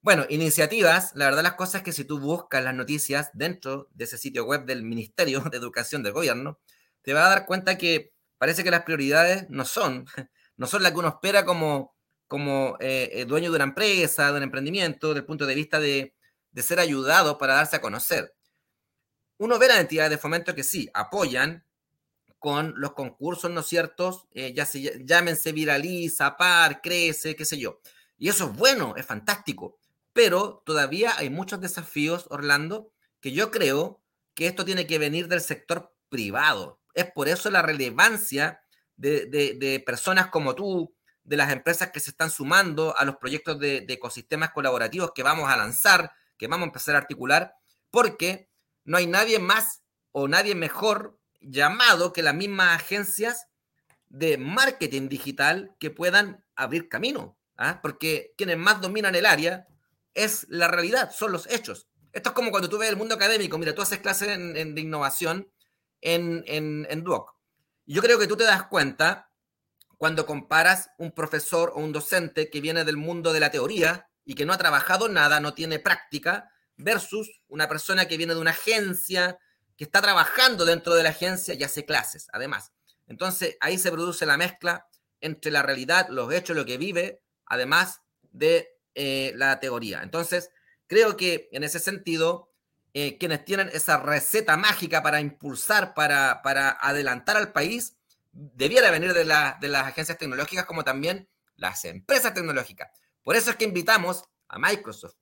Bueno, 0.00 0.26
iniciativas, 0.28 1.10
la 1.16 1.24
verdad 1.24 1.42
las 1.42 1.54
cosas 1.54 1.76
es 1.76 1.82
que 1.82 1.92
si 1.92 2.04
tú 2.04 2.20
buscas 2.20 2.62
las 2.62 2.74
noticias 2.74 3.30
dentro 3.34 3.88
de 3.92 4.04
ese 4.04 4.16
sitio 4.16 4.44
web 4.44 4.64
del 4.64 4.84
Ministerio 4.84 5.40
de 5.40 5.56
Educación 5.56 6.02
del 6.04 6.12
Gobierno, 6.12 6.60
te 7.02 7.12
vas 7.12 7.26
a 7.26 7.30
dar 7.30 7.46
cuenta 7.46 7.76
que 7.76 8.12
parece 8.38 8.62
que 8.62 8.70
las 8.70 8.84
prioridades 8.84 9.46
no 9.50 9.64
son, 9.64 10.06
no 10.56 10.66
son 10.68 10.82
las 10.84 10.92
que 10.92 10.98
uno 10.98 11.08
espera 11.08 11.44
como, 11.44 11.96
como 12.28 12.76
eh, 12.80 13.10
eh, 13.12 13.24
dueño 13.24 13.50
de 13.50 13.56
una 13.56 13.64
empresa, 13.64 14.30
de 14.30 14.38
un 14.38 14.44
emprendimiento, 14.44 15.08
desde 15.08 15.20
el 15.20 15.26
punto 15.26 15.46
de 15.46 15.54
vista 15.56 15.80
de, 15.80 16.14
ser 16.56 16.80
ayudado 16.80 17.38
para 17.38 17.54
darse 17.54 17.76
a 17.76 17.80
conocer. 17.80 18.34
Uno 19.38 19.58
ve 19.58 19.68
las 19.68 19.78
entidades 19.80 20.10
de 20.10 20.18
fomento 20.18 20.54
que 20.54 20.64
sí, 20.64 20.88
apoyan 20.94 21.64
con 22.38 22.74
los 22.76 22.92
concursos, 22.94 23.50
¿no 23.50 23.60
es 23.60 23.66
cierto? 23.66 24.28
Eh, 24.32 24.52
ya 24.54 24.64
se, 24.66 25.04
llámense 25.04 25.52
Viraliza, 25.52 26.36
Par, 26.36 26.80
Crece, 26.80 27.36
qué 27.36 27.44
sé 27.44 27.58
yo. 27.58 27.80
Y 28.16 28.28
eso 28.28 28.46
es 28.46 28.56
bueno, 28.56 28.94
es 28.96 29.06
fantástico 29.06 29.78
pero 30.12 30.62
todavía 30.64 31.12
hay 31.16 31.30
muchos 31.30 31.60
desafíos, 31.60 32.26
Orlando, 32.30 32.92
que 33.20 33.32
yo 33.32 33.50
creo 33.50 34.02
que 34.34 34.46
esto 34.46 34.64
tiene 34.64 34.86
que 34.86 34.98
venir 34.98 35.28
del 35.28 35.40
sector 35.40 35.92
privado. 36.08 36.80
Es 36.94 37.10
por 37.12 37.28
eso 37.28 37.50
la 37.50 37.62
relevancia 37.62 38.60
de, 38.96 39.82
personas 39.84 40.28
como 40.28 40.54
tú, 40.54 40.94
de 41.24 41.36
las 41.36 41.52
empresas 41.52 41.90
que 41.90 42.00
se 42.00 42.10
están 42.10 42.30
sumando 42.30 42.96
a 42.96 43.04
los 43.04 43.16
proyectos 43.16 43.58
de, 43.58 43.84
ecosistemas 43.88 44.50
colaborativos 44.50 45.12
que 45.14 45.22
vamos 45.22 45.50
a 45.50 45.56
lanzar, 45.56 46.12
que 46.36 46.46
vamos 46.46 46.66
a 46.66 46.68
empezar 46.68 46.94
a 46.94 46.98
articular, 46.98 47.54
porque 47.90 48.48
no 48.84 48.96
hay 48.96 49.06
nadie 49.06 49.38
más 49.38 49.82
o 50.12 50.28
nadie 50.28 50.54
mejor 50.54 51.18
llamado 51.40 52.12
que 52.12 52.22
las 52.22 52.34
mismas 52.34 52.74
agencias 52.80 53.46
de 54.08 54.38
marketing 54.38 55.08
digital 55.08 55.74
que 55.78 55.90
puedan 55.90 56.44
abrir 56.56 56.88
camino, 56.88 57.36
¿ah? 57.56 57.80
porque 57.82 58.32
quienes 58.36 58.56
más 58.56 58.80
dominan 58.80 59.14
el 59.14 59.26
área 59.26 59.66
es 60.24 60.46
la 60.48 60.68
realidad, 60.68 61.10
son 61.10 61.32
los 61.32 61.46
hechos. 61.48 61.88
Esto 62.12 62.30
es 62.30 62.34
como 62.34 62.50
cuando 62.50 62.68
tú 62.68 62.78
ves 62.78 62.88
el 62.88 62.96
mundo 62.96 63.14
académico, 63.14 63.58
mira, 63.58 63.74
tú 63.74 63.82
haces 63.82 64.00
clases 64.00 64.28
de 64.28 64.80
innovación 64.80 65.50
en, 66.00 66.42
en, 66.46 66.86
en 66.90 67.04
Duoc. 67.04 67.34
Yo 67.86 68.02
creo 68.02 68.18
que 68.18 68.26
tú 68.26 68.36
te 68.36 68.44
das 68.44 68.64
cuenta 68.64 69.30
cuando 69.96 70.26
comparas 70.26 70.90
un 70.98 71.12
profesor 71.12 71.72
o 71.74 71.80
un 71.80 71.92
docente 71.92 72.50
que 72.50 72.60
viene 72.60 72.84
del 72.84 72.96
mundo 72.96 73.32
de 73.32 73.40
la 73.40 73.50
teoría 73.50 74.08
y 74.24 74.34
que 74.34 74.44
no 74.44 74.52
ha 74.52 74.58
trabajado 74.58 75.08
nada, 75.08 75.40
no 75.40 75.54
tiene 75.54 75.78
práctica, 75.78 76.50
versus 76.76 77.40
una 77.48 77.68
persona 77.68 78.06
que 78.06 78.16
viene 78.16 78.34
de 78.34 78.40
una 78.40 78.52
agencia, 78.52 79.38
que 79.76 79.84
está 79.84 80.00
trabajando 80.00 80.64
dentro 80.64 80.94
de 80.94 81.02
la 81.02 81.10
agencia 81.10 81.54
y 81.54 81.62
hace 81.62 81.84
clases, 81.84 82.28
además. 82.32 82.72
Entonces, 83.06 83.56
ahí 83.60 83.78
se 83.78 83.90
produce 83.90 84.26
la 84.26 84.36
mezcla 84.36 84.86
entre 85.20 85.50
la 85.50 85.62
realidad, 85.62 86.08
los 86.10 86.32
hechos, 86.32 86.56
lo 86.56 86.64
que 86.64 86.78
vive, 86.78 87.22
además 87.46 88.00
de 88.22 88.68
eh, 89.00 89.32
la 89.36 89.60
teoría. 89.60 90.02
Entonces, 90.02 90.50
creo 90.88 91.16
que 91.16 91.48
en 91.52 91.62
ese 91.62 91.78
sentido, 91.78 92.50
eh, 92.94 93.16
quienes 93.16 93.44
tienen 93.44 93.70
esa 93.72 93.98
receta 93.98 94.56
mágica 94.56 95.04
para 95.04 95.20
impulsar, 95.20 95.94
para, 95.94 96.42
para 96.42 96.70
adelantar 96.70 97.36
al 97.36 97.52
país, 97.52 97.96
debiera 98.32 98.90
venir 98.90 99.14
de, 99.14 99.20
de 99.20 99.68
las 99.68 99.86
agencias 99.86 100.18
tecnológicas 100.18 100.64
como 100.64 100.82
también 100.82 101.28
las 101.54 101.84
empresas 101.84 102.34
tecnológicas. 102.34 102.90
Por 103.22 103.36
eso 103.36 103.50
es 103.50 103.56
que 103.56 103.66
invitamos 103.66 104.24
a 104.48 104.58
Microsoft, 104.58 105.14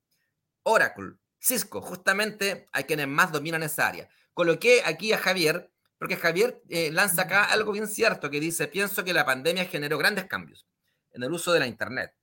Oracle, 0.63 1.17
Cisco, 1.39 1.83
justamente 1.83 2.67
a 2.73 2.85
quienes 2.85 3.09
más 3.09 3.31
dominan 3.31 3.63
esa 3.63 3.89
área. 3.89 4.09
Coloqué 4.33 4.85
aquí 4.87 5.13
a 5.13 5.19
Javier, 5.19 5.71
porque 5.99 6.17
Javier 6.17 6.63
eh, 6.71 6.91
lanza 6.91 7.23
acá 7.23 7.45
algo 7.45 7.73
bien 7.73 7.89
cierto 7.89 8.31
que 8.31 8.41
dice, 8.41 8.69
pienso 8.69 9.05
que 9.05 9.13
la 9.13 9.27
pandemia 9.27 9.67
generó 9.67 9.99
grandes 9.99 10.25
cambios 10.25 10.67
en 11.13 11.23
el 11.23 11.31
uso 11.31 11.53
de 11.53 11.61
la 11.61 11.67
Internet, 11.67 12.15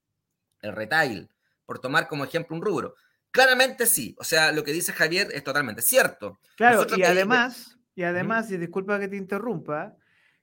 el 0.61 0.73
retail, 0.73 1.29
por 1.65 1.79
tomar 1.79 2.07
como 2.07 2.23
ejemplo 2.23 2.55
un 2.55 2.61
rubro. 2.61 2.95
Claramente 3.31 3.85
sí, 3.85 4.15
o 4.19 4.23
sea, 4.23 4.51
lo 4.51 4.63
que 4.63 4.71
dice 4.71 4.93
Javier 4.93 5.29
es 5.33 5.43
totalmente 5.43 5.81
cierto. 5.81 6.39
Claro, 6.55 6.85
y 6.95 7.03
además, 7.03 7.79
y 7.95 8.03
además, 8.03 8.51
y 8.51 8.57
disculpa 8.57 8.99
que 8.99 9.07
te 9.07 9.17
interrumpa, 9.17 9.95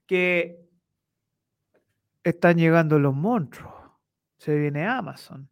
que 0.07 0.59
están 2.25 2.59
llegando 2.59 2.99
los 2.99 3.15
monstruos. 3.15 3.73
Se 4.39 4.57
viene 4.57 4.87
Amazon. 4.87 5.49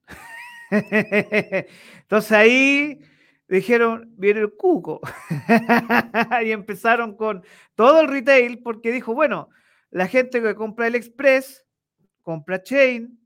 Entonces 0.71 2.33
ahí 2.33 3.01
dijeron, 3.49 4.13
viene 4.17 4.41
el 4.41 4.55
cuco. 4.55 5.01
y 6.45 6.51
empezaron 6.51 7.17
con 7.17 7.45
todo 7.75 8.01
el 8.01 8.09
retail 8.09 8.63
porque 8.63 8.93
dijo, 8.93 9.15
bueno, 9.15 9.49
la 9.91 10.07
gente 10.07 10.43
que 10.43 10.55
compra 10.55 10.87
el 10.87 10.95
Express, 10.95 11.65
compra 12.23 12.63
Chain, 12.63 13.19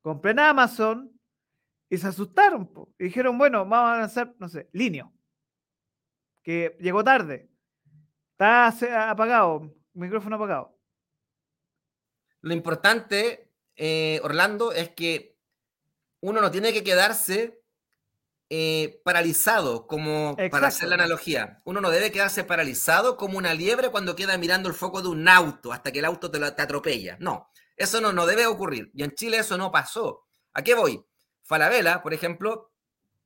compra 0.00 0.30
en 0.30 0.38
Amazon, 0.38 1.10
y 1.88 1.98
se 1.98 2.08
asustaron. 2.08 2.70
Y 2.98 3.04
dijeron, 3.04 3.38
bueno, 3.38 3.66
vamos 3.66 3.90
a 3.90 3.98
lanzar, 3.98 4.34
no 4.38 4.48
sé, 4.48 4.68
Linio, 4.72 5.12
que 6.42 6.76
llegó 6.80 7.04
tarde. 7.04 7.50
Está 8.32 9.10
apagado, 9.10 9.72
micrófono 9.92 10.36
apagado. 10.36 10.76
Lo 12.40 12.52
importante, 12.52 13.50
eh, 13.76 14.20
Orlando, 14.22 14.72
es 14.72 14.90
que 14.90 15.38
uno 16.20 16.40
no 16.40 16.50
tiene 16.50 16.72
que 16.72 16.84
quedarse 16.84 17.62
eh, 18.50 19.00
paralizado, 19.04 19.86
como 19.86 20.36
para 20.50 20.68
hacer 20.68 20.88
la 20.88 20.96
analogía. 20.96 21.58
Uno 21.64 21.80
no 21.80 21.90
debe 21.90 22.12
quedarse 22.12 22.44
paralizado 22.44 23.16
como 23.16 23.38
una 23.38 23.54
liebre 23.54 23.88
cuando 23.88 24.14
queda 24.14 24.36
mirando 24.36 24.68
el 24.68 24.74
foco 24.74 25.00
de 25.00 25.08
un 25.08 25.26
auto 25.28 25.72
hasta 25.72 25.92
que 25.92 26.00
el 26.00 26.04
auto 26.04 26.30
te, 26.30 26.38
te 26.38 26.62
atropella. 26.62 27.16
No, 27.20 27.48
eso 27.76 28.00
no, 28.00 28.12
no 28.12 28.26
debe 28.26 28.46
ocurrir. 28.46 28.90
Y 28.94 29.02
en 29.02 29.12
Chile 29.14 29.38
eso 29.38 29.56
no 29.56 29.72
pasó. 29.72 30.26
¿A 30.52 30.62
qué 30.62 30.74
voy? 30.74 31.02
Falabella, 31.44 32.02
por 32.02 32.14
ejemplo, 32.14 32.72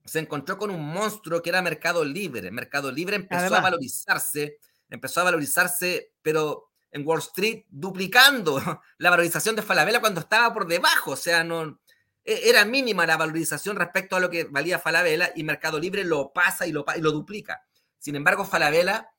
se 0.04 0.18
encontró 0.18 0.58
con 0.58 0.70
un 0.70 0.84
monstruo 0.84 1.40
que 1.40 1.50
era 1.50 1.62
Mercado 1.62 2.04
Libre. 2.04 2.50
Mercado 2.50 2.90
Libre 2.90 3.16
empezó 3.16 3.54
a 3.54 3.60
valorizarse, 3.60 4.58
empezó 4.90 5.20
a 5.20 5.24
valorizarse, 5.24 6.12
pero 6.22 6.70
en 6.90 7.06
Wall 7.06 7.20
Street 7.20 7.64
duplicando 7.68 8.60
la 8.98 9.10
valorización 9.10 9.56
de 9.56 9.62
Falabella 9.62 10.00
cuando 10.00 10.20
estaba 10.20 10.52
por 10.52 10.66
debajo. 10.66 11.12
O 11.12 11.16
sea, 11.16 11.44
no, 11.44 11.80
e, 12.24 12.48
era 12.48 12.64
mínima 12.64 13.06
la 13.06 13.16
valorización 13.16 13.76
respecto 13.76 14.16
a 14.16 14.20
lo 14.20 14.30
que 14.30 14.44
valía 14.44 14.78
Falabella 14.78 15.32
y 15.34 15.44
Mercado 15.44 15.78
Libre 15.78 16.04
lo 16.04 16.32
pasa 16.32 16.66
y 16.66 16.72
lo, 16.72 16.84
y 16.96 17.00
lo 17.00 17.12
duplica. 17.12 17.64
Sin 17.98 18.16
embargo, 18.16 18.44
Falabella 18.44 19.10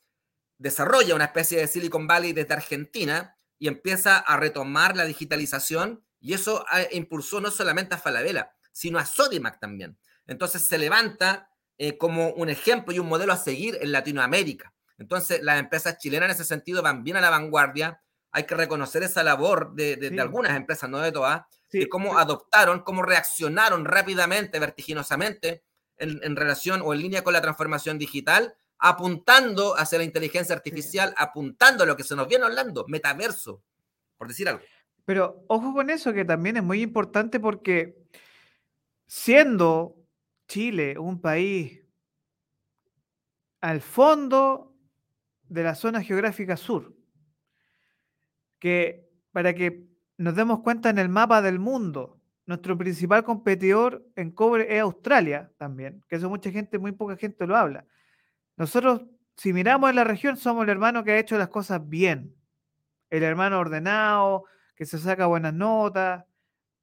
desarrolla 0.58 1.16
una 1.16 1.26
especie 1.26 1.60
de 1.60 1.68
Silicon 1.68 2.08
Valley 2.08 2.34
desde 2.34 2.54
Argentina 2.54 3.36
y 3.58 3.68
empieza 3.68 4.18
a 4.18 4.38
retomar 4.38 4.96
la 4.96 5.06
digitalización 5.06 6.04
y 6.20 6.34
eso 6.34 6.66
ah, 6.70 6.82
impulsó 6.92 7.40
no 7.40 7.50
solamente 7.50 7.96
a 7.96 7.98
Falabella, 7.98 8.52
sino 8.72 9.00
a 9.00 9.06
Sodimac 9.06 9.60
también. 9.60 9.98
Entonces 10.28 10.64
se 10.64 10.78
levanta 10.78 11.50
eh, 11.78 11.98
como 11.98 12.32
un 12.32 12.50
ejemplo 12.50 12.94
y 12.94 13.00
un 13.00 13.08
modelo 13.08 13.34
a 13.34 13.38
seguir 13.38 13.78
en 13.82 13.92
Latinoamérica. 13.92 14.74
Entonces 14.98 15.42
las 15.42 15.60
empresas 15.60 15.98
chilenas 15.98 16.28
en 16.28 16.36
ese 16.36 16.44
sentido 16.44 16.82
van 16.82 17.04
bien 17.04 17.18
a 17.18 17.22
la 17.22 17.30
vanguardia. 17.30 18.02
Hay 18.32 18.44
que 18.44 18.56
reconocer 18.56 19.02
esa 19.02 19.24
labor 19.24 19.74
de, 19.74 20.16
algunas 20.20 20.56
empresas, 20.56 20.90
no 20.90 21.00
de 21.00 21.12
todas, 21.12 21.44
de 21.72 21.88
cómo 21.88 22.18
adoptaron, 22.20 22.82
cómo 22.82 23.02
reaccionaron 23.02 23.86
rápidamente, 23.86 24.60
vertiginosamente 24.60 25.64
en, 25.98 26.36
relación 26.36 26.82
o 26.84 26.94
en 26.94 27.00
línea 27.00 27.24
con 27.24 27.34
la 27.34 27.42
transformación 27.42 27.98
digital, 27.98 28.54
apuntando 28.78 29.78
hacia 29.78 29.98
la 29.98 30.04
inteligencia 30.04 30.56
artificial, 30.56 31.14
apuntando 31.18 31.84
a 31.84 31.88
lo 31.88 31.96
que 31.96 32.04
se 32.04 32.16
nos 32.16 32.28
viene 32.28 32.46
hablando, 32.46 32.86
metaverso, 32.88 33.64
por 34.18 34.28
decir 34.28 34.48
algo. 34.48 34.62
Pero 35.06 35.44
ojo 35.48 35.74
con 35.74 35.90
eso, 35.90 36.14
que 36.14 36.26
también 36.26 36.58
es 36.58 36.64
muy 36.64 36.82
importante 36.82 37.40
porque 37.40 37.96
siendo 39.10 39.96
Chile 40.48 41.00
un 41.00 41.20
país 41.20 41.82
al 43.60 43.82
fondo 43.82 44.76
de 45.48 45.64
la 45.64 45.74
zona 45.74 46.04
geográfica 46.04 46.56
sur, 46.56 46.96
que 48.60 49.10
para 49.32 49.56
que 49.56 49.88
nos 50.18 50.36
demos 50.36 50.60
cuenta 50.60 50.92
en 50.92 51.00
el 51.00 51.10
mapa 51.10 51.42
del 51.42 51.58
mundo, 51.58 52.22
nuestro 52.46 52.78
principal 52.78 53.24
competidor 53.24 54.06
en 54.16 54.30
cobre 54.30 54.76
es 54.76 54.82
Australia 54.82 55.52
también, 55.58 56.04
que 56.08 56.18
eso 56.18 56.30
mucha 56.30 56.52
gente, 56.52 56.78
muy 56.78 56.92
poca 56.92 57.18
gente 57.18 57.48
lo 57.48 57.58
habla. 57.58 57.88
Nosotros, 58.58 59.08
si 59.36 59.54
miramos 59.54 59.90
en 59.90 59.96
la 59.96 60.04
región, 60.04 60.38
somos 60.38 60.66
el 60.66 60.70
hermano 60.70 61.04
que 61.04 61.14
ha 61.14 61.20
hecho 61.20 61.36
las 61.36 61.50
cosas 61.50 61.90
bien, 61.90 62.36
el 63.10 63.24
hermano 63.24 63.58
ordenado, 63.58 64.46
que 64.76 64.86
se 64.86 65.00
saca 65.00 65.26
buenas 65.26 65.56
notas. 65.56 66.26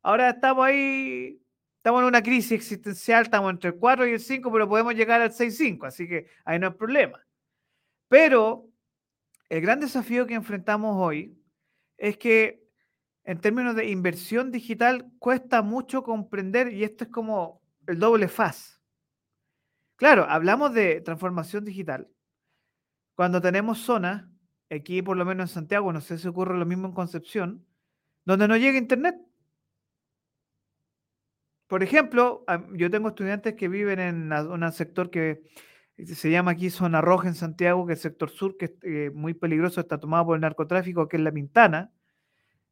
Ahora 0.02 0.30
estamos 0.30 0.66
ahí 0.66 1.40
estamos 1.86 2.00
en 2.00 2.08
una 2.08 2.22
crisis 2.24 2.50
existencial, 2.50 3.22
estamos 3.22 3.48
entre 3.48 3.70
el 3.70 3.76
4 3.76 4.08
y 4.08 4.14
el 4.14 4.18
5, 4.18 4.50
pero 4.50 4.68
podemos 4.68 4.92
llegar 4.92 5.20
al 5.20 5.30
6-5, 5.30 5.86
así 5.86 6.08
que 6.08 6.26
ahí 6.44 6.58
no 6.58 6.66
hay 6.66 6.72
problema. 6.72 7.24
Pero 8.08 8.68
el 9.48 9.60
gran 9.60 9.78
desafío 9.78 10.26
que 10.26 10.34
enfrentamos 10.34 10.96
hoy 10.96 11.40
es 11.96 12.18
que 12.18 12.60
en 13.22 13.40
términos 13.40 13.76
de 13.76 13.88
inversión 13.88 14.50
digital 14.50 15.12
cuesta 15.20 15.62
mucho 15.62 16.02
comprender 16.02 16.72
y 16.72 16.82
esto 16.82 17.04
es 17.04 17.10
como 17.10 17.62
el 17.86 18.00
doble 18.00 18.26
faz. 18.26 18.82
Claro, 19.94 20.26
hablamos 20.28 20.74
de 20.74 21.00
transformación 21.02 21.64
digital. 21.64 22.08
Cuando 23.14 23.40
tenemos 23.40 23.78
zonas, 23.78 24.24
aquí 24.70 25.02
por 25.02 25.16
lo 25.16 25.24
menos 25.24 25.50
en 25.50 25.54
Santiago, 25.54 25.92
no 25.92 26.00
sé 26.00 26.18
si 26.18 26.26
ocurre 26.26 26.58
lo 26.58 26.66
mismo 26.66 26.88
en 26.88 26.94
Concepción, 26.94 27.64
donde 28.24 28.48
no 28.48 28.56
llega 28.56 28.76
internet. 28.76 29.14
Por 31.66 31.82
ejemplo, 31.82 32.44
yo 32.74 32.90
tengo 32.90 33.08
estudiantes 33.08 33.54
que 33.54 33.68
viven 33.68 33.98
en 33.98 34.32
un 34.32 34.72
sector 34.72 35.10
que 35.10 35.42
se 36.04 36.30
llama 36.30 36.52
aquí 36.52 36.70
Zona 36.70 37.00
Roja 37.00 37.28
en 37.28 37.34
Santiago, 37.34 37.86
que 37.86 37.94
es 37.94 38.04
el 38.04 38.10
sector 38.10 38.30
sur, 38.30 38.56
que 38.56 38.66
es 38.66 38.72
eh, 38.82 39.10
muy 39.14 39.34
peligroso, 39.34 39.80
está 39.80 39.98
tomado 39.98 40.26
por 40.26 40.36
el 40.36 40.42
narcotráfico, 40.42 41.08
que 41.08 41.16
es 41.16 41.22
La 41.22 41.32
Pintana, 41.32 41.90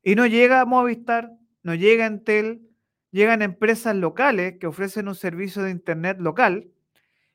y 0.03 0.15
no 0.15 0.27
llega 0.27 0.61
a 0.61 0.67
Movistar, 0.67 1.33
no 1.63 1.75
llega 1.75 2.07
Entel, 2.07 2.69
llegan 3.11 3.43
empresas 3.43 3.97
locales 3.97 4.59
que 4.61 4.67
ofrecen 4.67 5.09
un 5.09 5.15
servicio 5.15 5.63
de 5.63 5.71
Internet 5.71 6.19
local 6.21 6.69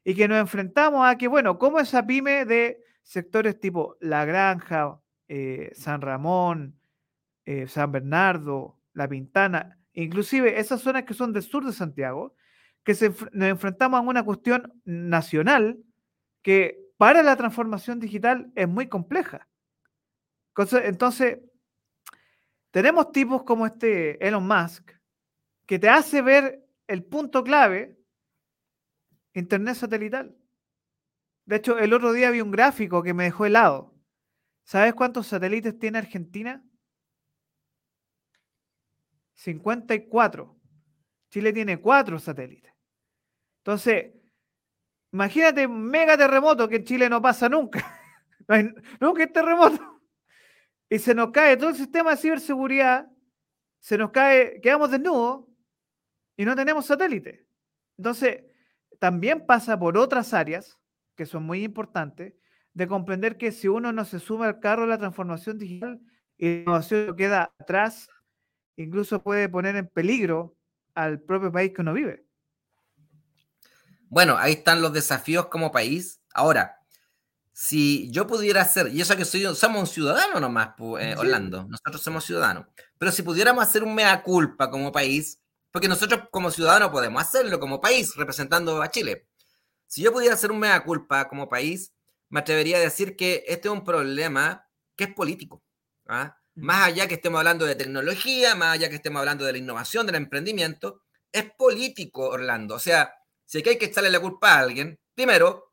y 0.03 0.13
que 0.13 0.27
nos 0.27 0.39
enfrentamos 0.39 1.07
a 1.07 1.17
que, 1.17 1.27
bueno, 1.27 1.57
como 1.57 1.79
esa 1.79 2.05
pyme 2.05 2.45
de 2.45 2.83
sectores 3.01 3.59
tipo 3.59 3.97
La 3.99 4.25
Granja, 4.25 4.99
eh, 5.27 5.71
San 5.73 6.01
Ramón, 6.01 6.79
eh, 7.45 7.67
San 7.67 7.91
Bernardo, 7.91 8.77
La 8.93 9.07
Pintana, 9.07 9.78
inclusive 10.03 10.59
esas 10.59 10.81
zonas 10.81 11.03
que 11.03 11.13
son 11.13 11.33
del 11.33 11.43
sur 11.43 11.65
de 11.65 11.73
Santiago, 11.73 12.35
que 12.83 12.93
nos 13.33 13.49
enfrentamos 13.49 13.99
a 13.99 14.01
una 14.01 14.23
cuestión 14.23 14.73
nacional 14.85 15.77
que 16.41 16.79
para 16.97 17.23
la 17.23 17.35
transformación 17.35 17.99
digital 17.99 18.51
es 18.55 18.67
muy 18.67 18.87
compleja. 18.87 19.47
Entonces, 20.83 21.39
tenemos 22.71 23.11
tipos 23.11 23.43
como 23.43 23.65
este 23.65 24.25
Elon 24.25 24.45
Musk, 24.45 24.91
que 25.65 25.79
te 25.79 25.89
hace 25.89 26.21
ver 26.21 26.65
el 26.87 27.03
punto 27.03 27.43
clave, 27.43 27.97
Internet 29.33 29.75
satelital. 29.75 30.35
De 31.45 31.57
hecho, 31.57 31.77
el 31.77 31.93
otro 31.93 32.11
día 32.11 32.31
vi 32.31 32.41
un 32.41 32.51
gráfico 32.51 33.01
que 33.03 33.13
me 33.13 33.25
dejó 33.25 33.45
helado. 33.45 33.95
¿Sabes 34.63 34.93
cuántos 34.93 35.27
satélites 35.27 35.79
tiene 35.79 35.99
Argentina? 35.99 36.63
54. 39.39 40.59
Chile 41.29 41.53
tiene 41.53 41.79
cuatro 41.79 42.19
satélites. 42.19 42.73
Entonces, 43.59 44.13
imagínate 45.13 45.65
un 45.65 45.81
mega 45.83 46.17
terremoto 46.17 46.67
que 46.67 46.77
en 46.77 46.83
Chile 46.83 47.09
no 47.09 47.21
pasa 47.21 47.47
nunca. 47.47 47.85
nunca 48.99 49.23
hay 49.23 49.31
terremoto. 49.31 50.01
Y 50.89 50.99
se 50.99 51.15
nos 51.15 51.31
cae 51.31 51.55
todo 51.55 51.69
el 51.69 51.75
sistema 51.75 52.11
de 52.11 52.17
ciberseguridad, 52.17 53.07
se 53.79 53.97
nos 53.97 54.11
cae, 54.11 54.59
quedamos 54.59 54.91
desnudos 54.91 55.45
y 56.35 56.43
no 56.43 56.55
tenemos 56.55 56.85
satélite. 56.85 57.47
Entonces, 57.97 58.43
también 58.99 59.45
pasa 59.45 59.79
por 59.79 59.97
otras 59.97 60.33
áreas 60.33 60.77
que 61.15 61.25
son 61.25 61.43
muy 61.43 61.63
importantes, 61.63 62.33
de 62.73 62.87
comprender 62.87 63.37
que 63.37 63.51
si 63.51 63.67
uno 63.67 63.93
no 63.93 64.03
se 64.03 64.19
suma 64.19 64.47
al 64.47 64.59
carro 64.59 64.83
de 64.83 64.89
la 64.89 64.97
transformación 64.97 65.57
digital 65.57 66.01
y 66.37 66.47
la 66.47 66.61
innovación 66.61 67.15
queda 67.15 67.53
atrás, 67.59 68.09
incluso 68.83 69.21
puede 69.21 69.49
poner 69.49 69.75
en 69.75 69.87
peligro 69.87 70.55
al 70.95 71.21
propio 71.21 71.51
país 71.51 71.71
que 71.73 71.81
uno 71.81 71.93
vive. 71.93 72.25
Bueno, 74.09 74.37
ahí 74.37 74.53
están 74.53 74.81
los 74.81 74.93
desafíos 74.93 75.47
como 75.47 75.71
país. 75.71 76.21
Ahora, 76.33 76.77
si 77.53 78.09
yo 78.11 78.25
pudiera 78.25 78.61
hacer, 78.61 78.87
y 78.87 79.01
eso 79.01 79.15
que 79.17 79.25
soy, 79.25 79.43
somos 79.53 79.81
un 79.81 79.87
ciudadano 79.87 80.39
nomás, 80.39 80.69
eh, 80.99 81.13
Orlando, 81.17 81.65
nosotros 81.65 82.01
somos 82.01 82.23
ciudadanos, 82.23 82.65
pero 82.97 83.11
si 83.11 83.21
pudiéramos 83.21 83.63
hacer 83.63 83.83
un 83.83 83.93
mea 83.93 84.23
culpa 84.23 84.69
como 84.71 84.91
país, 84.91 85.39
porque 85.71 85.87
nosotros 85.87 86.21
como 86.31 86.51
ciudadanos 86.51 86.89
podemos 86.89 87.21
hacerlo 87.21 87.59
como 87.59 87.81
país, 87.81 88.15
representando 88.15 88.81
a 88.81 88.89
Chile. 88.89 89.27
Si 89.87 90.01
yo 90.01 90.13
pudiera 90.13 90.35
hacer 90.35 90.51
un 90.51 90.59
mea 90.59 90.83
culpa 90.83 91.27
como 91.27 91.49
país, 91.49 91.93
me 92.29 92.39
atrevería 92.39 92.77
a 92.77 92.81
decir 92.81 93.15
que 93.15 93.43
este 93.47 93.67
es 93.67 93.73
un 93.73 93.83
problema 93.83 94.65
que 94.95 95.03
es 95.05 95.13
político. 95.13 95.61
¿ah? 96.07 96.38
Más 96.59 96.87
allá 96.87 97.07
que 97.07 97.15
estemos 97.15 97.39
hablando 97.39 97.65
de 97.65 97.75
tecnología, 97.75 98.53
más 98.55 98.73
allá 98.75 98.89
que 98.89 98.95
estemos 98.95 99.19
hablando 99.19 99.45
de 99.45 99.53
la 99.53 99.57
innovación, 99.57 100.05
del 100.05 100.15
emprendimiento, 100.15 101.03
es 101.31 101.45
político, 101.57 102.27
Orlando. 102.29 102.75
O 102.75 102.79
sea, 102.79 103.13
si 103.45 103.57
hay 103.59 103.77
que 103.77 103.85
echarle 103.85 104.09
la 104.09 104.19
culpa 104.19 104.53
a 104.53 104.59
alguien, 104.59 104.99
primero, 105.15 105.71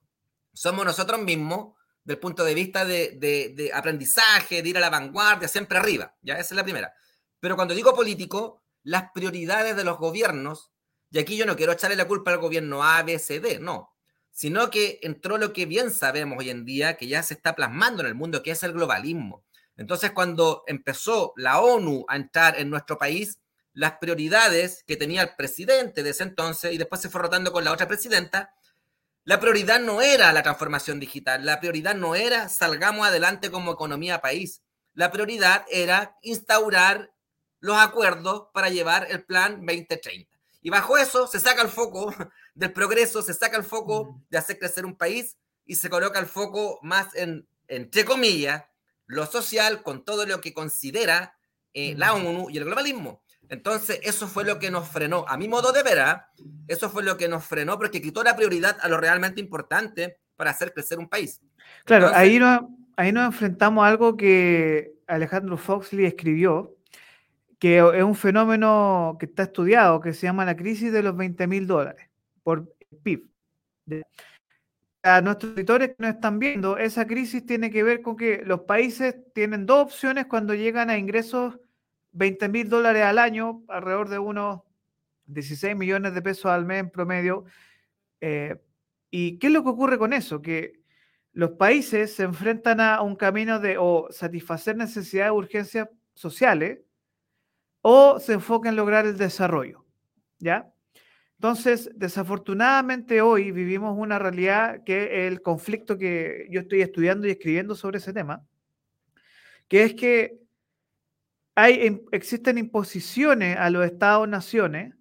somos 0.53 0.85
nosotros 0.85 1.21
mismos 1.21 1.75
del 2.05 2.19
punto 2.19 2.45
de 2.45 2.55
vista 2.55 2.85
de, 2.85 3.71
aprendizaje, 3.75 4.63
de 4.63 4.69
ir 4.69 4.77
a 4.77 4.81
la 4.81 4.91
vanguardia, 4.91 5.49
siempre 5.49 5.79
arriba. 5.79 6.15
Ya, 6.23 6.35
esa 6.35 6.55
es 6.55 6.57
la 6.57 6.65
primera. 6.65 6.95
Pero 7.41 7.57
cuando 7.57 7.75
digo 7.75 7.95
político, 7.95 8.63
las 8.85 9.11
prioridades 9.13 9.77
de 9.77 9.85
los 9.85 9.99
gobiernos, 9.99 10.71
y 11.11 11.19
aquí 11.19 11.37
yo 11.37 11.47
no 11.47 11.57
quiero 11.57 11.73
echarle 11.73 11.97
la 11.97 12.07
culpa 12.07 12.31
al 12.31 12.39
gobierno 12.39 12.85
A, 12.85 13.03
B, 13.03 13.19
C, 13.19 13.41
D, 13.41 13.59
no, 13.59 13.91
sino 14.31 14.71
que 14.71 15.01
entró 15.03 15.39
lo 15.39 15.53
que 15.53 15.67
bien 15.67 15.91
sabemos 15.91 16.39
hoy 16.39 16.51
en 16.51 16.65
día, 16.65 16.97
que 16.97 17.09
ya 17.09 17.23
se 17.23 17.35
está 17.35 17.57
plasmando 17.57 18.03
en 18.03 18.09
el 18.09 18.15
mundo, 18.15 18.43
que 18.43 18.53
es 18.53 18.63
el 18.63 18.73
globalismo. 18.73 19.46
Entonces, 19.77 20.13
cuando 20.13 20.65
empezó 20.67 21.33
la 21.37 21.61
ONU 21.61 22.05
a 22.09 22.17
entrar 22.17 22.59
en 22.59 22.71
nuestro 22.71 22.99
país, 22.99 23.39
las 23.73 23.99
prioridades 23.99 24.85
que 24.87 24.97
tenía 24.97 25.23
el 25.23 25.37
presidente 25.37 26.03
de 26.03 26.11
ese 26.11 26.23
entonces, 26.23 26.73
y 26.73 26.79
después 26.79 27.01
se 27.01 27.11
fue 27.11 27.21
rotando 27.21 27.53
con 27.53 27.63
la 27.65 27.73
otra 27.73 27.87
presidenta, 27.87 28.55
la 29.25 29.41
prioridad 29.41 29.81
no 29.81 30.01
era 30.01 30.33
la 30.33 30.43
transformación 30.43 31.01
digital, 31.01 31.45
la 31.45 31.61
prioridad 31.61 31.95
no 31.95 32.15
era 32.15 32.49
salgamos 32.49 33.07
adelante 33.07 33.51
como 33.51 33.73
economía 33.73 34.21
país. 34.21 34.63
La 34.95 35.11
prioridad 35.11 35.67
era 35.69 36.17
instaurar 36.23 37.13
los 37.61 37.77
acuerdos 37.77 38.49
para 38.55 38.71
llevar 38.71 39.09
el 39.11 39.25
plan 39.25 39.57
2030. 39.67 40.31
Y 40.63 40.71
bajo 40.71 40.97
eso 40.97 41.27
se 41.27 41.41
saca 41.41 41.61
el 41.61 41.69
foco 41.69 42.15
del 42.55 42.73
progreso, 42.73 43.21
se 43.21 43.35
saca 43.35 43.57
el 43.57 43.65
foco 43.65 44.23
de 44.31 44.39
hacer 44.39 44.59
crecer 44.59 44.87
un 44.87 44.97
país 44.97 45.37
y 45.67 45.75
se 45.75 45.91
coloca 45.91 46.19
el 46.19 46.27
foco 46.27 46.79
más 46.83 47.15
en, 47.15 47.47
entre 47.69 48.05
comillas, 48.05 48.65
lo 49.07 49.27
social 49.27 49.83
con 49.83 50.05
todo 50.05 50.27
lo 50.27 50.41
que 50.41 50.53
considera 50.53 51.37
eh, 51.75 51.95
la 51.97 52.15
ONU 52.15 52.49
y 52.51 52.59
el 52.59 52.65
globalismo. 52.65 53.23
Entonces, 53.49 54.01
eso 54.03 54.27
fue 54.27 54.45
lo 54.45 54.59
que 54.59 54.71
nos 54.71 54.89
frenó. 54.89 55.25
A 55.29 55.37
mi 55.37 55.49
modo 55.49 55.73
de 55.73 55.83
ver, 55.83 56.01
¿ah? 56.01 56.31
eso 56.67 56.91
fue 56.91 57.03
lo 57.03 57.17
que 57.17 57.29
nos 57.29 57.45
frenó 57.45 57.79
porque 57.79 58.03
quitó 58.03 58.23
la 58.25 58.35
prioridad 58.35 58.77
a 58.81 58.89
lo 58.89 58.99
realmente 58.99 59.41
importante 59.41 60.19
para 60.37 60.51
hacer 60.51 60.73
crecer 60.73 60.99
un 60.99 61.09
país. 61.09 61.41
Claro, 61.85 62.11
ahí, 62.15 62.39
no, 62.39 62.77
ahí 62.97 63.13
nos 63.13 63.27
enfrentamos 63.27 63.85
a 63.85 63.89
algo 63.89 64.17
que 64.17 64.95
Alejandro 65.07 65.57
Foxley 65.57 66.07
escribió, 66.07 66.77
que 67.59 67.79
es 67.79 68.03
un 68.03 68.17
fenómeno 68.17 69.17
que 69.19 69.27
está 69.27 69.45
estudiado, 69.45 70.01
que 70.01 70.13
se 70.13 70.27
llama 70.27 70.45
la 70.45 70.57
crisis 70.57 70.93
de 70.93 71.03
los 71.03 71.17
20 71.17 71.47
mil 71.47 71.67
dólares 71.67 72.09
por 72.43 72.75
PIB. 73.03 73.29
A 75.07 75.21
nuestros 75.21 75.53
editores 75.55 75.91
que 75.91 75.97
nos 76.01 76.17
están 76.17 76.41
viendo, 76.41 76.79
esa 76.79 77.07
crisis 77.07 77.47
tiene 77.47 77.71
que 77.71 77.85
ver 77.85 78.03
con 78.03 78.17
que 78.17 78.43
los 78.45 78.63
países 78.63 79.15
tienen 79.35 79.65
dos 79.65 79.85
opciones 79.85 80.27
cuando 80.27 80.53
llegan 80.53 80.91
a 80.91 80.99
ingresos 80.99 81.61
20 82.11 82.49
mil 82.49 82.69
dólares 82.69 83.05
al 83.05 83.21
año, 83.21 83.63
alrededor 83.69 84.09
de 84.09 84.19
unos 84.19 84.63
16 85.27 85.77
millones 85.77 86.13
de 86.13 86.23
pesos 86.23 86.47
al 86.47 86.65
mes 86.65 86.81
en 86.81 86.91
promedio. 86.91 87.45
Eh, 88.21 88.61
¿Y 89.09 89.39
qué 89.39 89.47
es 89.47 89.53
lo 89.53 89.63
que 89.63 89.69
ocurre 89.69 89.97
con 89.97 90.13
eso? 90.13 90.43
Que 90.43 90.81
los 91.33 91.53
países 91.53 92.13
se 92.13 92.25
enfrentan 92.25 92.81
a 92.81 93.01
un 93.03 93.15
camino 93.15 93.61
de 93.61 93.79
o 93.79 94.09
satisfacer 94.11 94.77
necesidades 94.77 95.31
de 95.31 95.39
urgencias 95.39 95.89
sociales 96.15 96.81
o 97.81 98.19
se 98.19 98.33
enfocan 98.33 98.71
en 98.71 98.77
lograr 98.77 99.07
el 99.07 99.17
desarrollo. 99.17 99.85
¿Ya? 100.41 100.73
Entonces, 101.39 101.91
desafortunadamente 101.95 103.21
hoy 103.21 103.53
vivimos 103.53 103.95
una 103.99 104.19
realidad 104.19 104.85
que 104.85 105.27
el 105.27 105.43
conflicto 105.43 105.99
que 105.99 106.47
yo 106.51 106.61
estoy 106.61 106.81
estudiando 106.81 107.27
y 107.27 107.31
escribiendo 107.31 107.75
sobre 107.75 107.99
ese 107.99 108.15
tema, 108.15 108.47
que 109.69 109.85
es 109.85 109.95
que 109.95 110.39
hay, 111.55 112.01
existen 112.13 112.59
imposiciones 112.59 113.57
a 113.59 113.69
los 113.71 113.85
estados-naciones 113.85 114.95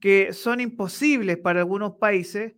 que 0.00 0.34
son 0.34 0.60
imposibles 0.60 1.38
para 1.38 1.60
algunos 1.60 1.96
países 1.96 2.54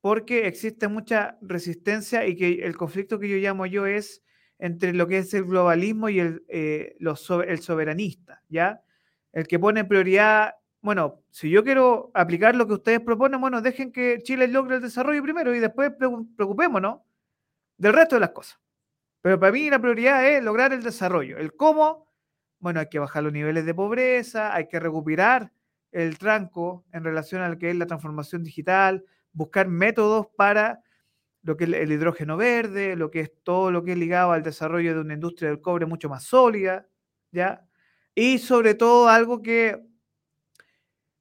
porque 0.00 0.46
existe 0.46 0.88
mucha 0.88 1.36
resistencia 1.42 2.26
y 2.26 2.36
que 2.36 2.64
el 2.64 2.76
conflicto 2.76 3.18
que 3.18 3.28
yo 3.28 3.36
llamo 3.36 3.66
yo 3.66 3.86
es 3.86 4.22
entre 4.58 4.94
lo 4.94 5.06
que 5.06 5.18
es 5.18 5.34
el 5.34 5.44
globalismo 5.44 6.08
y 6.08 6.20
el, 6.20 6.44
eh, 6.48 6.96
el 7.00 7.58
soberanista, 7.60 8.42
¿ya? 8.48 8.82
El 9.32 9.46
que 9.46 9.58
pone 9.58 9.84
prioridad, 9.84 10.54
bueno, 10.86 11.22
si 11.30 11.50
yo 11.50 11.62
quiero 11.62 12.10
aplicar 12.14 12.56
lo 12.56 12.66
que 12.66 12.74
ustedes 12.74 13.00
proponen, 13.00 13.40
bueno, 13.40 13.60
dejen 13.60 13.92
que 13.92 14.22
Chile 14.22 14.48
logre 14.48 14.76
el 14.76 14.82
desarrollo 14.82 15.22
primero 15.22 15.54
y 15.54 15.60
después 15.60 15.92
preocupémonos 16.36 17.00
del 17.76 17.92
resto 17.92 18.16
de 18.16 18.20
las 18.20 18.30
cosas. 18.30 18.58
Pero 19.20 19.38
para 19.38 19.52
mí 19.52 19.68
la 19.68 19.78
prioridad 19.78 20.26
es 20.26 20.42
lograr 20.42 20.72
el 20.72 20.82
desarrollo. 20.82 21.36
El 21.36 21.54
cómo 21.54 22.06
bueno, 22.58 22.80
hay 22.80 22.88
que 22.88 22.98
bajar 22.98 23.22
los 23.22 23.32
niveles 23.32 23.64
de 23.64 23.74
pobreza, 23.74 24.54
hay 24.54 24.68
que 24.68 24.80
recuperar 24.80 25.52
el 25.92 26.18
tranco 26.18 26.84
en 26.92 27.04
relación 27.04 27.42
a 27.42 27.48
lo 27.48 27.58
que 27.58 27.70
es 27.70 27.76
la 27.76 27.86
transformación 27.86 28.42
digital, 28.42 29.04
buscar 29.32 29.68
métodos 29.68 30.26
para 30.36 30.82
lo 31.42 31.56
que 31.56 31.64
es 31.64 31.72
el 31.72 31.92
hidrógeno 31.92 32.36
verde, 32.36 32.96
lo 32.96 33.10
que 33.10 33.20
es 33.20 33.32
todo 33.44 33.70
lo 33.70 33.84
que 33.84 33.92
es 33.92 33.98
ligado 33.98 34.32
al 34.32 34.42
desarrollo 34.42 34.94
de 34.94 35.00
una 35.00 35.14
industria 35.14 35.48
del 35.50 35.60
cobre 35.60 35.86
mucho 35.86 36.08
más 36.08 36.24
sólida, 36.24 36.88
¿ya? 37.30 37.64
Y 38.14 38.38
sobre 38.38 38.74
todo 38.74 39.08
algo 39.08 39.42
que, 39.42 39.85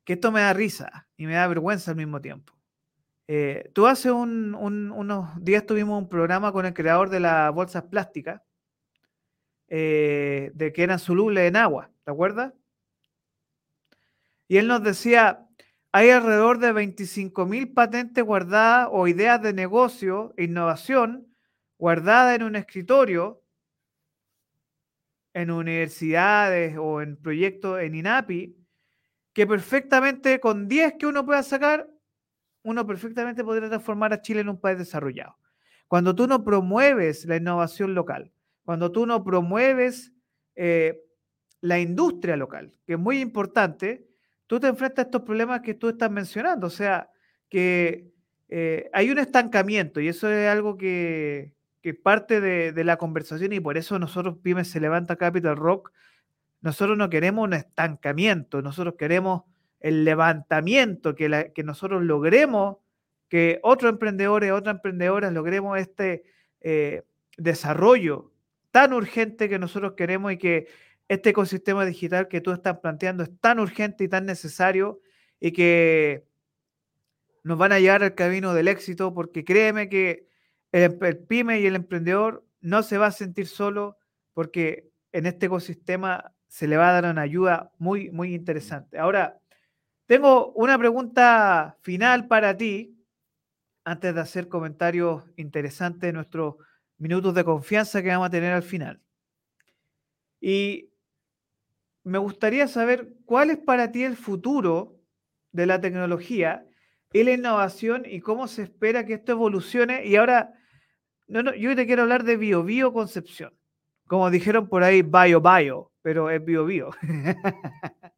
que 0.05 0.13
esto 0.13 0.31
me 0.31 0.41
da 0.41 0.53
risa 0.53 1.07
y 1.17 1.25
me 1.25 1.33
da 1.33 1.47
vergüenza 1.47 1.91
al 1.91 1.97
mismo 1.97 2.21
tiempo. 2.21 2.53
Eh, 3.27 3.71
tú 3.73 3.87
hace 3.87 4.11
unos 4.11 5.43
días 5.43 5.65
tuvimos 5.65 5.99
un 5.99 6.07
programa 6.07 6.51
con 6.51 6.65
el 6.65 6.73
creador 6.73 7.09
de 7.09 7.19
las 7.19 7.51
bolsas 7.53 7.83
plásticas, 7.83 8.41
eh, 9.67 10.51
de 10.53 10.71
que 10.71 10.83
eran 10.83 10.99
solubles 10.99 11.47
en 11.47 11.55
agua, 11.55 11.89
¿te 12.03 12.11
acuerdas? 12.11 12.53
Y 14.47 14.57
él 14.57 14.67
nos 14.67 14.83
decía, 14.83 15.47
hay 15.91 16.11
alrededor 16.11 16.59
de 16.59 16.71
25 16.71 17.47
mil 17.47 17.73
patentes 17.73 18.23
guardadas 18.23 18.89
o 18.91 19.07
ideas 19.07 19.41
de 19.41 19.53
negocio 19.53 20.35
e 20.37 20.43
innovación 20.43 21.35
guardadas 21.79 22.35
en 22.35 22.43
un 22.43 22.55
escritorio, 22.55 23.41
en 25.33 25.49
universidades 25.49 26.77
o 26.77 27.01
en 27.01 27.17
proyectos 27.17 27.81
en 27.81 27.95
INAPI, 27.95 28.55
que 29.35 29.45
perfectamente 29.45 30.39
con 30.39 30.69
10 30.69 30.93
que 30.97 31.05
uno 31.05 31.25
pueda 31.25 31.43
sacar, 31.43 31.89
uno 32.63 32.87
perfectamente 32.87 33.43
podría 33.43 33.67
transformar 33.67 34.13
a 34.13 34.21
Chile 34.21 34.39
en 34.39 34.49
un 34.49 34.59
país 34.59 34.77
desarrollado. 34.77 35.37
Cuando 35.89 36.15
tú 36.15 36.25
no 36.25 36.43
promueves 36.43 37.25
la 37.25 37.35
innovación 37.35 37.93
local, 37.93 38.31
cuando 38.63 38.93
tú 38.93 39.05
no 39.05 39.25
promueves 39.25 40.13
eh, 40.55 41.01
la 41.59 41.79
industria 41.79 42.37
local, 42.37 42.73
que 42.87 42.93
es 42.93 42.99
muy 42.99 43.19
importante, 43.19 44.07
tú 44.47 44.57
te 44.59 44.67
enfrentas 44.67 45.03
a 45.03 45.07
estos 45.07 45.23
problemas 45.23 45.59
que 45.59 45.73
tú 45.73 45.89
estás 45.89 46.09
mencionando. 46.09 46.67
O 46.67 46.71
sea, 46.71 47.11
que 47.49 48.13
eh, 48.47 48.89
hay 48.93 49.11
un 49.11 49.19
estancamiento 49.19 49.99
y 49.99 50.07
eso 50.07 50.31
es 50.31 50.47
algo 50.49 50.77
que, 50.77 51.53
que 51.81 51.93
parte 51.93 52.39
de, 52.39 52.83
la 52.85 52.95
conversación 52.95 53.51
y 53.51 53.59
por 53.59 53.77
eso 53.77 53.99
nosotros, 53.99 54.37
Pymes 54.41 54.69
Se 54.69 54.79
Levanta 54.79 55.17
Capital 55.17 55.57
Rock, 55.57 55.91
nosotros 56.65 56.97
no 56.97 57.11
queremos 57.11 57.43
un 57.43 57.53
estancamiento, 57.53 58.63
nosotros 58.63 58.95
queremos 58.97 59.43
el 59.79 60.03
levantamiento, 60.03 61.13
que, 61.13 61.53
nosotros 61.63 62.01
logremos 62.01 62.77
que 63.29 63.59
otros 63.61 63.91
emprendedores, 63.91 64.51
otras 64.51 64.77
emprendedoras 64.77 65.31
logremos 65.31 65.77
este 65.77 66.23
eh, 66.61 67.03
desarrollo 67.37 68.31
tan 68.71 68.93
urgente 68.93 69.47
que 69.47 69.59
nosotros 69.59 69.93
queremos 69.95 70.33
y 70.33 70.37
que 70.39 70.67
este 71.07 71.29
ecosistema 71.29 71.85
digital 71.85 72.27
que 72.27 72.41
tú 72.41 72.51
estás 72.51 72.79
planteando 72.79 73.21
es 73.21 73.29
tan 73.39 73.59
urgente 73.59 74.03
y 74.03 74.07
tan 74.07 74.25
necesario 74.25 75.01
y 75.39 75.51
que 75.51 76.25
nos 77.43 77.59
van 77.59 77.73
a 77.73 77.79
llevar 77.79 78.01
al 78.01 78.15
camino 78.15 78.55
del 78.55 78.67
éxito 78.67 79.13
porque 79.13 79.45
créeme 79.45 79.87
que 79.87 80.27
el, 80.71 80.97
pyme 81.27 81.59
y 81.59 81.67
el 81.67 81.75
emprendedor 81.75 82.43
no 82.59 82.81
se 82.81 82.97
va 82.97 83.05
a 83.05 83.11
sentir 83.11 83.45
solo 83.45 83.99
porque 84.33 84.89
en 85.11 85.27
este 85.27 85.45
ecosistema 85.45 86.34
se 86.55 86.69
le 86.69 86.77
va 86.77 86.87
a 86.87 87.01
dar 87.01 87.11
una 87.11 87.23
ayuda 87.23 87.73
muy, 87.79 88.09
muy 88.11 88.33
interesante. 88.33 88.97
Ahora, 88.97 89.41
tengo 90.05 90.53
una 90.53 90.77
pregunta 90.77 91.77
final 91.81 92.29
para 92.29 92.55
ti 92.55 92.97
antes 93.83 94.15
de 94.15 94.21
hacer 94.21 94.47
comentarios 94.47 95.25
interesantes 95.35 95.99
de 95.99 96.13
nuestros 96.13 96.55
minutos 96.97 97.35
de 97.35 97.43
confianza 97.43 98.01
que 98.01 98.07
vamos 98.07 98.27
a 98.27 98.29
tener 98.29 98.53
al 98.53 98.63
final. 98.63 99.01
Y 100.39 100.91
me 102.05 102.19
gustaría 102.19 102.69
saber 102.69 103.09
cuál 103.25 103.49
es 103.49 103.57
para 103.57 103.91
ti 103.91 104.05
el 104.05 104.15
futuro 104.15 104.97
de 105.51 105.65
la 105.65 105.81
tecnología 105.81 106.65
y 107.11 107.25
la 107.25 107.33
innovación 107.33 108.03
y 108.05 108.21
cómo 108.21 108.47
se 108.47 108.63
espera 108.63 109.05
que 109.05 109.15
esto 109.15 109.33
evolucione. 109.33 110.05
Y 110.05 110.15
ahora, 110.15 110.53
no, 111.27 111.43
no, 111.43 111.53
yo 111.53 111.75
te 111.75 111.85
quiero 111.85 112.03
hablar 112.03 112.23
de 112.23 112.37
bio, 112.37 112.63
bio 112.63 112.93
concepción. 112.93 113.53
Como 114.07 114.31
dijeron 114.31 114.69
por 114.69 114.85
ahí, 114.85 115.01
bio, 115.01 115.41
bio, 115.41 115.91
pero 116.05 116.29
es 116.29 116.45
bio, 116.45 116.65
bio. 116.65 116.91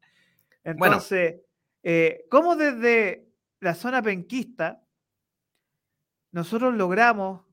Entonces, 0.62 1.36
eh, 1.82 2.26
¿cómo 2.30 2.54
desde 2.54 3.32
la 3.60 3.74
zona 3.74 4.02
penquista 4.02 4.84
nosotros 6.30 6.74
logramos 6.74 7.46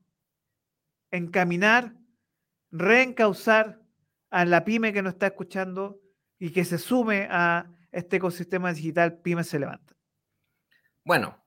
encaminar, 1.10 1.94
reencauzar 2.70 3.80
a 4.28 4.44
la 4.44 4.62
pyme 4.66 4.92
que 4.92 5.00
nos 5.00 5.14
está 5.14 5.28
escuchando 5.28 6.02
y 6.38 6.50
que 6.50 6.66
se 6.66 6.76
sume 6.76 7.28
a 7.30 7.70
este 7.90 8.18
ecosistema 8.18 8.74
digital 8.74 9.16
Pyme 9.16 9.42
se 9.42 9.58
levanta? 9.58 9.96
Bueno, 11.02 11.42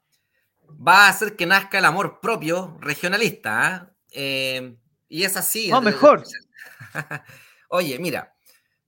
va 0.68 1.06
a 1.06 1.10
hacer 1.10 1.36
que 1.36 1.46
nazca 1.46 1.78
el 1.78 1.86
amor 1.86 2.20
propio 2.20 2.76
regionalista. 2.82 3.68
¿ah? 3.68 3.94
Eh, 4.10 4.76
y 5.08 5.26
es 5.26 5.38
así. 5.38 5.70
No, 5.70 5.80
mejor. 5.80 6.24
Oye, 7.70 8.00
mira, 8.00 8.34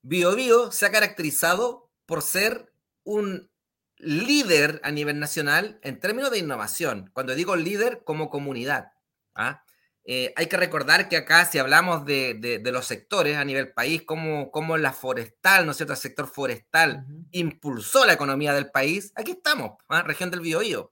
BioBio 0.01 0.71
se 0.71 0.85
ha 0.85 0.91
caracterizado 0.91 1.89
por 2.05 2.21
ser 2.21 2.73
un 3.03 3.49
líder 3.97 4.81
a 4.83 4.91
nivel 4.91 5.19
nacional 5.19 5.79
en 5.83 5.99
términos 5.99 6.31
de 6.31 6.39
innovación. 6.39 7.11
Cuando 7.13 7.35
digo 7.35 7.55
líder, 7.55 8.03
como 8.03 8.29
comunidad. 8.29 8.91
¿ah? 9.35 9.63
Eh, 10.03 10.33
hay 10.35 10.47
que 10.47 10.57
recordar 10.57 11.07
que 11.07 11.17
acá, 11.17 11.45
si 11.45 11.59
hablamos 11.59 12.05
de, 12.05 12.61
los 12.65 12.85
sectores 12.85 13.37
a 13.37 13.45
nivel 13.45 13.71
país, 13.71 14.01
como, 14.01 14.49
como, 14.51 14.77
la 14.77 14.93
forestal, 14.93 15.65
¿no 15.65 15.71
es 15.71 15.77
cierto? 15.77 15.93
El 15.93 15.99
sector 15.99 16.27
forestal 16.27 17.05
impulsó 17.31 18.05
la 18.05 18.13
economía 18.13 18.53
del 18.53 18.71
país, 18.71 19.13
aquí 19.15 19.31
estamos, 19.31 19.73
¿ah? 19.87 20.01
región 20.01 20.31
del 20.31 20.41
Biobío. 20.41 20.91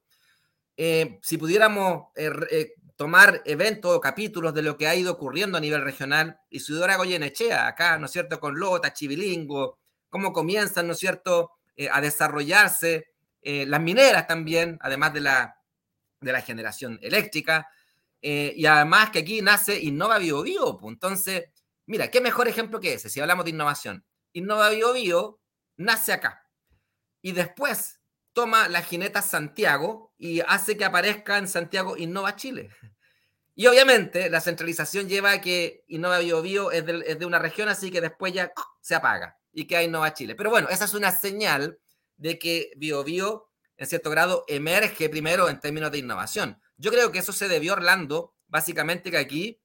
Eh, 0.77 1.19
si 1.21 1.37
pudiéramos 1.37 2.07
eh, 2.15 2.73
tomar 2.99 3.41
eventos 3.45 3.95
o 3.95 4.01
capítulos 4.01 4.53
de 4.53 4.61
lo 4.61 4.75
que 4.75 4.85
ha 4.85 4.93
ido 4.93 5.13
ocurriendo 5.13 5.57
a 5.57 5.61
nivel 5.61 5.81
regional, 5.83 6.37
y 6.49 6.59
Ciudad 6.59 6.97
Goyenechea, 6.97 7.65
acá, 7.65 7.97
¿no 7.97 8.07
es 8.07 8.11
cierto? 8.11 8.41
Con 8.41 8.59
Lota, 8.59 8.91
Chivilingo, 8.91 9.79
cómo 10.09 10.33
comienzan, 10.33 10.87
¿no 10.87 10.93
es 10.93 10.99
cierto? 10.99 11.53
a 11.93 12.01
desarrollarse 12.01 13.07
las 13.41 13.79
mineras 13.79 14.27
también, 14.27 14.77
además 14.81 15.13
de 15.13 15.21
la, 15.21 15.55
de 16.19 16.33
la 16.33 16.41
generación 16.41 16.99
eléctrica. 17.01 17.69
Eh, 18.21 18.51
y 18.53 18.65
además 18.65 19.11
que 19.11 19.19
aquí 19.19 19.41
nace 19.41 19.79
Innova 19.79 20.17
Bio 20.17 20.41
Bio. 20.41 20.77
Entonces, 20.83 21.45
mira, 21.85 22.11
qué 22.11 22.19
mejor 22.19 22.49
ejemplo 22.49 22.81
que 22.81 22.95
ese, 22.95 23.09
si 23.09 23.21
hablamos 23.21 23.45
de 23.45 23.51
innovación. 23.51 24.05
Innova 24.33 24.69
Bio 24.71 24.91
Bio 24.91 25.39
nace 25.77 26.11
acá. 26.11 26.45
Y 27.21 27.31
después 27.31 27.98
toma 28.39 28.69
la 28.69 28.81
jineta 28.81 29.21
Santiago 29.21 30.13
y 30.17 30.39
hace 30.39 30.77
que 30.77 30.85
aparezca 30.85 31.37
en 31.37 31.49
Santiago 31.49 31.97
Innova 31.97 32.37
Chile. 32.37 32.69
Y 33.53 33.67
obviamente 33.67 34.29
la 34.29 34.39
centralización 34.39 35.09
lleva 35.09 35.31
a 35.31 35.41
que 35.41 35.83
Innova 35.89 36.19
Bio 36.19 36.41
Bio 36.41 36.71
es 36.71 36.85
de, 36.85 37.03
es 37.05 37.19
de 37.19 37.25
una 37.25 37.37
región, 37.37 37.67
así 37.67 37.91
que 37.91 37.99
después 37.99 38.31
ya 38.31 38.53
se 38.79 38.95
apaga 38.95 39.37
y 39.51 39.67
que 39.67 39.75
hay 39.75 39.87
Innova 39.87 40.13
Chile. 40.13 40.35
Pero 40.35 40.51
bueno, 40.51 40.69
esa 40.69 40.85
es 40.85 40.93
una 40.93 41.11
señal 41.11 41.79
de 42.15 42.39
que 42.39 42.71
Bio 42.77 43.03
Bio, 43.03 43.49
en 43.75 43.87
cierto 43.87 44.09
grado, 44.09 44.45
emerge 44.47 45.09
primero 45.09 45.49
en 45.49 45.59
términos 45.59 45.91
de 45.91 45.97
innovación. 45.97 46.61
Yo 46.77 46.91
creo 46.91 47.11
que 47.11 47.19
eso 47.19 47.33
se 47.33 47.49
debió 47.49 47.73
Orlando, 47.73 48.35
básicamente 48.47 49.11
que 49.11 49.17
aquí, 49.17 49.59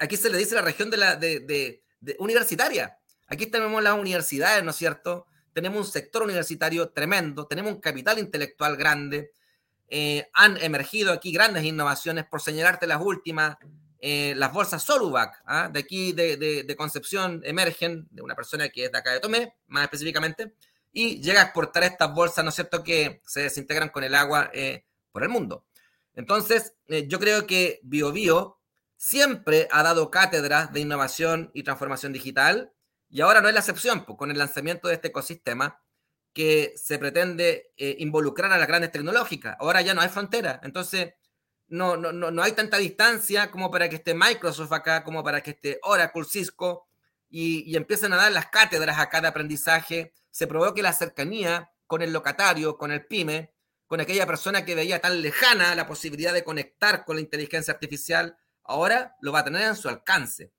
aquí 0.00 0.18
se 0.18 0.28
le 0.28 0.36
dice 0.36 0.54
la 0.54 0.60
región 0.60 0.90
de 0.90 0.98
la 0.98 1.16
de, 1.16 1.82
universitaria. 2.18 2.98
Aquí 3.26 3.46
tenemos 3.46 3.82
las 3.82 3.98
universidades, 3.98 4.62
¿no 4.62 4.72
es 4.72 4.76
cierto? 4.76 5.26
Tenemos 5.54 5.86
un 5.86 5.90
sector 5.90 6.22
universitario 6.22 6.90
tremendo, 6.90 7.46
tenemos 7.46 7.72
un 7.72 7.80
capital 7.80 8.18
intelectual 8.18 8.76
grande. 8.76 9.32
Eh, 9.88 10.28
han 10.34 10.62
emergido 10.62 11.12
aquí 11.12 11.32
grandes 11.32 11.64
innovaciones, 11.64 12.26
por 12.26 12.42
señalarte 12.42 12.86
las 12.86 13.00
últimas, 13.00 13.56
eh, 14.00 14.34
las 14.36 14.52
bolsas 14.52 14.82
Solubac, 14.82 15.42
¿ah? 15.46 15.70
de 15.72 15.80
aquí 15.80 16.12
de, 16.12 16.74
Concepción, 16.76 17.40
emergen 17.44 18.06
de 18.10 18.20
una 18.20 18.34
persona 18.34 18.68
que 18.68 18.84
es 18.84 18.92
de 18.92 18.98
acá 18.98 19.12
de 19.12 19.20
Tomé, 19.20 19.54
más 19.68 19.84
específicamente, 19.84 20.54
y 20.92 21.22
llega 21.22 21.40
a 21.40 21.44
exportar 21.44 21.84
estas 21.84 22.12
bolsas, 22.12 22.44
¿no 22.44 22.50
es 22.50 22.54
cierto?, 22.54 22.82
que 22.82 23.22
se 23.24 23.42
desintegran 23.42 23.88
con 23.88 24.04
el 24.04 24.14
agua 24.14 24.50
eh, 24.52 24.84
por 25.10 25.22
el 25.22 25.30
mundo. 25.30 25.64
Entonces, 26.14 26.74
eh, 26.88 27.06
yo 27.08 27.18
creo 27.18 27.46
que 27.46 27.80
BioBio 27.82 28.58
siempre 28.96 29.68
ha 29.70 29.82
dado 29.82 30.10
cátedras 30.10 30.72
de 30.72 30.80
innovación 30.80 31.50
y 31.54 31.62
transformación 31.62 32.12
digital 32.12 32.72
y 33.14 33.20
ahora 33.20 33.40
no 33.40 33.46
es 33.46 33.54
la 33.54 33.60
excepción, 33.60 34.00
con 34.00 34.32
el 34.32 34.38
lanzamiento 34.38 34.88
de 34.88 34.94
este 34.94 35.06
ecosistema 35.06 35.80
que 36.32 36.74
se 36.76 36.98
pretende 36.98 37.72
eh, 37.76 37.94
involucrar 38.00 38.50
a 38.50 38.58
las 38.58 38.66
grandes 38.66 38.90
tecnológicas. 38.90 39.56
Ahora 39.60 39.82
ya 39.82 39.94
no 39.94 40.00
hay 40.00 40.08
frontera, 40.08 40.58
entonces 40.64 41.14
no, 41.68 41.96
no, 41.96 42.10
no, 42.12 42.42
hay 42.42 42.50
tanta 42.52 42.78
distancia 42.78 43.52
como 43.52 43.70
para 43.70 43.88
que 43.88 43.96
esté 43.96 44.14
Microsoft 44.14 44.72
acá, 44.72 45.04
como 45.04 45.22
para 45.22 45.42
que 45.42 45.52
esté 45.52 45.78
Oracle, 45.84 46.24
Cisco, 46.24 46.88
y, 47.30 47.62
y 47.70 47.76
empiecen 47.76 48.12
a 48.12 48.16
dar 48.16 48.32
las 48.32 48.48
cátedras 48.48 48.98
acá 48.98 49.20
de 49.20 49.28
aprendizaje, 49.28 50.12
se 50.32 50.48
provoque 50.48 50.82
la 50.82 50.92
cercanía 50.92 51.70
con 51.86 52.02
el 52.02 52.12
locatario, 52.12 52.76
con 52.76 52.90
el 52.90 53.06
pyme, 53.06 53.54
con 53.86 54.00
aquella 54.00 54.26
persona 54.26 54.64
que 54.64 54.74
veía 54.74 55.00
tan 55.00 55.22
lejana 55.22 55.76
la 55.76 55.86
posibilidad 55.86 56.32
de 56.32 56.42
conectar 56.42 57.04
con 57.04 57.14
la 57.14 57.22
inteligencia 57.22 57.74
artificial, 57.74 58.36
ahora 58.64 59.14
lo 59.20 59.30
va 59.30 59.38
a 59.38 59.44
tener 59.44 59.62
en 59.62 59.76
su 59.76 59.88
alcance. 59.88 60.50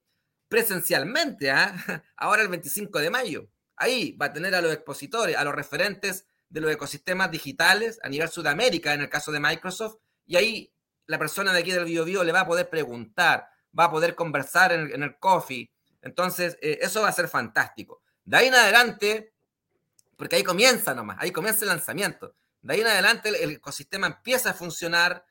Presencialmente, 0.47 1.51
¿ah? 1.51 1.75
ahora 2.17 2.41
el 2.41 2.49
25 2.49 2.99
de 2.99 3.09
mayo. 3.09 3.49
Ahí 3.75 4.13
va 4.13 4.27
a 4.27 4.33
tener 4.33 4.55
a 4.55 4.61
los 4.61 4.73
expositores, 4.73 5.35
a 5.35 5.43
los 5.43 5.53
referentes 5.53 6.27
de 6.49 6.61
los 6.61 6.71
ecosistemas 6.71 7.31
digitales 7.31 7.99
a 8.03 8.09
nivel 8.09 8.29
Sudamérica, 8.29 8.93
en 8.93 9.01
el 9.01 9.09
caso 9.09 9.31
de 9.31 9.39
Microsoft, 9.39 9.97
y 10.25 10.37
ahí 10.37 10.73
la 11.07 11.19
persona 11.19 11.53
de 11.53 11.59
aquí 11.59 11.71
del 11.71 11.85
BioBio 11.85 12.23
le 12.23 12.31
va 12.31 12.41
a 12.41 12.47
poder 12.47 12.69
preguntar, 12.69 13.47
va 13.77 13.85
a 13.85 13.91
poder 13.91 14.15
conversar 14.15 14.71
en 14.71 15.03
el, 15.03 15.19
coffee. 15.19 15.71
Entonces, 16.01 16.57
eh, 16.61 16.79
eso 16.81 17.01
va 17.01 17.09
a 17.09 17.13
ser 17.13 17.27
fantástico. 17.27 18.01
De 18.23 18.37
ahí 18.37 18.47
en 18.47 18.55
adelante, 18.55 19.33
porque 20.15 20.37
ahí 20.37 20.43
comienza 20.43 20.93
nomás, 20.93 21.17
ahí 21.19 21.31
comienza 21.31 21.65
el 21.65 21.69
lanzamiento. 21.69 22.35
De 22.61 22.73
ahí 22.73 22.81
en 22.81 22.87
adelante 22.87 23.29
el, 23.29 23.51
ecosistema 23.51 24.07
empieza 24.07 24.51
a 24.51 24.53
funcionar 24.53 25.25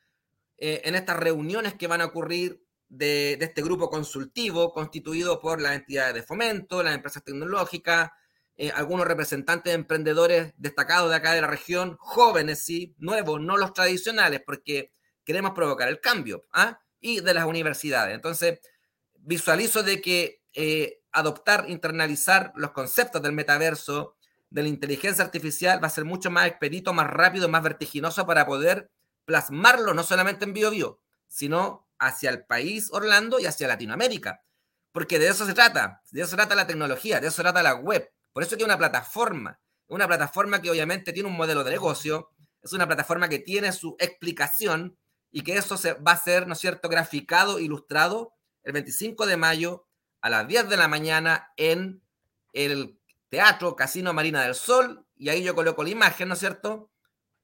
eh, 0.59 0.83
en 0.85 0.95
estas 0.95 1.17
reuniones 1.17 1.75
que 1.75 1.89
van 1.89 2.01
a 2.01 2.07
ocurrir 2.07 2.64
de, 2.97 3.39
este 3.41 3.63
grupo 3.63 3.91
consultivo 3.91 4.73
constituido 4.73 5.41
por 5.41 5.61
las 5.61 5.75
entidades 5.75 6.15
de 6.15 6.23
fomento, 6.23 6.83
las 6.83 6.95
empresas 6.95 7.23
tecnológicas, 7.25 8.11
eh, 8.57 8.71
algunos 8.75 9.07
representantes 9.07 9.73
de 9.73 9.75
emprendedores 9.75 10.55
destacados 10.57 11.11
de 11.11 11.17
acá 11.17 11.33
de 11.33 11.41
la 11.41 11.49
región, 11.49 11.97
jóvenes, 11.99 12.65
sí, 12.65 12.95
nuevos, 12.99 13.41
no 13.41 13.57
los 13.57 13.73
tradicionales, 13.73 14.43
porque 14.45 14.93
queremos 15.25 15.53
provocar 15.53 15.89
el 15.89 16.01
cambio, 16.01 16.47
¿ah? 16.53 16.81
y 17.01 17.21
de 17.21 17.35
las 17.35 17.47
universidades. 17.47 18.15
Entonces, 18.15 18.61
visualizo 19.17 19.83
de 19.83 20.01
que 20.01 20.43
eh, 20.53 21.01
adoptar, 21.11 21.67
internalizar 21.69 22.53
los 22.57 22.71
conceptos 22.71 23.21
del 23.23 23.33
metaverso, 23.33 24.17
de 24.51 24.63
la 24.63 24.69
inteligencia 24.69 25.25
artificial 25.25 25.83
va 25.83 25.89
a 25.89 25.91
ser 25.91 26.05
mucho 26.05 26.31
más 26.31 26.47
expedito, 26.47 26.93
más 26.93 27.09
rápido, 27.09 27.49
más 27.49 27.63
vertiginoso 27.63 28.25
para 28.25 28.47
poder 28.47 28.89
plasmarlo 29.25 29.95
no 29.95 30.05
solamente 30.05 30.45
en 30.45 30.53
BioBio, 30.53 31.01
sino 31.27 31.84
hacia 31.99 32.31
el 32.31 32.45
país 32.45 32.89
Orlando 32.93 33.39
y 33.39 33.47
hacia 33.47 33.69
Latinoamérica. 33.69 34.43
Porque 34.93 35.19
de 35.19 35.29
eso 35.29 35.45
se 35.47 35.55
trata, 35.55 36.03
de 36.11 36.21
eso 36.21 36.31
se 36.31 36.37
trata 36.37 36.55
la 36.55 36.67
tecnología, 36.67 37.21
de 37.21 37.27
eso 37.27 37.37
se 37.37 37.43
trata 37.43 37.63
la 37.63 37.75
web. 37.75 38.13
Por 38.33 38.43
eso 38.43 38.57
que 38.57 38.65
una 38.65 38.79
plataforma, 38.79 39.61
una 39.89 40.07
plataforma 40.07 40.63
que 40.63 40.71
obviamente 40.71 41.13
tiene 41.13 41.29
un 41.29 41.37
modelo 41.37 41.65
de 41.65 41.73
negocio, 41.73 42.31
es 42.63 42.73
una 42.73 42.87
plataforma 42.87 43.29
que 43.29 43.39
tiene 43.39 43.73
su 43.73 43.97
explicación 43.99 44.97
y 45.31 45.43
que 45.43 45.57
eso 45.57 45.77
se 45.77 45.95
va 45.95 46.13
a 46.13 46.17
ser, 46.17 46.47
¿no 46.47 46.55
es 46.55 46.61
cierto?, 46.61 46.89
graficado, 46.89 47.59
ilustrado 47.59 48.35
el 48.63 48.73
25 48.73 49.27
de 49.27 49.37
mayo 49.37 49.87
a 50.21 50.31
las 50.31 50.49
10 50.49 50.69
de 50.69 50.77
la 50.77 50.89
mañana 50.89 51.53
en 51.57 52.03
el 52.53 52.99
Teatro 53.29 53.77
Casino 53.77 54.13
Marina 54.13 54.43
del 54.43 54.55
Sol, 54.55 55.05
y 55.17 55.29
ahí 55.29 55.43
yo 55.43 55.55
coloco 55.55 55.83
la 55.83 55.91
imagen, 55.91 56.29
¿no 56.29 56.35
es 56.35 56.41
cierto? 56.41 56.91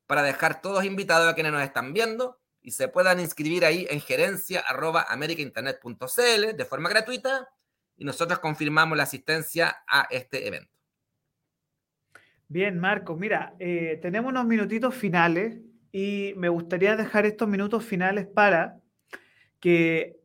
Para 0.06 0.22
dejar 0.22 0.62
todos 0.62 0.84
invitados 0.84 1.30
a 1.30 1.34
quienes 1.34 1.52
nos 1.52 1.62
están 1.62 1.92
viendo 1.92 2.39
y 2.62 2.72
se 2.72 2.88
puedan 2.88 3.20
inscribir 3.20 3.64
ahí 3.64 3.86
en 3.90 4.00
gerencia 4.00 4.62
de 6.56 6.64
forma 6.64 6.88
gratuita 6.88 7.48
y 7.96 8.04
nosotros 8.04 8.38
confirmamos 8.38 8.96
la 8.96 9.04
asistencia 9.04 9.82
a 9.86 10.06
este 10.10 10.46
evento. 10.46 10.72
Bien, 12.48 12.78
Marco, 12.78 13.16
mira, 13.16 13.54
eh, 13.58 13.98
tenemos 14.02 14.30
unos 14.30 14.44
minutitos 14.44 14.94
finales 14.94 15.60
y 15.92 16.32
me 16.36 16.48
gustaría 16.48 16.96
dejar 16.96 17.26
estos 17.26 17.48
minutos 17.48 17.84
finales 17.84 18.26
para 18.26 18.80
que 19.60 20.18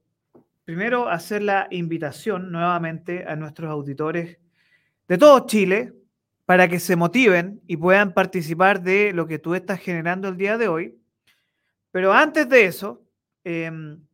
primero 0.64 1.08
hacer 1.08 1.44
la 1.44 1.68
invitación 1.70 2.52
nuevamente 2.52 3.26
a 3.28 3.36
nuestros 3.36 3.70
auditores 3.70 4.40
de 5.08 5.18
todo 5.18 5.46
Chile 5.46 5.94
para 6.46 6.68
que 6.68 6.80
se 6.80 6.96
motiven 6.96 7.62
y 7.68 7.78
puedan 7.78 8.14
participar 8.14 8.82
de 8.82 9.12
lo 9.14 9.28
que 9.28 9.40
tú 9.40 9.56
estás 9.56 9.80
generando 9.80 10.28
el 10.28 10.38
día 10.38 10.58
de 10.58 10.68
hoy. 10.68 10.96
Pero 11.96 12.12
antes 12.12 12.50
de 12.50 12.66
eso, 12.66 13.08
em, 13.46 14.06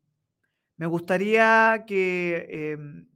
me 0.78 0.86
gustaría 0.86 1.84
que 1.88 2.46
em, 2.48 3.08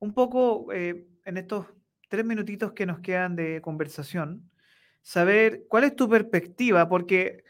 un 0.00 0.12
poco 0.12 0.72
eh, 0.72 1.06
en 1.24 1.36
estos 1.36 1.66
tres 2.08 2.24
minutitos 2.24 2.72
que 2.72 2.86
nos 2.86 2.98
quedan 2.98 3.36
de 3.36 3.60
conversación, 3.62 4.50
saber 5.00 5.66
cuál 5.68 5.84
es 5.84 5.94
tu 5.94 6.08
perspectiva, 6.08 6.88
porque 6.88 7.44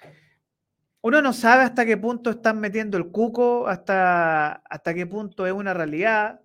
uno 1.00 1.22
no 1.22 1.32
sabe 1.32 1.62
hasta 1.62 1.86
qué 1.86 1.96
punto 1.96 2.28
están 2.28 2.60
metiendo 2.60 2.98
el 2.98 3.10
cuco, 3.10 3.66
hasta, 3.66 4.52
hasta 4.52 4.92
qué 4.92 5.06
punto 5.06 5.46
es 5.46 5.54
una 5.54 5.72
realidad, 5.72 6.42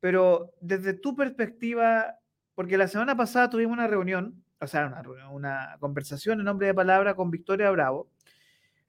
pero 0.00 0.54
desde 0.62 0.94
tu 0.94 1.14
perspectiva, 1.14 2.16
porque 2.54 2.78
la 2.78 2.88
semana 2.88 3.14
pasada 3.14 3.50
tuvimos 3.50 3.74
una 3.74 3.88
reunión, 3.88 4.42
o 4.58 4.66
sea, 4.66 4.86
una, 4.86 5.28
una 5.28 5.76
conversación 5.80 6.38
en 6.38 6.46
nombre 6.46 6.68
de 6.68 6.74
palabra 6.74 7.14
con 7.14 7.30
Victoria 7.30 7.70
Bravo, 7.70 8.08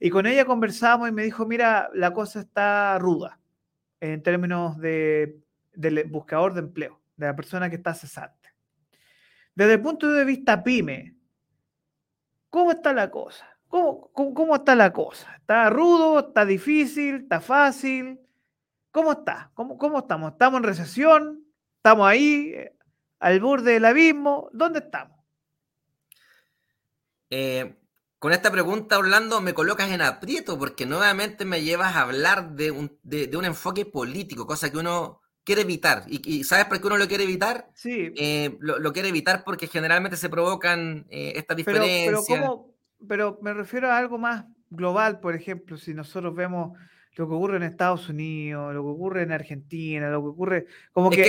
y 0.05 0.09
con 0.09 0.25
ella 0.25 0.43
conversamos 0.43 1.07
y 1.07 1.13
me 1.13 1.23
dijo, 1.23 1.45
mira, 1.45 1.89
la 1.93 2.11
cosa 2.11 2.41
está 2.41 2.99
ruda 2.99 3.39
en 4.01 4.21
términos 4.21 4.77
de, 4.77 5.39
del 5.71 6.03
buscador 6.03 6.53
de 6.53 6.59
empleo, 6.59 6.99
de 7.15 7.27
la 7.27 7.35
persona 7.37 7.69
que 7.69 7.77
está 7.77 7.93
cesante. 7.93 8.49
Desde 9.55 9.75
el 9.75 9.81
punto 9.81 10.11
de 10.11 10.25
vista 10.25 10.61
pyme, 10.61 11.15
¿cómo 12.49 12.71
está 12.71 12.91
la 12.91 13.09
cosa? 13.09 13.47
¿Cómo, 13.69 14.11
cómo, 14.11 14.55
está 14.55 14.75
la 14.75 14.91
cosa? 14.91 15.37
¿Está 15.37 15.69
rudo? 15.69 16.19
¿Está 16.19 16.45
difícil? 16.45 17.21
¿Está 17.21 17.39
fácil? 17.39 18.19
¿Cómo 18.91 19.13
está? 19.13 19.51
¿Cómo, 19.53 19.77
¿Cómo 19.77 19.99
estamos? 19.99 20.33
¿Estamos 20.33 20.57
en 20.57 20.63
recesión? 20.65 21.45
¿Estamos 21.77 22.05
ahí 22.05 22.51
eh, 22.53 22.75
al 23.19 23.39
borde 23.39 23.71
del 23.71 23.85
abismo? 23.85 24.49
¿Dónde 24.51 24.79
estamos? 24.79 25.17
Eh, 27.29 27.77
con 28.23 28.31
esta 28.31 28.53
pregunta, 28.53 28.97
Orlando, 28.97 29.41
me 29.41 29.53
colocas 29.53 29.91
en 29.91 30.01
aprieto 30.01 30.57
porque 30.57 30.85
nuevamente 30.85 31.43
me 31.43 31.61
llevas 31.61 31.97
a 31.97 32.03
hablar 32.03 32.51
de 32.51 32.71
un, 32.71 32.97
de, 33.03 33.29
un 33.35 33.43
enfoque 33.43 33.85
político, 33.85 34.47
cosa 34.47 34.71
que 34.71 34.77
uno 34.77 35.19
quiere 35.43 35.63
evitar. 35.63 36.05
¿Y, 36.07 36.45
sabes 36.45 36.63
por 36.67 36.79
qué 36.79 36.87
uno 36.87 36.95
lo 36.95 37.09
quiere 37.09 37.25
evitar? 37.25 37.67
Sí. 37.73 38.13
Eh, 38.15 38.55
lo, 38.61 38.93
quiere 38.93 39.09
evitar 39.09 39.43
porque 39.43 39.67
generalmente 39.67 40.15
se 40.15 40.29
provocan 40.29 41.05
estas 41.09 41.57
diferencias. 41.57 42.23
Pero, 42.25 42.69
pero 43.05 43.39
me 43.41 43.53
refiero 43.53 43.91
a 43.91 43.97
algo 43.97 44.17
más 44.17 44.45
global, 44.69 45.19
por 45.19 45.35
ejemplo, 45.35 45.75
si 45.75 45.93
nosotros 45.93 46.33
vemos 46.33 46.77
lo 47.17 47.27
que 47.27 47.33
ocurre 47.33 47.57
en 47.57 47.63
Estados 47.63 48.07
Unidos, 48.07 48.73
lo 48.73 48.83
que 48.83 48.89
ocurre 48.89 49.23
en 49.23 49.33
Argentina, 49.33 50.09
lo 50.09 50.21
que 50.21 50.29
ocurre, 50.29 50.67
como 50.93 51.09
que, 51.09 51.23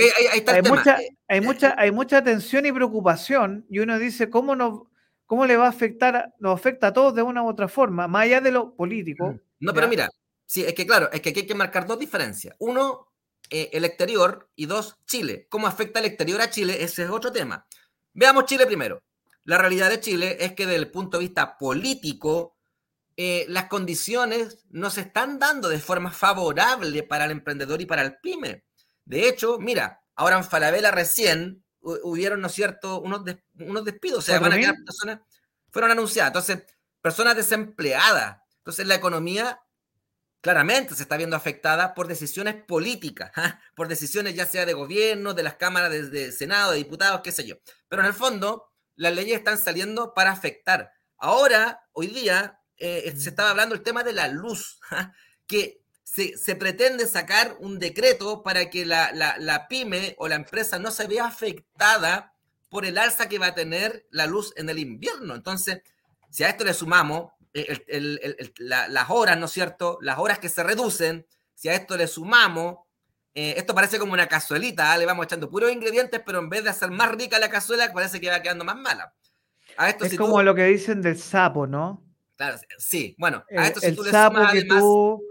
hay, 0.47 0.61
mucha, 0.61 1.01
eh, 1.01 1.17
hay, 1.27 1.41
mucha, 1.41 1.71
eh, 1.71 1.75
hay 1.77 1.91
mucha 1.91 2.23
tensión 2.23 2.65
y 2.65 2.71
preocupación 2.71 3.65
y 3.69 3.79
uno 3.79 3.99
dice, 3.99 4.29
¿cómo, 4.29 4.55
nos, 4.55 4.83
cómo 5.25 5.45
le 5.45 5.57
va 5.57 5.65
a 5.65 5.69
afectar, 5.69 6.33
nos 6.39 6.53
afecta 6.59 6.87
a 6.87 6.93
todos 6.93 7.15
de 7.15 7.21
una 7.21 7.43
u 7.43 7.47
otra 7.47 7.67
forma, 7.67 8.07
más 8.07 8.23
allá 8.23 8.41
de 8.41 8.51
lo 8.51 8.75
político? 8.75 9.31
Mm. 9.31 9.39
No, 9.59 9.73
pero 9.73 9.87
mira, 9.87 10.09
sí, 10.45 10.63
es 10.63 10.73
que 10.73 10.85
claro, 10.85 11.09
es 11.11 11.21
que 11.21 11.29
aquí 11.29 11.41
hay 11.41 11.47
que 11.47 11.55
marcar 11.55 11.85
dos 11.85 11.99
diferencias. 11.99 12.55
Uno, 12.59 13.11
eh, 13.49 13.69
el 13.73 13.85
exterior 13.85 14.49
y 14.55 14.65
dos, 14.65 14.97
Chile. 15.05 15.47
¿Cómo 15.49 15.67
afecta 15.67 15.99
el 15.99 16.05
exterior 16.05 16.41
a 16.41 16.49
Chile? 16.49 16.83
Ese 16.83 17.03
es 17.03 17.09
otro 17.09 17.31
tema. 17.31 17.65
Veamos 18.13 18.45
Chile 18.45 18.65
primero. 18.65 19.03
La 19.43 19.57
realidad 19.57 19.89
de 19.89 19.99
Chile 19.99 20.37
es 20.39 20.53
que 20.53 20.65
desde 20.65 20.79
el 20.79 20.91
punto 20.91 21.17
de 21.17 21.25
vista 21.25 21.57
político, 21.57 22.57
eh, 23.17 23.45
las 23.47 23.65
condiciones 23.65 24.65
no 24.69 24.89
se 24.89 25.01
están 25.01 25.39
dando 25.39 25.69
de 25.69 25.79
forma 25.79 26.11
favorable 26.11 27.03
para 27.03 27.25
el 27.25 27.31
emprendedor 27.31 27.81
y 27.81 27.85
para 27.85 28.01
el 28.01 28.17
pyme. 28.17 28.65
De 29.05 29.29
hecho, 29.29 29.57
mira, 29.59 30.01
ahora 30.15 30.37
en 30.37 30.43
Falabella 30.43 30.91
recién 30.91 31.64
hubieron, 31.85 32.41
¿no 32.41 32.47
es 32.47 32.53
cierto?, 32.53 32.99
unos, 33.01 33.21
unos 33.59 33.85
despidos, 33.85 34.19
o 34.19 34.21
sea, 34.21 34.39
van 34.39 34.53
a 34.53 34.57
quedar 34.57 34.75
personas, 34.83 35.19
fueron 35.69 35.91
anunciadas. 35.91 36.29
Entonces, 36.29 36.63
personas 37.01 37.35
desempleadas. 37.35 38.37
Entonces, 38.57 38.87
la 38.87 38.95
economía 38.95 39.59
claramente 40.41 40.95
se 40.95 41.03
está 41.03 41.17
viendo 41.17 41.35
afectada 41.35 41.93
por 41.93 42.07
decisiones 42.07 42.55
políticas, 42.65 43.31
¿ah? 43.35 43.59
por 43.75 43.87
decisiones 43.87 44.35
ya 44.35 44.45
sea 44.45 44.65
de 44.65 44.73
gobierno, 44.73 45.33
de 45.33 45.43
las 45.43 45.55
cámaras 45.55 46.11
de 46.11 46.31
Senado, 46.31 46.71
de 46.71 46.77
diputados, 46.77 47.21
qué 47.23 47.31
sé 47.31 47.45
yo. 47.45 47.55
Pero 47.87 48.01
en 48.01 48.07
el 48.07 48.13
fondo, 48.13 48.71
las 48.95 49.13
leyes 49.13 49.37
están 49.37 49.57
saliendo 49.57 50.13
para 50.13 50.31
afectar. 50.31 50.91
Ahora, 51.17 51.81
hoy 51.93 52.07
día, 52.07 52.59
eh, 52.77 53.13
se 53.17 53.29
estaba 53.29 53.51
hablando 53.51 53.75
el 53.75 53.83
tema 53.83 54.03
de 54.03 54.13
la 54.13 54.27
luz, 54.27 54.79
que 55.47 55.84
se, 56.05 56.55
pretende 56.55 57.07
sacar 57.07 57.57
un 57.59 57.79
decreto 57.79 58.43
para 58.43 58.69
que 58.69 58.85
la, 58.85 59.65
pyme 59.67 60.15
o 60.17 60.27
la 60.27 60.35
empresa 60.35 60.79
no 60.79 60.91
se 60.91 61.07
vea 61.07 61.25
afectada 61.25 62.33
por 62.69 62.85
el 62.85 62.97
alza 62.97 63.27
que 63.27 63.39
va 63.39 63.47
a 63.47 63.55
tener 63.55 64.05
la 64.11 64.25
luz 64.25 64.53
en 64.55 64.69
el 64.69 64.79
invierno. 64.79 65.35
Entonces, 65.35 65.81
si 66.29 66.43
a 66.43 66.49
esto 66.49 66.63
le 66.63 66.73
sumamos 66.73 67.31
eh, 67.53 68.53
las 68.57 69.09
horas, 69.09 69.37
¿no 69.37 69.47
es 69.47 69.51
cierto? 69.51 69.97
Las 70.01 70.19
horas 70.19 70.39
que 70.39 70.49
se 70.49 70.63
reducen, 70.63 71.25
si 71.53 71.69
a 71.69 71.73
esto 71.73 71.97
le 71.97 72.07
sumamos 72.07 72.85
eh, 73.37 73.55
esto 73.57 73.75
parece 73.75 73.99
como 73.99 74.13
una 74.13 74.27
cazuelita, 74.27 74.93
¿ah? 74.93 74.97
le 74.97 75.05
vamos 75.05 75.25
echando 75.25 75.49
puros 75.49 75.69
ingredientes, 75.69 76.21
pero 76.25 76.39
en 76.39 76.47
vez 76.47 76.63
de 76.63 76.69
hacer 76.69 76.89
más 76.89 77.11
rica 77.11 77.37
la 77.37 77.49
cazuela, 77.49 77.91
parece 77.91 78.21
que 78.21 78.29
va 78.29 78.41
quedando 78.41 78.63
más 78.63 78.77
mala. 78.77 79.13
es 80.01 80.17
como 80.17 80.41
lo 80.41 80.55
que 80.55 80.63
dicen 80.63 81.01
del 81.01 81.19
sapo, 81.19 81.67
¿no? 81.67 82.01
Claro, 82.37 82.57
sí. 82.77 83.13
Bueno, 83.17 83.43
a 83.57 83.67
esto 83.67 83.81
si 83.81 83.91
tú 83.91 84.03
le 84.05 84.11
sapo 84.11 84.39
que 84.53 84.63
tú, 84.63 85.21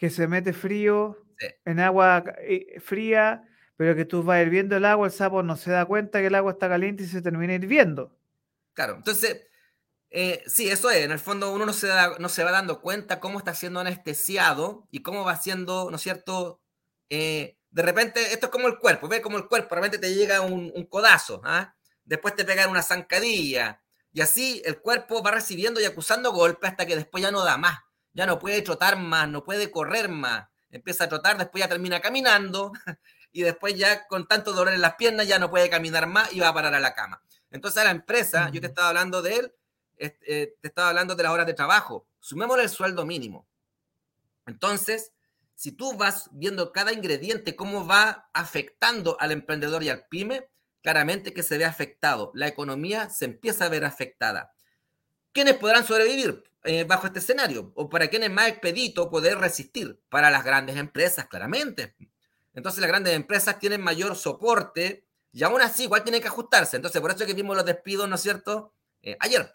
que 0.00 0.08
se 0.08 0.26
mete 0.26 0.54
frío 0.54 1.26
en 1.66 1.78
agua 1.78 2.24
eh, 2.38 2.80
fría, 2.80 3.46
pero 3.76 3.94
que 3.94 4.06
tú 4.06 4.22
vas 4.22 4.40
hirviendo 4.40 4.74
el 4.78 4.86
agua, 4.86 5.06
el 5.06 5.12
sapo 5.12 5.42
no 5.42 5.56
se 5.56 5.70
da 5.70 5.84
cuenta 5.84 6.20
que 6.20 6.28
el 6.28 6.34
agua 6.34 6.52
está 6.52 6.70
caliente 6.70 7.02
y 7.04 7.06
se 7.06 7.20
termina 7.20 7.52
hirviendo. 7.52 8.18
Claro, 8.72 8.96
entonces, 8.96 9.42
eh, 10.08 10.42
sí, 10.46 10.70
eso 10.70 10.90
es. 10.90 11.04
En 11.04 11.10
el 11.10 11.18
fondo 11.18 11.52
uno 11.52 11.66
no 11.66 11.74
se, 11.74 11.86
da, 11.86 12.16
no 12.18 12.30
se 12.30 12.42
va 12.44 12.50
dando 12.50 12.80
cuenta 12.80 13.20
cómo 13.20 13.38
está 13.38 13.54
siendo 13.54 13.78
anestesiado 13.78 14.88
y 14.90 15.02
cómo 15.02 15.22
va 15.22 15.36
siendo, 15.36 15.90
¿no 15.90 15.96
es 15.96 16.02
cierto?, 16.02 16.62
eh, 17.10 17.58
de 17.70 17.82
repente, 17.82 18.32
esto 18.32 18.46
es 18.46 18.52
como 18.52 18.68
el 18.68 18.78
cuerpo, 18.78 19.06
ve 19.06 19.20
como 19.20 19.36
el 19.36 19.48
cuerpo, 19.48 19.74
de 19.74 19.82
repente 19.82 19.98
te 19.98 20.14
llega 20.14 20.40
un, 20.40 20.72
codazo, 20.86 21.42
¿ah? 21.44 21.76
después 22.04 22.34
te 22.34 22.44
pegan 22.44 22.70
una 22.70 22.82
zancadilla, 22.82 23.82
y 24.12 24.22
así 24.22 24.62
el 24.64 24.80
cuerpo 24.80 25.22
va 25.22 25.30
recibiendo 25.30 25.78
y 25.78 25.84
acusando 25.84 26.32
golpes 26.32 26.70
hasta 26.70 26.86
que 26.86 26.96
después 26.96 27.22
ya 27.22 27.30
no 27.30 27.44
da 27.44 27.58
más, 27.58 27.78
ya 28.20 28.26
no 28.26 28.38
puede 28.38 28.60
trotar 28.60 28.98
más, 28.98 29.30
no 29.30 29.42
puede 29.42 29.70
correr 29.70 30.10
más, 30.10 30.46
empieza 30.70 31.04
a 31.04 31.08
trotar, 31.08 31.38
después 31.38 31.64
ya 31.64 31.68
termina 31.70 32.00
caminando, 32.00 32.70
y 33.32 33.40
después 33.40 33.78
ya 33.78 34.06
con 34.08 34.28
tanto 34.28 34.52
dolor 34.52 34.74
en 34.74 34.82
las 34.82 34.96
piernas 34.96 35.26
ya 35.26 35.38
no 35.38 35.48
puede 35.48 35.70
caminar 35.70 36.06
más 36.06 36.30
y 36.30 36.38
va 36.38 36.48
a 36.48 36.52
parar 36.52 36.74
a 36.74 36.80
la 36.80 36.94
cama. 36.94 37.22
Entonces 37.50 37.80
a 37.80 37.84
la 37.84 37.92
empresa, 37.92 38.50
yo 38.50 38.60
te 38.60 38.66
estaba 38.66 38.88
hablando 38.88 39.22
de 39.22 39.36
él, 39.36 39.54
eh, 39.96 40.54
te 40.60 40.68
estaba 40.68 40.90
hablando 40.90 41.14
de 41.14 41.22
las 41.22 41.32
horas 41.32 41.46
de 41.46 41.54
trabajo, 41.54 42.08
sumémosle 42.18 42.64
el 42.64 42.68
sueldo 42.68 43.06
mínimo. 43.06 43.48
Entonces, 44.44 45.14
si 45.54 45.72
tú 45.72 45.94
vas 45.94 46.28
viendo 46.32 46.72
cada 46.72 46.92
ingrediente, 46.92 47.56
cómo 47.56 47.86
va 47.86 48.28
afectando 48.34 49.16
al 49.18 49.32
emprendedor 49.32 49.82
y 49.82 49.88
al 49.88 50.04
pyme, 50.08 50.50
claramente 50.82 51.32
que 51.32 51.42
se 51.42 51.56
ve 51.56 51.64
afectado. 51.64 52.32
La 52.34 52.48
economía 52.48 53.08
se 53.08 53.24
empieza 53.24 53.64
a 53.64 53.70
ver 53.70 53.86
afectada. 53.86 54.52
¿Quiénes 55.32 55.54
podrán 55.54 55.86
sobrevivir 55.86 56.49
eh, 56.64 56.84
bajo 56.84 57.06
este 57.06 57.18
escenario? 57.18 57.72
¿O 57.74 57.88
para 57.88 58.08
quién 58.08 58.22
es 58.22 58.30
más 58.30 58.48
expedito 58.48 59.10
poder 59.10 59.38
resistir? 59.38 60.00
Para 60.08 60.30
las 60.30 60.44
grandes 60.44 60.76
empresas, 60.76 61.26
claramente. 61.26 61.96
Entonces 62.54 62.80
las 62.80 62.88
grandes 62.88 63.14
empresas 63.14 63.58
tienen 63.58 63.80
mayor 63.80 64.16
soporte 64.16 65.06
y 65.32 65.42
aún 65.42 65.60
así 65.60 65.84
igual 65.84 66.02
tienen 66.02 66.20
que 66.20 66.28
ajustarse. 66.28 66.76
Entonces 66.76 67.00
por 67.00 67.10
eso 67.10 67.20
es 67.20 67.26
que 67.26 67.34
vimos 67.34 67.56
los 67.56 67.64
despidos, 67.64 68.08
¿no 68.08 68.16
es 68.16 68.20
cierto? 68.20 68.74
Eh, 69.02 69.16
ayer. 69.20 69.52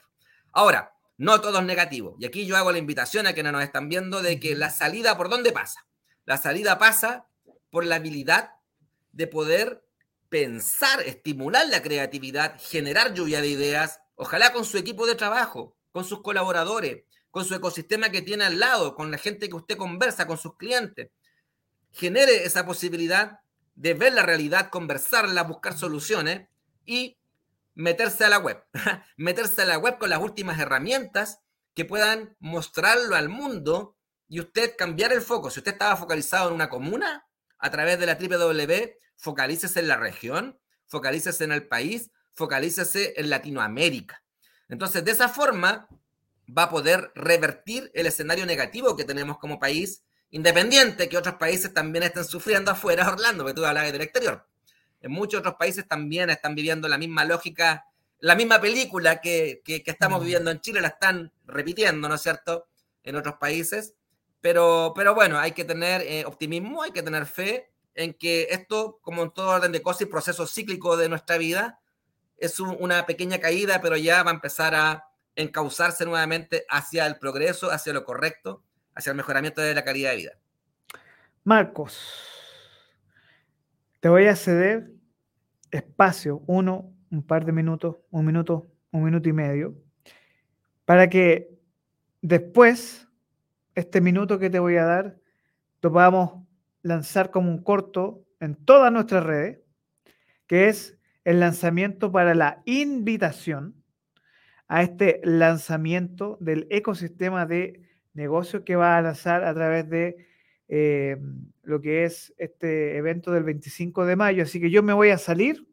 Ahora, 0.52 0.94
no 1.18 1.40
todo 1.42 1.60
es 1.60 1.66
negativo. 1.66 2.16
Y 2.20 2.26
aquí 2.26 2.46
yo 2.46 2.58
hago 2.58 2.72
la 2.72 2.78
invitación 2.78 3.28
a 3.28 3.34
quienes 3.34 3.54
nos 3.54 3.64
están 3.64 3.90
viendo 3.90 4.22
de 4.22 4.40
que 4.40 4.56
la 4.56 4.70
salida 4.70 5.18
por 5.18 5.30
dónde 5.30 5.52
pasa. 5.52 5.86
La 6.26 6.38
salida 6.38 6.78
pasa 6.78 7.28
por 7.70 7.86
la 7.86 7.96
habilidad 7.96 8.52
de 9.12 9.28
poder 9.28 9.86
pensar, 10.30 11.02
estimular 11.02 11.68
la 11.68 11.82
creatividad, 11.82 12.60
generar 12.60 13.14
lluvia 13.14 13.42
de 13.42 13.48
ideas, 13.48 14.02
ojalá 14.16 14.52
con 14.52 14.66
su 14.66 14.78
equipo 14.78 15.06
de 15.06 15.16
trabajo, 15.16 15.78
con 15.96 16.04
sus 16.04 16.22
colaboradores, 16.22 17.06
con 17.32 17.46
su 17.46 17.56
ecosistema 17.56 18.10
que 18.10 18.22
tiene 18.22 18.44
al 18.44 18.60
lado, 18.60 18.96
con 18.96 19.12
la 19.12 19.18
gente 19.18 19.48
que 19.48 19.56
usted 19.56 19.78
conversa, 19.78 20.28
con 20.28 20.38
sus 20.38 20.58
clientes. 20.58 21.10
Genere 21.94 22.44
esa 22.44 22.66
posibilidad 22.66 23.40
de 23.76 23.94
ver 23.94 24.12
la 24.12 24.24
realidad, 24.24 24.70
conversarla, 24.72 25.44
buscar 25.44 25.78
soluciones 25.78 26.50
y 26.86 27.18
meterse 27.76 28.26
a 28.26 28.30
la 28.30 28.40
web. 28.40 28.62
meterse 29.16 29.62
a 29.62 29.66
la 29.66 29.78
web 29.78 29.98
con 29.98 30.10
las 30.10 30.20
últimas 30.20 30.60
herramientas 30.60 31.40
que 31.74 31.86
puedan 31.86 32.36
mostrarlo 32.42 33.16
al 33.16 33.30
mundo 33.30 33.96
y 34.28 34.42
usted 34.42 34.76
cambiar 34.78 35.14
el 35.14 35.22
foco. 35.22 35.50
Si 35.50 35.62
usted 35.62 35.72
estaba 35.72 35.96
focalizado 35.96 36.50
en 36.50 36.56
una 36.56 36.68
comuna, 36.68 37.26
a 37.58 37.72
través 37.72 37.98
de 38.00 38.06
la 38.06 38.16
www, 38.16 38.98
focalícese 39.16 39.80
en 39.80 39.88
la 39.88 39.96
región, 39.96 40.60
focalícese 40.88 41.46
en 41.46 41.54
el 41.54 41.66
país, 41.66 42.12
focalícese 42.34 43.14
en 43.16 43.30
Latinoamérica. 43.30 44.25
Entonces, 44.70 45.04
de 45.06 45.12
esa 45.12 45.30
forma, 45.30 45.88
va 46.46 46.64
a 46.64 46.70
poder 46.70 47.12
revertir 47.16 47.92
el 47.94 48.06
escenario 48.06 48.46
negativo 48.46 48.96
que 48.96 49.04
tenemos 49.04 49.38
como 49.38 49.60
país, 49.60 50.04
independiente 50.32 51.08
que 51.10 51.18
otros 51.18 51.36
países 51.36 51.74
también 51.74 52.04
estén 52.04 52.26
sufriendo 52.26 52.72
afuera, 52.72 53.08
Orlando, 53.12 53.44
porque 53.44 53.56
tú 53.56 53.66
hablas 53.66 53.92
del 53.92 54.02
exterior. 54.02 54.48
En 55.02 55.12
muchos 55.12 55.40
otros 55.40 55.56
países 55.56 55.88
también 55.88 56.30
están 56.30 56.56
viviendo 56.56 56.88
la 56.88 56.98
misma 56.98 57.26
lógica, 57.26 57.86
la 58.20 58.36
misma 58.36 58.60
película 58.60 59.22
que, 59.22 59.62
que 59.64 59.84
estamos 59.86 60.22
viviendo 60.22 60.50
en 60.50 60.62
Chile, 60.62 60.82
la 60.82 60.88
están 60.88 61.32
repitiendo, 61.46 62.10
¿no 62.10 62.16
es 62.16 62.22
cierto? 62.22 62.68
en 63.06 63.16
otros 63.16 63.36
países, 63.36 63.96
pero, 64.42 64.94
pero 64.96 65.16
bueno, 65.16 65.40
hay 65.40 65.52
que 65.52 65.64
tener 65.64 66.02
eh, 66.02 66.26
optimismo, 66.26 66.84
hay 66.84 66.92
que 66.92 67.04
tener 67.04 67.26
fe 67.26 67.72
en 67.94 68.14
que 68.14 68.48
esto, 68.52 69.00
como 69.02 69.24
en 69.24 69.32
todo 69.32 69.50
orden 69.50 69.72
de 69.72 69.82
cosas 69.82 70.02
y 70.02 70.06
proceso 70.06 70.46
cíclico 70.46 70.98
de 70.98 71.08
nuestra 71.08 71.38
vida, 71.38 71.80
es 72.38 72.60
una 72.60 73.06
pequeña 73.06 73.40
caída, 73.40 73.82
pero 73.82 73.98
ya 73.98 74.24
va 74.24 74.32
a 74.32 74.34
empezar 74.34 74.76
a 74.76 75.06
encauzarse 75.36 76.06
nuevamente 76.06 76.66
hacia 76.70 77.06
el 77.06 77.18
progreso, 77.18 77.72
hacia 77.72 77.94
lo 77.94 78.04
correcto, 78.04 78.64
hacia 78.94 79.12
el 79.12 79.18
mejoramiento 79.18 79.62
de 79.62 79.76
la 79.76 79.84
calidad 79.84 80.12
de 80.12 80.16
vida. 80.18 80.32
Marcos, 81.44 82.00
te 84.00 84.10
voy 84.10 84.28
a 84.28 84.36
ceder 84.36 84.92
espacio, 85.72 86.42
uno, 86.48 86.94
un 87.12 87.24
par 87.24 87.46
de 87.46 87.52
minutos, 87.52 87.98
un 88.12 88.26
minuto, 88.26 88.68
un 88.92 89.04
minuto 89.04 89.30
y 89.30 89.34
medio, 89.34 89.76
para 90.86 91.10
que 91.10 91.50
después, 92.22 93.08
este 93.74 94.02
minuto 94.02 94.40
que 94.40 94.50
te 94.50 94.60
voy 94.60 94.78
a 94.78 94.86
dar, 94.86 95.18
lo 95.82 95.92
podamos 95.92 96.48
lanzar 96.82 97.30
como 97.30 97.50
un 97.50 97.64
corto 97.64 98.26
en 98.40 98.56
todas 98.56 98.92
nuestras 98.92 99.24
redes, 99.24 99.60
que 100.48 100.70
es 100.70 100.95
el 101.26 101.40
lanzamiento 101.40 102.12
para 102.12 102.34
la 102.36 102.62
invitación 102.66 103.84
a 104.68 104.84
este 104.84 105.20
lanzamiento 105.24 106.38
del 106.40 106.68
ecosistema 106.70 107.46
de 107.46 107.82
negocio 108.14 108.64
que 108.64 108.76
va 108.76 108.98
a 108.98 109.02
lanzar 109.02 109.44
a 109.44 109.54
través 109.54 109.90
de 109.90 110.28
eh, 110.68 111.18
lo 111.64 111.82
que 111.82 112.06
es 112.06 112.34
este 112.38 112.98
evento 112.98 113.32
del 113.32 113.44
25 113.44 114.06
de 114.06 114.16
mayo. 114.16 114.44
Así 114.44 114.62
que 114.62 114.72
yo 114.72 114.82
me 114.82 114.94
voy 114.94 115.10
a 115.10 115.18
salir 115.18 115.68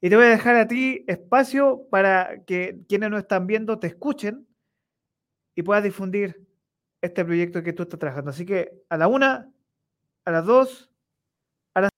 y 0.00 0.10
te 0.10 0.16
voy 0.16 0.26
a 0.26 0.30
dejar 0.30 0.56
a 0.56 0.66
ti 0.66 1.04
espacio 1.06 1.86
para 1.90 2.44
que 2.44 2.78
quienes 2.88 3.10
no 3.10 3.18
están 3.18 3.46
viendo 3.46 3.78
te 3.78 3.86
escuchen 3.86 4.46
y 5.54 5.62
puedas 5.62 5.84
difundir 5.84 6.46
este 7.00 7.24
proyecto 7.24 7.62
que 7.62 7.72
tú 7.72 7.84
estás 7.84 7.98
trabajando. 7.98 8.30
Así 8.30 8.44
que 8.44 8.82
a 8.88 8.96
la 8.96 9.08
una, 9.08 9.50
a 10.24 10.30
las 10.30 10.44
dos, 10.44 10.90
a 11.74 11.82
las... 11.82 11.90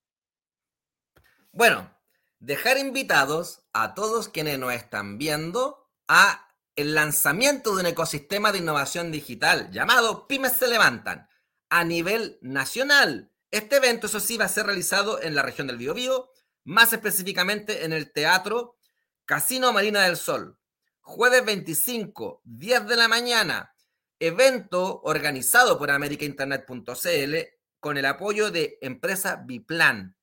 Bueno, 1.52 1.97
dejar 2.41 2.78
invitados 2.78 3.62
a 3.72 3.95
todos 3.95 4.28
quienes 4.28 4.59
nos 4.59 4.72
están 4.72 5.18
viendo 5.18 5.89
a 6.07 6.49
el 6.76 6.95
lanzamiento 6.95 7.74
de 7.74 7.80
un 7.80 7.86
ecosistema 7.86 8.53
de 8.53 8.59
innovación 8.59 9.11
digital 9.11 9.70
llamado 9.72 10.28
Pymes 10.28 10.53
se 10.53 10.68
levantan 10.68 11.28
a 11.70 11.84
nivel 11.84 12.39
nacional. 12.41 13.32
Este 13.51 13.76
evento, 13.76 14.07
eso 14.07 14.20
sí, 14.20 14.36
va 14.36 14.45
a 14.45 14.49
ser 14.49 14.66
realizado 14.66 15.20
en 15.20 15.34
la 15.34 15.43
región 15.43 15.66
del 15.66 15.78
Biobío, 15.78 16.30
más 16.64 16.93
específicamente 16.93 17.84
en 17.84 17.93
el 17.93 18.12
Teatro 18.12 18.76
Casino 19.24 19.72
Marina 19.72 20.05
del 20.05 20.16
Sol. 20.16 20.59
Jueves 21.01 21.45
25, 21.45 22.43
10 22.45 22.86
de 22.86 22.97
la 22.97 23.09
mañana, 23.09 23.74
evento 24.18 25.01
organizado 25.03 25.78
por 25.78 25.91
americainternet.cl 25.91 27.36
con 27.80 27.97
el 27.97 28.07
apoyo 28.07 28.51
de 28.51 28.78
empresa 28.82 29.43
Biplan. 29.45 30.17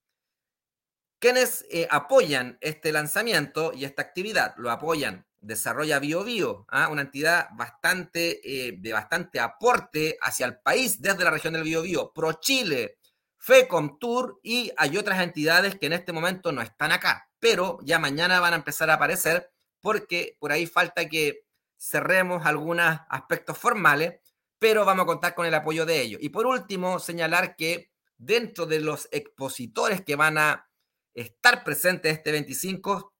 Quienes 1.25 1.65
eh, 1.71 1.87
apoyan 1.89 2.59
este 2.61 2.91
lanzamiento 2.91 3.73
y 3.73 3.85
esta 3.85 4.03
actividad? 4.03 4.53
Lo 4.57 4.69
apoyan 4.69 5.25
Desarrolla 5.39 5.97
BioBio, 5.97 6.23
Bio, 6.23 6.65
¿ah? 6.69 6.87
una 6.89 7.01
entidad 7.01 7.47
bastante, 7.53 8.41
eh, 8.67 8.75
de 8.77 8.93
bastante 8.93 9.39
aporte 9.39 10.19
hacia 10.21 10.45
el 10.45 10.59
país 10.59 11.01
desde 11.01 11.23
la 11.23 11.31
región 11.31 11.53
del 11.53 11.63
Biobío, 11.63 12.13
Pro 12.13 12.33
Chile, 12.33 12.99
FECOMTUR 13.39 14.39
y 14.43 14.71
hay 14.77 14.97
otras 14.97 15.19
entidades 15.23 15.79
que 15.79 15.87
en 15.87 15.93
este 15.93 16.13
momento 16.13 16.51
no 16.51 16.61
están 16.61 16.91
acá, 16.91 17.27
pero 17.39 17.79
ya 17.81 17.97
mañana 17.97 18.39
van 18.39 18.53
a 18.53 18.57
empezar 18.57 18.91
a 18.91 18.93
aparecer 18.93 19.49
porque 19.81 20.37
por 20.39 20.51
ahí 20.51 20.67
falta 20.67 21.09
que 21.09 21.47
cerremos 21.75 22.45
algunos 22.45 22.99
aspectos 23.09 23.57
formales, 23.57 24.19
pero 24.59 24.85
vamos 24.85 25.05
a 25.05 25.07
contar 25.07 25.33
con 25.33 25.47
el 25.47 25.55
apoyo 25.55 25.87
de 25.87 26.01
ellos. 26.01 26.21
Y 26.21 26.29
por 26.29 26.45
último, 26.45 26.99
señalar 26.99 27.55
que 27.55 27.89
dentro 28.15 28.67
de 28.67 28.79
los 28.79 29.09
expositores 29.11 30.01
que 30.01 30.15
van 30.15 30.37
a 30.37 30.69
estar 31.15 31.63
presentes 31.63 32.11
este 32.11 32.31
25, 32.31 33.13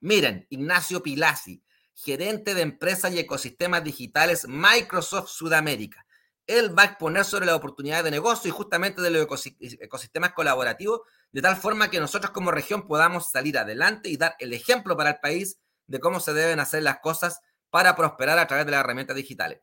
miren, 0.00 0.46
Ignacio 0.50 1.02
Pilasi, 1.02 1.62
gerente 1.94 2.54
de 2.54 2.62
empresas 2.62 3.12
y 3.12 3.18
ecosistemas 3.18 3.84
digitales 3.84 4.48
Microsoft 4.48 5.28
Sudamérica. 5.28 6.04
Él 6.46 6.76
va 6.76 6.82
a 6.82 6.86
exponer 6.86 7.24
sobre 7.24 7.46
las 7.46 7.54
oportunidades 7.54 8.04
de 8.04 8.10
negocio 8.10 8.48
y 8.48 8.52
justamente 8.52 9.00
de 9.00 9.10
los 9.10 9.26
ecosistemas 9.80 10.32
colaborativos, 10.32 11.02
de 11.32 11.40
tal 11.40 11.56
forma 11.56 11.90
que 11.90 12.00
nosotros 12.00 12.32
como 12.32 12.50
región 12.50 12.86
podamos 12.86 13.30
salir 13.30 13.56
adelante 13.56 14.08
y 14.08 14.16
dar 14.16 14.34
el 14.38 14.52
ejemplo 14.52 14.96
para 14.96 15.10
el 15.10 15.20
país 15.20 15.58
de 15.86 16.00
cómo 16.00 16.20
se 16.20 16.34
deben 16.34 16.60
hacer 16.60 16.82
las 16.82 16.98
cosas 16.98 17.40
para 17.70 17.96
prosperar 17.96 18.38
a 18.38 18.46
través 18.46 18.66
de 18.66 18.72
las 18.72 18.80
herramientas 18.80 19.16
digitales. 19.16 19.60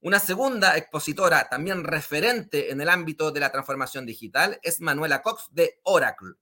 Una 0.00 0.20
segunda 0.20 0.76
expositora, 0.76 1.48
también 1.48 1.84
referente 1.84 2.70
en 2.70 2.80
el 2.80 2.88
ámbito 2.88 3.30
de 3.30 3.40
la 3.40 3.50
transformación 3.50 4.06
digital, 4.06 4.58
es 4.62 4.80
Manuela 4.80 5.22
Cox 5.22 5.48
de 5.50 5.80
Oracle. 5.82 6.34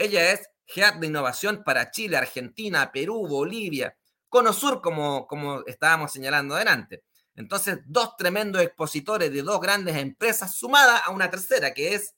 Ella 0.00 0.32
es 0.32 0.48
Head 0.74 0.94
de 0.94 1.08
Innovación 1.08 1.62
para 1.62 1.90
Chile, 1.90 2.16
Argentina, 2.16 2.90
Perú, 2.90 3.26
Bolivia, 3.28 3.94
Cono 4.30 4.54
Sur, 4.54 4.80
como, 4.80 5.26
como 5.26 5.62
estábamos 5.66 6.10
señalando 6.10 6.54
adelante. 6.54 7.04
Entonces, 7.34 7.80
dos 7.84 8.16
tremendos 8.16 8.62
expositores 8.62 9.30
de 9.30 9.42
dos 9.42 9.60
grandes 9.60 9.96
empresas 9.96 10.54
sumada 10.54 10.96
a 10.96 11.10
una 11.10 11.28
tercera, 11.28 11.74
que 11.74 11.94
es 11.94 12.14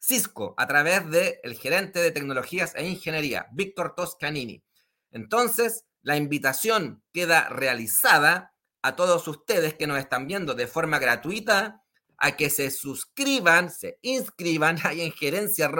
Cisco, 0.00 0.54
a 0.58 0.66
través 0.66 1.08
del 1.08 1.36
el 1.44 1.56
gerente 1.56 2.00
de 2.00 2.10
tecnologías 2.10 2.74
e 2.74 2.84
ingeniería, 2.84 3.46
Víctor 3.52 3.94
Toscanini. 3.94 4.64
Entonces, 5.12 5.84
la 6.02 6.16
invitación 6.16 7.04
queda 7.12 7.48
realizada 7.48 8.52
a 8.82 8.96
todos 8.96 9.28
ustedes 9.28 9.74
que 9.74 9.86
nos 9.86 10.00
están 10.00 10.26
viendo 10.26 10.54
de 10.54 10.66
forma 10.66 10.98
gratuita 10.98 11.83
a 12.18 12.36
que 12.36 12.50
se 12.50 12.70
suscriban, 12.70 13.70
se 13.70 13.98
inscriban 14.02 14.78
ahí 14.84 15.00
en 15.00 15.12
gerencia 15.12 15.70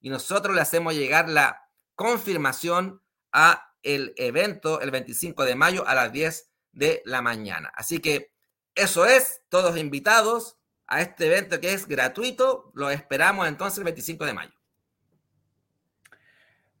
y 0.00 0.10
nosotros 0.10 0.54
le 0.54 0.60
hacemos 0.60 0.94
llegar 0.94 1.28
la 1.28 1.62
confirmación 1.94 3.02
a 3.32 3.72
el 3.82 4.12
evento 4.16 4.80
el 4.80 4.90
25 4.90 5.44
de 5.44 5.54
mayo 5.54 5.86
a 5.86 5.94
las 5.94 6.12
10 6.12 6.50
de 6.72 7.02
la 7.04 7.22
mañana. 7.22 7.72
Así 7.74 7.98
que 7.98 8.32
eso 8.74 9.06
es, 9.06 9.42
todos 9.48 9.78
invitados 9.78 10.58
a 10.86 11.00
este 11.00 11.26
evento 11.26 11.60
que 11.60 11.72
es 11.72 11.86
gratuito. 11.88 12.70
Lo 12.74 12.90
esperamos 12.90 13.48
entonces 13.48 13.78
el 13.78 13.84
25 13.84 14.26
de 14.26 14.34
mayo. 14.34 14.52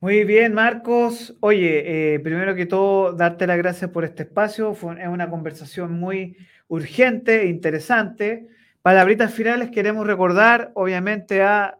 Muy 0.00 0.24
bien, 0.24 0.52
Marcos. 0.52 1.34
Oye, 1.40 2.14
eh, 2.14 2.20
primero 2.20 2.54
que 2.54 2.66
todo, 2.66 3.12
darte 3.12 3.46
las 3.46 3.56
gracias 3.56 3.90
por 3.90 4.04
este 4.04 4.24
espacio. 4.24 4.74
Fue, 4.74 5.00
es 5.02 5.08
una 5.08 5.30
conversación 5.30 5.92
muy 5.98 6.36
urgente 6.68 7.42
e 7.42 7.46
interesante. 7.46 8.48
Palabritas 8.82 9.32
finales, 9.32 9.70
queremos 9.70 10.06
recordar, 10.06 10.72
obviamente, 10.74 11.42
a 11.42 11.78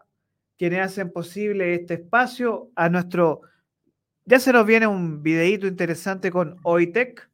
quienes 0.57 0.81
hacen 0.81 1.13
posible 1.13 1.75
este 1.75 1.95
espacio, 1.95 2.71
a 2.75 2.89
nuestro 2.89 3.43
ya 4.29 4.41
se 4.41 4.53
nos 4.53 4.67
viene 4.67 4.89
un 4.89 5.23
videíto 5.23 5.69
interesante 5.69 6.33
con 6.33 6.57
OITEC, 6.65 7.31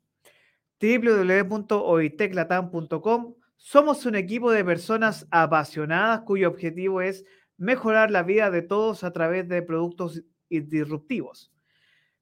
www.oiteclatam.com. 0.78 3.34
Somos 3.56 4.04
un 4.04 4.14
equipo 4.14 4.50
de 4.50 4.62
personas 4.62 5.26
apasionadas 5.30 6.20
cuyo 6.26 6.50
objetivo 6.50 7.00
es 7.00 7.24
mejorar 7.56 8.10
la 8.10 8.22
vida 8.22 8.50
de 8.50 8.60
todos 8.60 9.04
a 9.04 9.10
través 9.10 9.48
de 9.48 9.62
productos 9.62 10.22
disruptivos. 10.50 11.50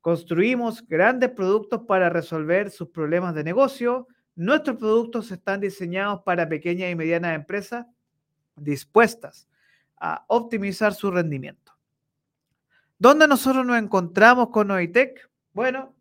Construimos 0.00 0.86
grandes 0.86 1.30
productos 1.30 1.80
para 1.88 2.08
resolver 2.08 2.70
sus 2.70 2.90
problemas 2.90 3.34
de 3.34 3.42
negocio. 3.42 4.06
Nuestros 4.36 4.76
productos 4.76 5.30
están 5.30 5.60
diseñados 5.60 6.22
para 6.22 6.48
pequeñas 6.48 6.90
y 6.90 6.94
medianas 6.94 7.34
empresas 7.34 7.86
dispuestas 8.56 9.48
a 9.96 10.24
optimizar 10.28 10.94
su 10.94 11.10
rendimiento. 11.10 11.72
¿Dónde 12.98 13.26
nosotros 13.26 13.66
nos 13.66 13.78
encontramos 13.78 14.50
con 14.50 14.70
OITEC? 14.70 15.28
Bueno, 15.52 15.94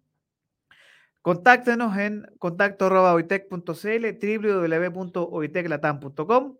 contáctenos 1.21 1.97
en 1.97 2.29
contacto.oitec.cl, 2.39 3.65
www.oiteclatam.com, 3.71 6.57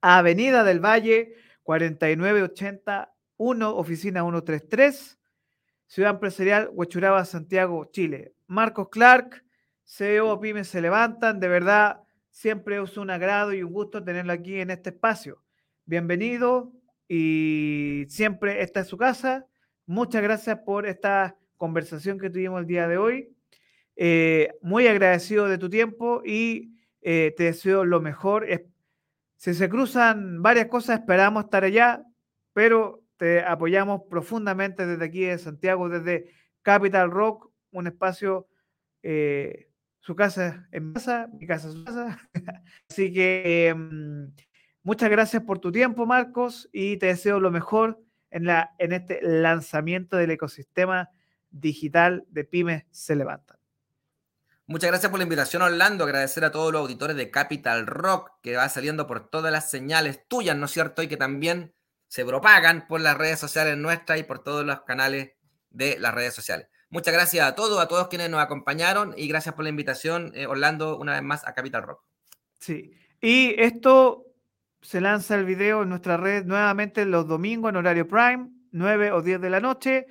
Avenida 0.00 0.64
del 0.64 0.80
Valle 0.80 1.36
4981, 1.62 3.76
oficina 3.76 4.22
133, 4.22 5.18
Ciudad 5.86 6.12
Empresarial, 6.12 6.70
Huechuraba, 6.72 7.24
Santiago, 7.24 7.84
Chile. 7.92 8.34
Marcos 8.46 8.88
Clark, 8.90 9.41
CEO 9.94 10.40
Pymes 10.40 10.68
se 10.68 10.80
levantan, 10.80 11.38
de 11.38 11.48
verdad, 11.48 12.00
siempre 12.30 12.82
es 12.82 12.96
un 12.96 13.10
agrado 13.10 13.52
y 13.52 13.62
un 13.62 13.74
gusto 13.74 14.02
tenerlo 14.02 14.32
aquí 14.32 14.58
en 14.58 14.70
este 14.70 14.88
espacio. 14.88 15.42
Bienvenido, 15.84 16.72
y 17.08 18.06
siempre 18.08 18.62
está 18.62 18.80
en 18.80 18.86
su 18.86 18.96
casa. 18.96 19.46
Muchas 19.84 20.22
gracias 20.22 20.60
por 20.60 20.86
esta 20.86 21.36
conversación 21.58 22.18
que 22.18 22.30
tuvimos 22.30 22.62
el 22.62 22.66
día 22.66 22.88
de 22.88 22.96
hoy. 22.96 23.36
Eh, 23.96 24.54
muy 24.62 24.86
agradecido 24.86 25.46
de 25.46 25.58
tu 25.58 25.68
tiempo 25.68 26.22
y 26.24 26.72
eh, 27.02 27.34
te 27.36 27.44
deseo 27.44 27.84
lo 27.84 28.00
mejor. 28.00 28.46
Si 29.36 29.52
se 29.52 29.68
cruzan 29.68 30.40
varias 30.40 30.68
cosas, 30.68 31.00
esperamos 31.00 31.44
estar 31.44 31.64
allá, 31.64 32.02
pero 32.54 33.02
te 33.18 33.44
apoyamos 33.44 34.04
profundamente 34.08 34.86
desde 34.86 35.04
aquí 35.04 35.24
de 35.24 35.36
Santiago, 35.36 35.90
desde 35.90 36.30
Capital 36.62 37.10
Rock, 37.10 37.50
un 37.72 37.88
espacio 37.88 38.48
eh, 39.02 39.68
Su 40.02 40.16
casa 40.16 40.66
es 40.72 40.82
mi 40.82 40.92
casa, 40.94 41.28
mi 41.32 41.46
casa 41.46 41.68
es 41.68 41.74
su 41.74 41.84
casa. 41.84 42.28
Así 42.90 43.12
que 43.12 43.68
em, 43.68 44.32
muchas 44.82 45.08
gracias 45.08 45.44
por 45.44 45.60
tu 45.60 45.70
tiempo, 45.70 46.06
Marcos, 46.06 46.68
y 46.72 46.96
te 46.96 47.06
deseo 47.06 47.38
lo 47.38 47.52
mejor 47.52 48.02
en, 48.30 48.44
la, 48.44 48.74
en 48.78 48.92
este 48.92 49.20
lanzamiento 49.22 50.16
del 50.16 50.32
ecosistema 50.32 51.08
digital 51.50 52.24
de 52.30 52.44
Pymes 52.44 52.84
Se 52.90 53.14
Levantan. 53.14 53.58
Muchas 54.66 54.90
gracias 54.90 55.10
por 55.10 55.20
la 55.20 55.24
invitación, 55.24 55.62
Orlando. 55.62 56.02
Agradecer 56.02 56.44
a 56.44 56.50
todos 56.50 56.72
los 56.72 56.80
auditores 56.80 57.14
de 57.14 57.30
Capital 57.30 57.86
Rock 57.86 58.32
que 58.42 58.56
va 58.56 58.68
saliendo 58.68 59.06
por 59.06 59.28
todas 59.28 59.52
las 59.52 59.70
señales 59.70 60.26
tuyas, 60.26 60.56
¿no 60.56 60.66
es 60.66 60.72
cierto? 60.72 61.02
Y 61.02 61.08
que 61.08 61.16
también 61.16 61.74
se 62.08 62.24
propagan 62.24 62.88
por 62.88 63.00
las 63.00 63.16
redes 63.16 63.38
sociales 63.38 63.76
nuestras 63.76 64.18
y 64.18 64.24
por 64.24 64.42
todos 64.42 64.66
los 64.66 64.80
canales 64.82 65.34
de 65.70 65.96
las 66.00 66.12
redes 66.12 66.34
sociales. 66.34 66.68
Muchas 66.92 67.14
gracias 67.14 67.48
a 67.48 67.54
todos, 67.54 67.80
a 67.80 67.88
todos 67.88 68.08
quienes 68.08 68.28
nos 68.28 68.42
acompañaron 68.42 69.14
y 69.16 69.26
gracias 69.26 69.54
por 69.54 69.64
la 69.64 69.70
invitación, 69.70 70.30
eh, 70.34 70.46
Orlando, 70.46 70.98
una 70.98 71.12
vez 71.12 71.22
más 71.22 71.48
a 71.48 71.54
Capital 71.54 71.84
Rock. 71.84 72.02
Sí, 72.60 72.92
y 73.18 73.54
esto 73.58 74.26
se 74.82 75.00
lanza 75.00 75.36
el 75.36 75.46
video 75.46 75.84
en 75.84 75.88
nuestra 75.88 76.18
red 76.18 76.44
nuevamente 76.44 77.06
los 77.06 77.26
domingos 77.26 77.70
en 77.70 77.76
horario 77.76 78.06
prime, 78.06 78.50
9 78.72 79.10
o 79.12 79.22
10 79.22 79.40
de 79.40 79.48
la 79.48 79.60
noche. 79.60 80.06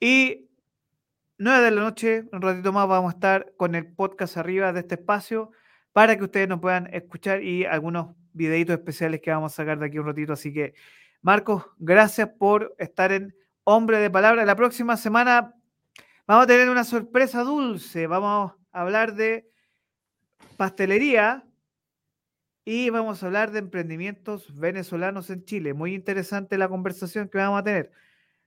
Y 0.00 0.50
9 1.38 1.66
de 1.66 1.70
la 1.70 1.82
noche, 1.82 2.24
un 2.32 2.42
ratito 2.42 2.72
más, 2.72 2.88
vamos 2.88 3.12
a 3.12 3.14
estar 3.14 3.52
con 3.56 3.76
el 3.76 3.86
podcast 3.94 4.36
arriba 4.36 4.72
de 4.72 4.80
este 4.80 4.96
espacio 4.96 5.52
para 5.92 6.16
que 6.16 6.24
ustedes 6.24 6.48
nos 6.48 6.58
puedan 6.58 6.92
escuchar 6.92 7.44
y 7.44 7.64
algunos 7.64 8.16
videitos 8.32 8.74
especiales 8.74 9.20
que 9.20 9.30
vamos 9.30 9.52
a 9.52 9.54
sacar 9.54 9.78
de 9.78 9.86
aquí 9.86 10.00
un 10.00 10.06
ratito. 10.06 10.32
Así 10.32 10.52
que, 10.52 10.74
Marcos, 11.22 11.64
gracias 11.78 12.28
por 12.36 12.74
estar 12.78 13.12
en 13.12 13.36
Hombre 13.62 13.98
de 13.98 14.10
Palabra. 14.10 14.44
La 14.44 14.56
próxima 14.56 14.96
semana 14.96 15.54
Vamos 16.26 16.44
a 16.44 16.46
tener 16.46 16.70
una 16.70 16.84
sorpresa 16.84 17.42
dulce. 17.42 18.06
Vamos 18.06 18.52
a 18.72 18.80
hablar 18.80 19.14
de 19.14 19.46
pastelería 20.56 21.44
y 22.64 22.88
vamos 22.88 23.22
a 23.22 23.26
hablar 23.26 23.50
de 23.50 23.58
emprendimientos 23.58 24.54
venezolanos 24.56 25.28
en 25.28 25.44
Chile. 25.44 25.74
Muy 25.74 25.94
interesante 25.94 26.56
la 26.56 26.68
conversación 26.68 27.28
que 27.28 27.36
vamos 27.36 27.60
a 27.60 27.64
tener. 27.64 27.92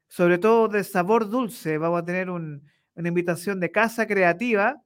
Sobre 0.08 0.40
todo 0.40 0.70
de 0.70 0.84
sabor 0.84 1.30
dulce. 1.30 1.78
Vamos 1.78 2.02
a 2.02 2.06
tener 2.06 2.32
una 2.32 2.62
invitación 2.96 3.60
de 3.60 3.72
Casa 3.72 4.08
Creativa, 4.08 4.82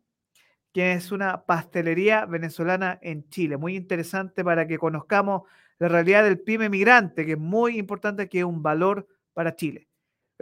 que 0.74 0.92
es 0.92 1.14
una 1.14 1.46
pastelería 1.46 2.26
venezolana 2.26 3.00
en 3.02 3.30
Chile. 3.30 3.56
Muy 3.56 3.78
interesante 3.78 4.44
para 4.44 4.68
que 4.68 4.78
conozcamos 4.78 5.44
la 5.80 5.88
realidad 5.88 6.26
del 6.26 6.42
pyme 6.42 6.68
migrante, 6.68 7.26
que 7.26 7.34
es 7.34 7.40
muy 7.40 7.78
importante, 7.78 8.28
que 8.28 8.40
es 8.40 8.46
un 8.46 8.62
valor 8.62 9.08
para 9.34 9.56
Chile. 9.56 9.88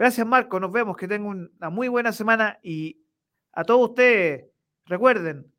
Gracias, 0.00 0.26
Marco. 0.26 0.58
Nos 0.58 0.72
vemos. 0.72 0.96
Que 0.96 1.06
tengan 1.06 1.50
una 1.58 1.68
muy 1.68 1.88
buena 1.88 2.10
semana 2.10 2.58
y 2.62 3.04
a 3.52 3.64
todos 3.64 3.90
ustedes, 3.90 4.46
recuerden, 4.86 5.52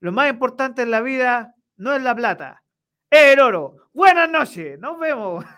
lo 0.00 0.12
más 0.12 0.28
importante 0.28 0.82
en 0.82 0.90
la 0.90 1.00
vida 1.00 1.54
no 1.78 1.94
es 1.94 2.02
la 2.02 2.14
plata, 2.14 2.62
es 3.08 3.32
el 3.32 3.40
oro. 3.40 3.88
Buenas 3.94 4.28
noches. 4.28 4.78
Nos 4.78 4.98
vemos. 4.98 5.42